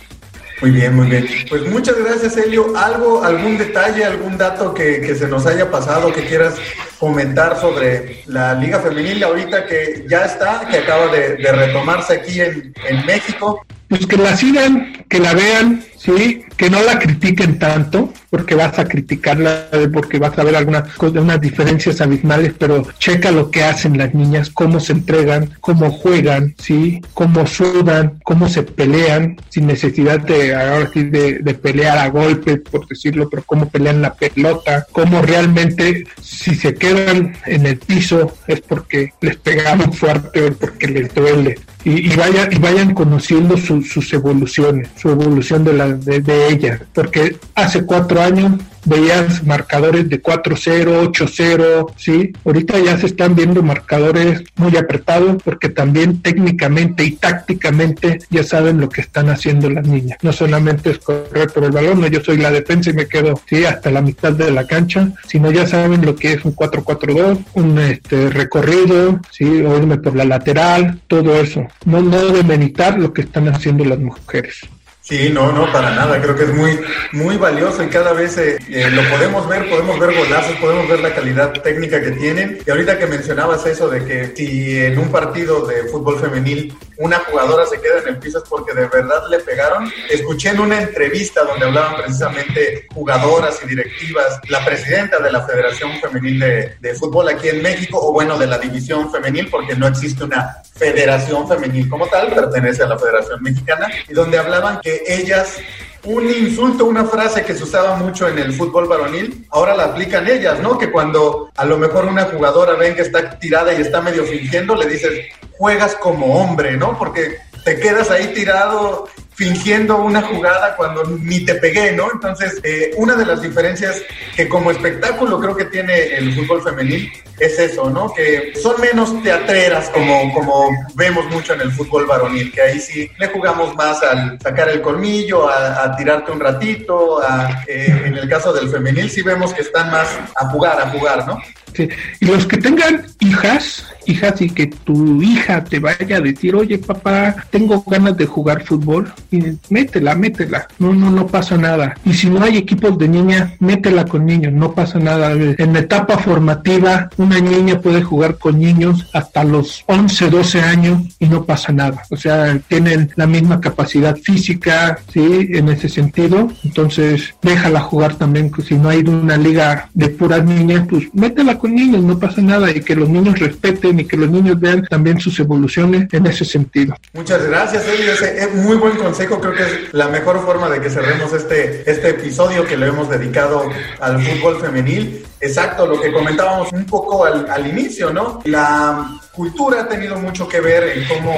Muy 0.61 0.71
bien, 0.71 0.95
muy 0.95 1.09
bien. 1.09 1.27
Pues 1.49 1.67
muchas 1.67 1.99
gracias, 1.99 2.37
Helio. 2.37 2.77
¿Algo, 2.77 3.23
algún 3.23 3.59
detalle, 3.59 4.05
algún 4.05 4.39
dato 4.39 4.73
que, 4.73 5.03
que, 5.03 5.15
se 5.15 5.29
nos 5.29 5.45
haya 5.47 5.71
pasado 5.71 6.13
que 6.13 6.25
quieras 6.25 6.55
comentar 6.99 7.61
sobre 7.61 8.23
la 8.27 8.55
Liga 8.55 8.81
Femenil 8.81 9.23
ahorita 9.23 9.67
que 9.67 10.07
ya 10.09 10.25
está, 10.25 10.67
que 10.71 10.79
acaba 10.79 11.09
de, 11.09 11.37
de 11.37 11.53
retomarse 11.53 12.15
aquí 12.15 12.41
en, 12.41 12.73
en 12.89 13.05
México? 13.05 13.67
Pues 13.89 14.07
que 14.07 14.17
la 14.17 14.35
sigan, 14.35 14.96
que 15.09 15.21
la 15.21 15.35
vean, 15.35 15.85
sí, 15.97 16.43
que 16.57 16.71
no 16.71 16.83
la 16.83 16.99
critiquen 16.99 17.59
tanto, 17.59 18.13
porque 18.31 18.55
vas 18.55 18.79
a 18.79 18.87
criticarla, 18.87 19.69
porque 19.93 20.19
vas 20.19 20.39
a 20.39 20.45
ver 20.45 20.57
algunas 20.57 20.85
unas 21.01 21.41
diferencias 21.41 22.01
abismales, 22.01 22.55
pero 22.59 22.87
checa 22.99 23.31
lo 23.31 23.51
que 23.51 23.63
hacen 23.65 23.99
las 23.99 24.15
niñas, 24.15 24.51
cómo 24.51 24.81
se 24.81 24.93
entregan, 24.93 25.51
cómo 25.61 25.91
juegan, 25.91 26.55
sí, 26.59 27.01
cómo 27.15 27.47
sudan, 27.47 28.19
cómo 28.25 28.49
se 28.49 28.63
pelean, 28.63 29.37
sin 29.49 29.67
necesidad 29.67 30.21
de 30.21 30.55
ahora 30.55 30.91
sí 30.93 31.05
de, 31.05 31.55
pelear 31.55 31.99
a 31.99 32.09
golpe, 32.09 32.59
por 32.59 32.87
decirlo, 32.87 33.29
pero 33.31 33.43
cómo 33.45 33.69
pelean 33.69 34.03
la 34.03 34.15
pelota, 34.15 34.87
cómo 34.93 35.23
realmente 35.23 36.07
si 36.21 36.55
se 36.55 36.75
quedan 36.75 37.37
en 37.47 37.67
el 37.67 37.79
piso 37.79 38.35
es 38.47 38.61
porque 38.61 39.13
les 39.21 39.37
pegaron 39.37 39.93
fuerte 39.93 40.45
o 40.45 40.53
porque 40.53 40.89
les 40.89 41.15
duele. 41.15 41.59
Y, 41.85 42.13
y, 42.13 42.17
vayan, 42.17 42.53
y 42.53 42.59
vayan 42.59 42.95
conociendo 42.95 43.57
su, 43.57 43.81
sus 43.81 44.13
evoluciones, 44.13 44.89
su 44.97 45.11
evolución 45.11 45.65
de, 45.65 45.73
la, 45.73 45.89
de, 45.89 46.21
de 46.21 46.49
ella, 46.49 46.81
porque 46.93 47.37
hace 47.55 47.85
cuatro 47.85 48.21
años 48.21 48.53
veías 48.87 49.45
marcadores 49.45 50.09
de 50.09 50.23
4-0, 50.23 51.13
8-0, 51.13 51.93
¿sí? 51.97 52.33
Ahorita 52.45 52.79
ya 52.79 52.97
se 52.97 53.07
están 53.07 53.35
viendo 53.35 53.63
marcadores 53.63 54.45
muy 54.57 54.77
apretados 54.77 55.43
porque 55.43 55.69
también 55.69 56.23
técnicamente 56.23 57.05
y 57.05 57.13
tácticamente 57.13 58.21
ya 58.31 58.45
saben 58.45 58.81
lo 58.81 58.89
que 58.89 59.01
están 59.01 59.29
haciendo 59.29 59.69
las 59.69 59.87
niñas. 59.87 60.19
No 60.23 60.33
solamente 60.33 60.91
es 60.91 60.99
correr 60.99 61.49
por 61.53 61.65
el 61.65 61.73
balón, 61.73 62.01
no 62.01 62.07
yo 62.07 62.23
soy 62.23 62.39
la 62.39 62.51
defensa 62.51 62.91
y 62.91 62.95
me 62.95 63.07
quedo, 63.07 63.41
sí, 63.49 63.65
hasta 63.65 63.91
la 63.91 64.01
mitad 64.01 64.33
de 64.33 64.51
la 64.53 64.67
cancha, 64.67 65.11
sino 65.27 65.51
ya 65.51 65.67
saben 65.67 66.07
lo 66.07 66.15
que 66.15 66.35
es 66.35 66.45
un 66.45 66.55
4-4-2, 66.55 67.45
un 67.55 67.79
este, 67.79 68.31
recorrido, 68.31 69.21
sí, 69.33 69.45
o 69.45 69.77
irme 69.77 69.99
por 69.99 70.15
la 70.15 70.25
lateral, 70.25 71.01
todo 71.09 71.41
eso. 71.41 71.67
No, 71.85 72.01
no 72.01 72.29
demeritar 72.29 72.99
lo 72.99 73.13
que 73.13 73.23
están 73.23 73.49
haciendo 73.49 73.85
las 73.85 73.99
mujeres. 73.99 74.61
Sí, 75.09 75.31
no, 75.33 75.53
no, 75.53 75.71
para 75.73 75.95
nada. 75.95 76.21
Creo 76.21 76.35
que 76.35 76.43
es 76.43 76.53
muy, 76.53 76.81
muy 77.13 77.37
valioso 77.37 77.81
y 77.81 77.87
cada 77.87 78.13
vez 78.13 78.37
eh, 78.39 78.59
eh, 78.69 78.91
lo 78.91 79.09
podemos 79.09 79.49
ver, 79.49 79.71
podemos 79.71 80.01
ver 80.01 80.17
golazos, 80.17 80.57
podemos 80.57 80.89
ver 80.89 80.99
la 80.99 81.15
calidad 81.15 81.53
técnica 81.63 82.03
que 82.03 82.11
tienen. 82.11 82.59
Y 82.67 82.69
ahorita 82.69 82.99
que 82.99 83.07
mencionabas 83.07 83.65
eso 83.67 83.89
de 83.89 84.05
que 84.05 84.33
si 84.35 84.77
en 84.77 84.99
un 84.99 85.09
partido 85.13 85.65
de 85.65 85.85
fútbol 85.85 86.19
femenil 86.19 86.75
una 86.99 87.19
jugadora 87.21 87.67
se 87.67 87.81
queda 87.81 87.99
en 88.01 88.09
el 88.09 88.19
piso 88.19 88.39
es 88.39 88.45
porque 88.49 88.73
de 88.75 88.87
verdad 88.87 89.23
le 89.29 89.39
pegaron. 89.41 89.91
Escuché 90.11 90.51
en 90.51 90.61
una 90.61 90.81
entrevista 90.81 91.45
donde 91.45 91.67
hablaban 91.67 91.97
precisamente 91.97 92.87
jugadoras 92.95 93.61
y 93.63 93.69
directivas, 93.69 94.41
la 94.49 94.65
presidenta 94.65 95.19
de 95.19 95.31
la 95.31 95.47
Federación 95.47 95.93
Femenil 96.01 96.41
de, 96.81 96.95
Fútbol 96.97 97.29
aquí 97.29 97.49
en 97.49 97.63
México, 97.63 97.99
o 98.01 98.13
bueno, 98.13 98.39
de 98.39 98.47
la 98.47 98.59
división 98.59 99.13
femenil, 99.13 99.49
porque 99.51 99.75
no 99.75 99.87
existe 99.87 100.25
una 100.25 100.63
federación 100.75 101.47
femenil 101.47 101.89
como 101.91 102.07
tal, 102.07 102.33
pertenece 102.33 102.83
a 102.83 102.87
la 102.87 102.99
Federación 102.99 103.43
Mexicana, 103.43 103.87
y 104.09 104.15
donde 104.15 104.39
hablaban 104.39 104.81
que 104.81 105.03
ellas 105.07 105.59
un 106.07 106.31
insulto, 106.31 106.85
una 106.85 107.05
frase 107.05 107.45
que 107.45 107.55
se 107.55 107.65
usaba 107.65 107.97
mucho 107.97 108.29
en 108.29 108.39
el 108.39 108.53
fútbol 108.53 108.87
varonil, 108.87 109.45
ahora 109.51 109.77
la 109.77 109.85
aplican 109.85 110.29
ellas, 110.29 110.61
¿no? 110.61 110.79
Que 110.79 110.91
cuando 110.91 111.51
a 111.57 111.65
lo 111.65 111.79
mejor 111.79 112.07
una 112.07 112.25
jugadora 112.25 112.75
ven 112.75 112.95
que 112.95 113.03
está 113.03 113.39
tirada 113.39 113.75
y 113.75 113.83
está 113.83 114.01
medio 114.01 114.25
fingiendo, 114.25 114.77
le 114.77 114.87
dices, 114.87 115.27
juegas 115.59 115.95
como 115.97 116.41
hombre, 116.41 116.77
¿no? 116.77 116.99
Porque 116.99 117.39
te 117.65 117.79
quedas 117.79 118.11
ahí 118.11 118.33
tirado 118.35 119.09
fingiendo 119.35 119.99
una 119.99 120.23
jugada 120.23 120.77
cuando 120.77 121.05
ni 121.05 121.45
te 121.45 121.57
pegué, 121.57 121.93
¿no? 121.93 122.11
Entonces, 122.13 122.59
eh, 122.63 122.93
una 122.97 123.15
de 123.17 123.27
las 123.27 123.43
diferencias 123.43 124.03
que 124.35 124.49
como 124.49 124.71
espectáculo 124.71 125.39
creo 125.41 125.57
que 125.57 125.67
tiene 125.67 126.17
el 126.17 126.35
fútbol 126.35 126.63
femenil 126.63 127.13
es 127.39 127.59
eso, 127.59 127.91
¿no? 127.91 128.13
Que 128.13 128.53
son 128.61 128.81
menos 128.81 129.23
teatreras 129.23 129.91
como, 129.91 130.33
como 130.33 130.69
vemos 130.95 131.27
mucho 131.31 131.55
en 131.55 131.63
el 131.63 131.73
fútbol 131.73 132.07
varonil, 132.07 132.53
que 132.53 132.63
ahí 132.63 132.81
sí 132.81 133.11
le 133.19 133.29
jugamos 133.29 133.75
más 133.75 134.03
al 134.03 134.39
sacar 134.41 134.69
el 134.69 134.81
colmillo, 134.83 135.49
a, 135.49 135.95
tirarte 135.97 136.33
un 136.33 136.41
ratito, 136.41 137.23
a, 137.23 137.65
eh, 137.67 138.03
en 138.07 138.17
el 138.17 138.29
caso 138.29 138.53
del 138.53 138.69
femenil 138.69 139.11
sí 139.11 139.23
vemos 139.23 139.53
que 139.53 139.63
están 139.63 139.91
más 139.91 140.09
a 140.35 140.49
jugar, 140.49 140.81
a 140.81 140.91
jugar, 140.91 141.27
¿no? 141.27 141.39
Sí. 141.75 141.89
Y 142.21 142.27
los 142.27 142.47
que 142.47 142.57
tengan 142.57 143.05
hijas, 143.21 143.85
hijas 144.07 144.41
y 144.41 144.49
que 144.49 144.69
tu 144.69 145.21
hija 145.23 145.63
te 145.63 145.79
vaya 145.79 146.17
a 146.17 146.21
decir, 146.21 146.55
oye 146.55 146.79
papá, 146.79 147.37
tengo 147.51 147.83
ganas 147.87 148.17
de 148.17 148.25
jugar 148.25 148.65
fútbol, 148.65 149.13
y 149.31 149.43
métela, 149.69 150.15
métela, 150.15 150.69
no, 150.79 150.95
no, 150.95 151.11
no 151.11 151.27
pasa 151.27 151.57
nada. 151.57 151.95
Y 152.05 152.15
si 152.15 152.31
no 152.31 152.43
hay 152.43 152.57
equipos 152.57 152.97
de 152.97 153.09
niña, 153.09 153.55
métela 153.61 154.07
con 154.07 154.25
niños, 154.25 154.53
no 154.53 154.73
pasa 154.73 154.99
nada. 154.99 155.33
En 155.33 155.77
etapa 155.77 156.17
formativa, 156.19 157.11
una 157.27 157.41
niña 157.41 157.81
puede 157.81 158.03
jugar 158.03 158.39
con 158.39 158.59
niños 158.59 159.09
hasta 159.13 159.43
los 159.43 159.83
11, 159.87 160.31
12 160.31 160.61
años 160.61 161.03
y 161.19 161.27
no 161.27 161.45
pasa 161.45 161.73
nada. 161.73 162.05
O 162.11 162.17
sea, 162.17 162.59
tienen 162.69 163.13
la 163.17 163.27
misma 163.27 163.61
capacidad 163.61 164.17
física, 164.17 164.99
¿sí? 165.13 165.49
En 165.51 165.69
ese 165.69 165.89
sentido. 165.89 166.49
Entonces, 166.65 167.35
déjala 167.43 167.81
jugar 167.81 168.15
también. 168.15 168.51
Pues, 168.51 168.69
si 168.69 168.77
no 168.77 168.89
hay 168.89 169.01
una 169.01 169.37
liga 169.37 169.89
de 169.93 170.09
puras 170.09 170.45
niñas, 170.45 170.87
pues 170.89 171.09
métela 171.13 171.59
con 171.59 171.75
niños, 171.75 172.03
no 172.03 172.19
pasa 172.19 172.41
nada. 172.41 172.71
Y 172.71 172.81
que 172.81 172.95
los 172.95 173.09
niños 173.09 173.39
respeten 173.39 173.99
y 174.01 174.05
que 174.05 174.17
los 174.17 174.31
niños 174.31 174.61
vean 174.61 174.87
también 174.89 175.19
sus 175.19 175.39
evoluciones 175.41 176.09
en 176.13 176.27
ese 176.27 176.45
sentido. 176.45 176.95
Muchas 177.13 177.45
gracias, 177.47 177.85
Elio. 177.89 178.13
Ese 178.13 178.45
es 178.45 178.55
muy 178.55 178.77
buen 178.77 178.97
consejo. 178.97 179.41
Creo 179.41 179.55
que 179.55 179.63
es 179.63 179.93
la 179.93 180.09
mejor 180.09 180.45
forma 180.45 180.69
de 180.71 180.81
que 180.81 180.91
cerremos 180.91 181.33
este, 181.33 181.91
este 181.91 182.11
episodio 182.11 182.65
que 182.65 182.77
le 182.77 182.87
hemos 182.87 183.11
dedicado 183.11 183.69
al 184.01 184.23
fútbol 184.23 184.61
femenil. 184.61 185.25
Exacto, 185.47 185.87
lo 185.87 186.01
que 186.01 186.13
comentábamos 186.13 186.73
un 186.73 186.85
poco 186.87 187.25
al, 187.25 187.49
al, 187.49 187.67
inicio, 187.67 188.13
¿no? 188.13 188.41
La 188.45 189.19
cultura 189.37 189.83
ha 189.83 189.89
tenido 189.89 190.19
mucho 190.19 190.49
que 190.49 190.61
ver 190.61 190.83
en 190.97 191.07
cómo 191.07 191.33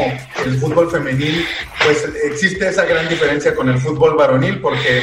el 0.44 0.59
fútbol 0.59 0.90
femenil, 0.90 1.44
pues 1.84 2.07
existe 2.24 2.68
esa 2.68 2.84
gran 2.84 3.09
diferencia 3.09 3.55
con 3.55 3.68
el 3.68 3.78
fútbol 3.78 4.16
varonil, 4.16 4.61
porque 4.61 5.03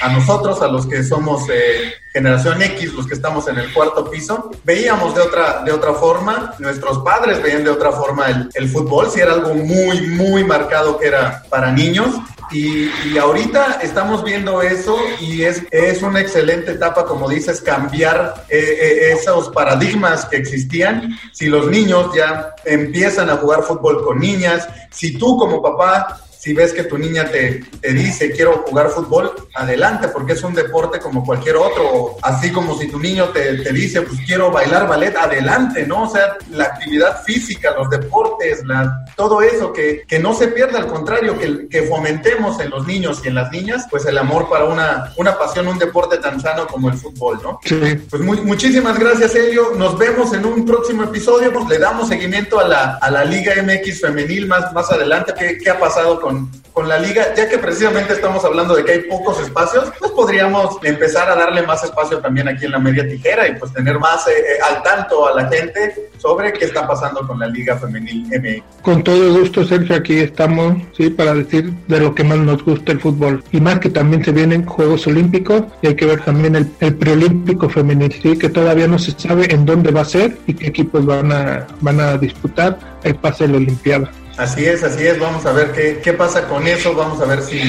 a 0.00 0.08
nosotros, 0.10 0.62
a 0.62 0.68
los 0.68 0.86
que 0.86 1.02
somos 1.02 1.48
eh, 1.50 1.92
generación 2.12 2.62
X, 2.62 2.94
los 2.94 3.06
que 3.06 3.14
estamos 3.14 3.48
en 3.48 3.58
el 3.58 3.74
cuarto 3.74 4.08
piso, 4.08 4.50
veíamos 4.64 5.14
de 5.14 5.22
otra, 5.22 5.62
de 5.64 5.72
otra 5.72 5.92
forma, 5.94 6.54
nuestros 6.60 7.00
padres 7.00 7.42
veían 7.42 7.64
de 7.64 7.70
otra 7.70 7.90
forma 7.90 8.28
el, 8.28 8.48
el 8.54 8.68
fútbol, 8.68 9.10
si 9.10 9.20
era 9.20 9.32
algo 9.32 9.52
muy, 9.54 10.06
muy 10.06 10.44
marcado 10.44 10.98
que 10.98 11.08
era 11.08 11.42
para 11.50 11.72
niños, 11.72 12.14
y, 12.50 12.90
y, 13.04 13.18
ahorita 13.18 13.80
estamos 13.82 14.22
viendo 14.22 14.62
eso 14.62 14.96
y 15.20 15.42
es, 15.42 15.62
es 15.72 16.02
una 16.02 16.20
excelente 16.20 16.72
etapa, 16.72 17.04
como 17.04 17.28
dices, 17.28 17.60
cambiar 17.60 18.44
eh, 18.48 18.78
eh, 18.80 19.12
esos 19.12 19.48
paradigmas 19.48 20.26
que 20.26 20.36
existían. 20.36 21.18
Si 21.32 21.46
los 21.46 21.66
niños 21.66 22.14
ya 22.14 22.35
empiezan 22.64 23.30
a 23.30 23.36
jugar 23.36 23.62
fútbol 23.62 24.04
con 24.04 24.18
niñas, 24.18 24.68
si 24.90 25.18
tú 25.18 25.36
como 25.36 25.62
papá 25.62 26.22
si 26.46 26.52
ves 26.52 26.72
que 26.72 26.84
tu 26.84 26.96
niña 26.96 27.24
te, 27.24 27.64
te, 27.80 27.92
dice 27.92 28.30
quiero 28.30 28.64
jugar 28.68 28.90
fútbol, 28.90 29.34
adelante, 29.52 30.06
porque 30.06 30.34
es 30.34 30.42
un 30.44 30.54
deporte 30.54 31.00
como 31.00 31.24
cualquier 31.24 31.56
otro. 31.56 32.18
Así 32.22 32.52
como 32.52 32.78
si 32.78 32.86
tu 32.86 33.00
niño 33.00 33.30
te, 33.30 33.58
te, 33.64 33.72
dice 33.72 34.02
pues 34.02 34.20
quiero 34.24 34.52
bailar 34.52 34.86
ballet, 34.86 35.16
adelante, 35.16 35.84
¿no? 35.84 36.04
O 36.04 36.08
sea, 36.08 36.36
la 36.52 36.66
actividad 36.66 37.20
física, 37.24 37.72
los 37.72 37.90
deportes, 37.90 38.64
la, 38.64 39.05
todo 39.16 39.40
eso, 39.42 39.72
que, 39.72 40.04
que 40.06 40.18
no 40.18 40.34
se 40.34 40.48
pierda, 40.48 40.78
al 40.78 40.86
contrario, 40.86 41.38
que, 41.38 41.68
que 41.68 41.82
fomentemos 41.84 42.60
en 42.60 42.70
los 42.70 42.86
niños 42.86 43.22
y 43.24 43.28
en 43.28 43.34
las 43.34 43.50
niñas, 43.50 43.86
pues 43.90 44.04
el 44.06 44.18
amor 44.18 44.48
para 44.48 44.66
una, 44.66 45.12
una 45.16 45.38
pasión, 45.38 45.66
un 45.68 45.78
deporte 45.78 46.18
tan 46.18 46.40
sano 46.40 46.66
como 46.66 46.90
el 46.90 46.98
fútbol, 46.98 47.40
¿no? 47.42 47.60
Sí. 47.64 47.76
Pues 48.10 48.22
muy, 48.22 48.40
muchísimas 48.42 48.98
gracias, 48.98 49.34
Elio. 49.34 49.72
Nos 49.76 49.98
vemos 49.98 50.32
en 50.34 50.44
un 50.44 50.64
próximo 50.66 51.04
episodio. 51.04 51.52
Pues 51.52 51.66
le 51.66 51.78
damos 51.78 52.08
seguimiento 52.08 52.60
a 52.60 52.68
la, 52.68 52.96
a 52.96 53.10
la 53.10 53.24
Liga 53.24 53.54
MX 53.62 54.00
femenil 54.02 54.46
más, 54.46 54.72
más 54.72 54.90
adelante. 54.92 55.32
¿Qué, 55.38 55.58
qué 55.58 55.70
ha 55.70 55.78
pasado 55.78 56.20
con 56.20 56.50
con, 56.76 56.88
la 56.88 56.98
liga, 56.98 57.34
ya 57.34 57.48
que 57.48 57.56
precisamente 57.56 58.12
estamos 58.12 58.44
hablando 58.44 58.74
de 58.76 58.84
que 58.84 58.92
hay 58.92 59.00
pocos 59.04 59.40
espacios, 59.40 59.90
pues 59.98 60.12
podríamos 60.12 60.76
empezar 60.82 61.30
a 61.30 61.34
darle 61.34 61.62
más 61.62 61.82
espacio 61.82 62.18
también 62.18 62.48
aquí 62.48 62.66
en 62.66 62.72
la 62.72 62.78
media 62.78 63.08
tijera 63.08 63.48
y 63.48 63.54
pues 63.54 63.72
tener 63.72 63.98
más 63.98 64.28
eh, 64.28 64.32
eh, 64.32 64.58
al 64.62 64.82
tanto 64.82 65.26
a 65.26 65.34
la 65.34 65.48
gente 65.48 66.10
sobre 66.18 66.52
qué 66.52 66.66
está 66.66 66.86
pasando 66.86 67.26
con 67.26 67.38
la 67.38 67.46
liga 67.46 67.78
femenil 67.78 68.26
MX. 68.26 68.82
Con 68.82 69.02
todo 69.06 69.38
gusto, 69.38 69.64
Sergio, 69.64 69.94
aquí 69.94 70.18
estamos, 70.18 70.82
sí, 70.96 71.10
para 71.10 71.32
decir 71.32 71.72
de 71.86 72.00
lo 72.00 72.12
que 72.12 72.24
más 72.24 72.38
nos 72.38 72.64
gusta 72.64 72.90
el 72.90 72.98
fútbol. 72.98 73.40
Y 73.52 73.60
más 73.60 73.78
que 73.78 73.88
también 73.88 74.24
se 74.24 74.32
vienen 74.32 74.66
Juegos 74.66 75.06
Olímpicos 75.06 75.62
y 75.80 75.86
hay 75.86 75.94
que 75.94 76.06
ver 76.06 76.24
también 76.24 76.56
el, 76.56 76.66
preolímpico 76.96 77.68
femenil, 77.68 78.12
sí, 78.20 78.36
que 78.36 78.48
todavía 78.48 78.88
no 78.88 78.98
se 78.98 79.12
sabe 79.12 79.54
en 79.54 79.64
dónde 79.64 79.92
va 79.92 80.00
a 80.00 80.04
ser 80.04 80.36
y 80.48 80.54
qué 80.54 80.66
equipos 80.66 81.06
van 81.06 81.30
a, 81.30 81.68
van 81.82 82.00
a 82.00 82.18
disputar 82.18 82.98
el 83.04 83.14
pase 83.14 83.46
de 83.46 83.52
la 83.52 83.58
Olimpiada. 83.58 84.10
Así 84.38 84.64
es, 84.64 84.82
así 84.82 85.06
es. 85.06 85.20
Vamos 85.20 85.46
a 85.46 85.52
ver 85.52 85.70
qué, 85.70 86.00
qué 86.02 86.12
pasa 86.12 86.48
con 86.48 86.66
eso. 86.66 86.92
Vamos 86.92 87.20
a 87.20 87.26
ver 87.26 87.42
si 87.42 87.60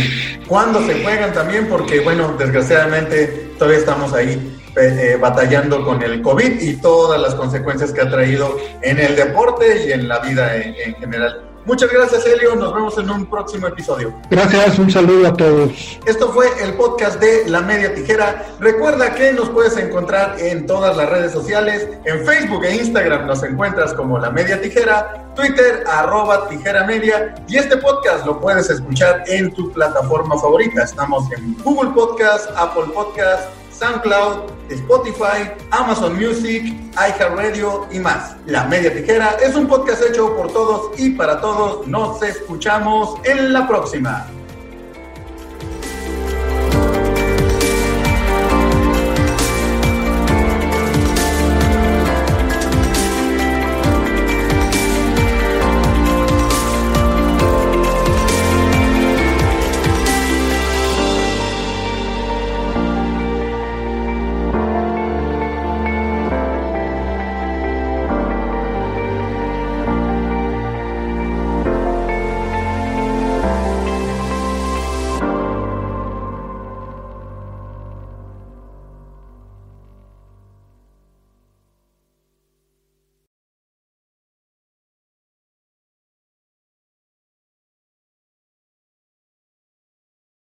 cuándo 0.47 0.83
se 0.88 1.03
juegan 1.03 1.33
también, 1.33 1.67
porque 1.67 1.99
bueno, 1.99 2.35
desgraciadamente 2.39 3.51
todavía 3.59 3.77
estamos 3.77 4.11
ahí 4.11 4.57
eh, 4.80 5.17
batallando 5.19 5.84
con 5.84 6.01
el 6.01 6.21
COVID 6.21 6.61
y 6.61 6.75
todas 6.78 7.19
las 7.19 7.36
consecuencias 7.36 7.91
que 7.91 8.01
ha 8.01 8.09
traído 8.09 8.57
en 8.82 8.99
el 8.99 9.15
deporte 9.15 9.88
y 9.88 9.91
en 9.91 10.07
la 10.07 10.19
vida 10.19 10.55
en 10.55 10.95
general. 10.95 11.47
Muchas 11.67 11.91
gracias, 11.91 12.25
Elio. 12.25 12.55
Nos 12.55 12.73
vemos 12.73 12.97
en 12.97 13.09
un 13.09 13.25
próximo 13.25 13.67
episodio. 13.67 14.13
Gracias, 14.30 14.80
un 14.80 14.89
saludo 14.89 15.28
a 15.28 15.34
todos. 15.34 15.99
Esto 16.05 16.32
fue 16.32 16.47
el 16.63 16.75
podcast 16.75 17.19
de 17.19 17.43
La 17.49 17.59
Media 17.59 17.93
Tijera. 17.93 18.45
Recuerda 18.61 19.13
que 19.13 19.34
nos 19.34 19.49
puedes 19.49 19.75
encontrar 19.75 20.39
en 20.39 20.65
todas 20.65 20.95
las 20.95 21.09
redes 21.09 21.34
sociales. 21.34 21.86
En 22.05 22.25
Facebook 22.25 22.63
e 22.63 22.78
Instagram 22.78 23.28
nos 23.28 23.43
encuentras 23.43 23.93
como 23.93 24.17
La 24.17 24.30
Media 24.30 24.61
Tijera, 24.61 25.34
Twitter, 25.36 25.84
arroba 25.86 26.47
Tijera 26.47 26.86
Media. 26.86 27.36
Y 27.49 27.57
este 27.57 27.75
podcast 27.75 28.25
lo 28.25 28.39
puedes 28.39 28.69
escuchar 28.69 29.25
en 29.28 29.53
tu 29.53 29.69
plataforma 29.73 30.39
favorita. 30.39 30.84
Estamos 30.84 31.30
en 31.34 31.53
Google 31.65 31.89
Podcast, 31.89 32.49
Apple 32.55 32.93
Podcast, 32.93 33.43
SoundCloud, 33.78 34.51
Spotify, 34.69 35.51
Amazon 35.71 36.15
Music, 36.15 36.73
iHeartRadio 36.93 37.88
y 37.91 37.99
más. 37.99 38.36
La 38.45 38.65
Media 38.65 38.93
Tijera 38.93 39.38
es 39.41 39.55
un 39.55 39.67
podcast 39.67 40.01
hecho 40.03 40.36
por 40.36 40.51
todos 40.51 40.99
y 40.99 41.11
para 41.11 41.39
todos. 41.39 41.88
Nos 41.88 42.21
escuchamos 42.23 43.15
en 43.23 43.53
la 43.53 43.67
próxima. 43.67 44.28